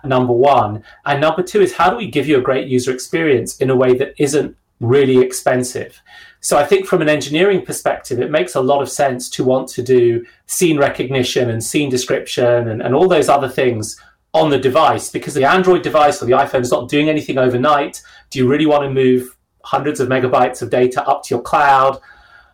number 0.05 0.33
one. 0.33 0.83
And 1.07 1.21
number 1.21 1.43
two 1.43 1.61
is 1.61 1.75
how 1.75 1.91
do 1.91 1.97
we 1.97 2.09
give 2.09 2.27
you 2.27 2.39
a 2.39 2.43
great 2.43 2.69
user 2.69 2.93
experience 2.93 3.57
in 3.59 3.71
a 3.71 3.77
way 3.77 3.97
that 3.99 4.15
isn't 4.19 4.57
really 4.81 5.19
expensive? 5.19 6.01
So 6.41 6.57
i 6.57 6.65
think 6.65 6.87
from 6.87 7.03
an 7.03 7.09
engineering 7.09 7.65
perspective 7.65 8.21
it 8.21 8.31
makes 8.31 8.55
a 8.55 8.61
lot 8.61 8.81
of 8.81 8.89
sense 8.89 9.29
to 9.31 9.45
want 9.45 9.69
to 9.71 9.83
do 9.83 10.25
scene 10.47 10.79
recognition 10.79 11.51
and 11.51 11.63
scene 11.63 11.91
description 11.91 12.69
and, 12.69 12.81
and 12.81 12.95
all 12.95 13.09
those 13.09 13.29
other 13.29 13.49
things 13.49 14.01
on 14.35 14.51
the 14.51 14.59
device 14.59 15.11
because 15.11 15.35
the 15.35 15.45
android 15.45 15.83
device 15.83 16.23
or 16.23 16.27
the 16.27 16.33
iphone 16.33 16.61
is 16.61 16.71
not 16.71 16.89
doing 16.89 17.09
anything 17.09 17.39
overnight 17.39 18.03
do 18.31 18.39
you 18.39 18.49
really 18.49 18.67
want 18.67 18.83
to 18.83 18.91
move 18.91 19.37
hundreds 19.65 20.01
of 20.01 20.09
megabytes 20.09 20.61
of 20.63 20.71
data 20.71 21.05
up 21.07 21.23
to 21.23 21.35
your 21.35 21.43
cloud 21.43 22.01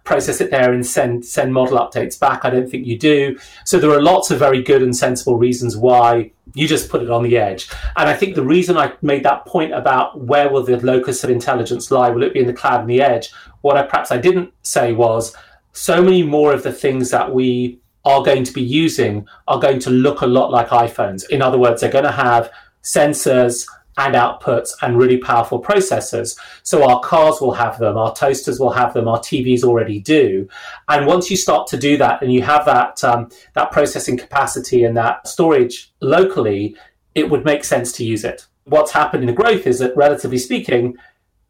process 0.05 0.41
it 0.41 0.51
there 0.51 0.73
and 0.73 0.87
send 0.87 1.25
send 1.25 1.53
model 1.53 1.79
updates 1.79 2.21
back. 2.21 2.45
I 2.45 2.51
don't 2.51 2.71
think 2.71 2.87
you 2.87 2.99
do. 2.99 3.39
So 3.65 3.79
there 3.79 3.91
are 3.91 4.03
lots 4.03 4.31
of 4.31 4.39
very 4.39 4.63
good 4.63 4.83
and 4.83 4.95
sensible 4.95 5.37
reasons 5.37 5.77
why 5.77 6.31
you 6.55 6.69
just 6.69 6.91
put 6.91 7.03
it 7.03 7.11
on 7.11 7.23
the 7.23 7.37
edge. 7.37 7.69
And 7.97 8.09
I 8.09 8.15
think 8.15 8.35
the 8.35 8.45
reason 8.45 8.77
I 8.77 8.93
made 9.03 9.25
that 9.25 9.47
point 9.47 9.73
about 9.73 10.21
where 10.21 10.51
will 10.51 10.63
the 10.63 10.77
locus 10.79 11.25
of 11.25 11.31
intelligence 11.31 11.91
lie, 11.91 12.11
will 12.11 12.23
it 12.23 12.35
be 12.35 12.41
in 12.41 12.47
the 12.47 12.53
cloud 12.53 12.83
and 12.83 12.91
the 12.91 13.01
edge? 13.01 13.33
What 13.63 13.77
I 13.77 13.83
perhaps 13.83 14.13
I 14.13 14.19
didn't 14.19 14.53
say 14.63 14.93
was 14.93 15.35
so 15.73 16.03
many 16.03 16.23
more 16.23 16.53
of 16.53 16.63
the 16.63 16.73
things 16.73 17.11
that 17.11 17.35
we 17.35 17.81
are 18.05 18.23
going 18.23 18.45
to 18.45 18.53
be 18.53 18.63
using 18.63 19.27
are 19.49 19.59
going 19.59 19.79
to 19.81 19.91
look 19.91 20.21
a 20.21 20.27
lot 20.27 20.51
like 20.51 20.69
iPhones. 20.69 21.29
In 21.31 21.43
other 21.43 21.59
words, 21.59 21.81
they're 21.81 21.91
going 21.91 22.05
to 22.05 22.13
have 22.13 22.51
sensors 22.83 23.67
and 23.97 24.15
outputs 24.15 24.71
and 24.83 24.99
really 24.99 25.19
powerful 25.19 25.63
processors. 25.63 26.39
So 26.63 26.89
our 26.89 27.01
cars 27.01 27.41
will 27.41 27.55
have 27.55 27.79
them, 27.79 27.97
our 27.97 28.15
toasters 28.15 28.59
will 28.59 28.73
have 28.73 28.93
them, 28.93 29.07
our 29.07 29.21
TVs 29.21 29.63
already 29.63 30.01
do. 30.01 30.49
And 30.89 31.07
once 31.07 31.31
you 31.31 31.37
start 31.37 31.69
to 31.69 31.77
do 31.77 31.97
that 31.99 32.23
and 32.23 32.33
you 32.33 32.43
have 32.43 32.65
that 32.67 33.03
um, 33.05 33.31
that 33.55 33.71
processing 33.71 34.17
capacity 34.17 34.85
and 34.85 34.97
that 34.97 35.27
storage 35.29 35.93
locally, 36.01 36.77
it 37.15 37.31
would 37.31 37.45
make 37.45 37.65
sense 37.65 37.93
to 37.93 38.05
use 38.05 38.25
it. 38.25 38.47
What's 38.65 38.93
happened 38.93 39.23
in 39.23 39.27
the 39.29 39.33
growth 39.33 39.67
is 39.67 39.79
that, 39.79 39.97
relatively 39.97 40.39
speaking, 40.39 40.97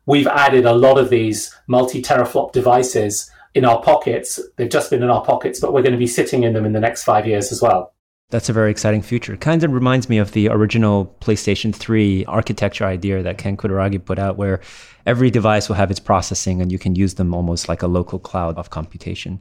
we've 0.06 0.26
added 0.26 0.66
a 0.66 0.74
lot 0.74 0.98
of 0.98 1.10
these 1.10 1.54
multi 1.66 2.02
teraflop 2.02 2.52
devices 2.52 3.30
in 3.54 3.64
our 3.64 3.80
pockets. 3.80 4.40
They've 4.56 4.70
just 4.70 4.90
been 4.90 5.02
in 5.02 5.10
our 5.10 5.24
pockets, 5.24 5.60
but 5.60 5.72
we're 5.72 5.82
going 5.82 5.92
to 5.92 5.98
be 5.98 6.06
sitting 6.06 6.42
in 6.42 6.52
them 6.52 6.64
in 6.64 6.72
the 6.72 6.80
next 6.80 7.04
five 7.04 7.26
years 7.26 7.52
as 7.52 7.62
well. 7.62 7.94
That's 8.30 8.48
a 8.48 8.52
very 8.52 8.70
exciting 8.70 9.02
future. 9.02 9.36
Kind 9.36 9.62
of 9.62 9.72
reminds 9.72 10.08
me 10.08 10.18
of 10.18 10.32
the 10.32 10.48
original 10.48 11.14
PlayStation 11.20 11.74
3 11.74 12.24
architecture 12.24 12.84
idea 12.84 13.22
that 13.22 13.38
Ken 13.38 13.56
Kutaragi 13.56 14.04
put 14.04 14.18
out, 14.18 14.36
where 14.36 14.60
every 15.06 15.30
device 15.30 15.68
will 15.68 15.76
have 15.76 15.90
its 15.90 16.00
processing 16.00 16.60
and 16.60 16.72
you 16.72 16.78
can 16.78 16.96
use 16.96 17.14
them 17.14 17.34
almost 17.34 17.68
like 17.68 17.82
a 17.82 17.86
local 17.86 18.18
cloud 18.18 18.56
of 18.56 18.70
computation. 18.70 19.40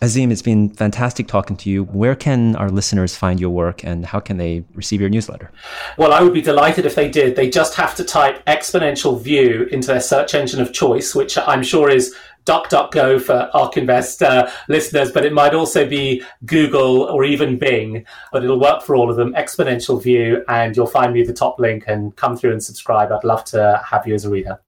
Azeem, 0.00 0.30
it's 0.30 0.42
been 0.42 0.68
fantastic 0.70 1.26
talking 1.26 1.56
to 1.56 1.70
you. 1.70 1.82
Where 1.82 2.14
can 2.14 2.54
our 2.54 2.70
listeners 2.70 3.16
find 3.16 3.40
your 3.40 3.50
work 3.50 3.82
and 3.84 4.06
how 4.06 4.20
can 4.20 4.36
they 4.36 4.64
receive 4.74 5.00
your 5.00 5.10
newsletter? 5.10 5.50
Well, 5.96 6.12
I 6.12 6.22
would 6.22 6.32
be 6.32 6.40
delighted 6.40 6.86
if 6.86 6.94
they 6.94 7.08
did. 7.08 7.34
They 7.34 7.50
just 7.50 7.74
have 7.74 7.96
to 7.96 8.04
type 8.04 8.44
exponential 8.46 9.20
view 9.20 9.66
into 9.72 9.88
their 9.88 10.00
search 10.00 10.34
engine 10.34 10.60
of 10.60 10.72
choice, 10.72 11.16
which 11.16 11.36
I'm 11.36 11.64
sure 11.64 11.90
is 11.90 12.14
DuckDuckGo 12.48 13.20
for 13.20 13.50
ARK 13.52 13.76
Invest 13.76 14.22
uh, 14.22 14.50
listeners, 14.68 15.12
but 15.12 15.24
it 15.26 15.34
might 15.34 15.54
also 15.54 15.86
be 15.86 16.22
Google 16.46 17.02
or 17.02 17.24
even 17.24 17.58
Bing, 17.58 18.06
but 18.32 18.42
it'll 18.42 18.58
work 18.58 18.82
for 18.82 18.96
all 18.96 19.10
of 19.10 19.16
them. 19.16 19.34
Exponential 19.34 20.02
View, 20.02 20.42
and 20.48 20.74
you'll 20.74 20.86
find 20.86 21.12
me 21.12 21.22
the 21.22 21.34
top 21.34 21.58
link 21.58 21.84
and 21.86 22.16
come 22.16 22.36
through 22.36 22.52
and 22.52 22.62
subscribe. 22.62 23.12
I'd 23.12 23.22
love 23.22 23.44
to 23.46 23.82
have 23.88 24.06
you 24.06 24.14
as 24.14 24.24
a 24.24 24.30
reader. 24.30 24.58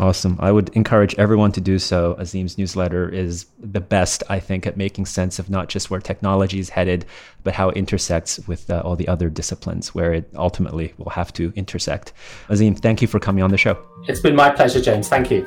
Awesome. 0.00 0.36
I 0.40 0.52
would 0.52 0.68
encourage 0.70 1.14
everyone 1.14 1.52
to 1.52 1.60
do 1.60 1.78
so. 1.78 2.16
Azeem's 2.18 2.58
newsletter 2.58 3.08
is 3.08 3.46
the 3.58 3.80
best, 3.80 4.22
I 4.28 4.40
think, 4.40 4.66
at 4.66 4.76
making 4.76 5.06
sense 5.06 5.38
of 5.38 5.48
not 5.48 5.68
just 5.68 5.90
where 5.90 6.00
technology 6.00 6.58
is 6.58 6.70
headed, 6.70 7.06
but 7.44 7.54
how 7.54 7.70
it 7.70 7.76
intersects 7.76 8.46
with 8.46 8.68
uh, 8.70 8.82
all 8.84 8.96
the 8.96 9.08
other 9.08 9.30
disciplines 9.30 9.94
where 9.94 10.12
it 10.12 10.28
ultimately 10.34 10.92
will 10.98 11.10
have 11.10 11.32
to 11.34 11.52
intersect. 11.56 12.12
Azeem, 12.48 12.78
thank 12.78 13.00
you 13.00 13.08
for 13.08 13.18
coming 13.20 13.42
on 13.42 13.50
the 13.50 13.58
show. 13.58 13.78
It's 14.06 14.20
been 14.20 14.36
my 14.36 14.50
pleasure, 14.50 14.82
James. 14.82 15.08
Thank 15.08 15.30
you. 15.30 15.46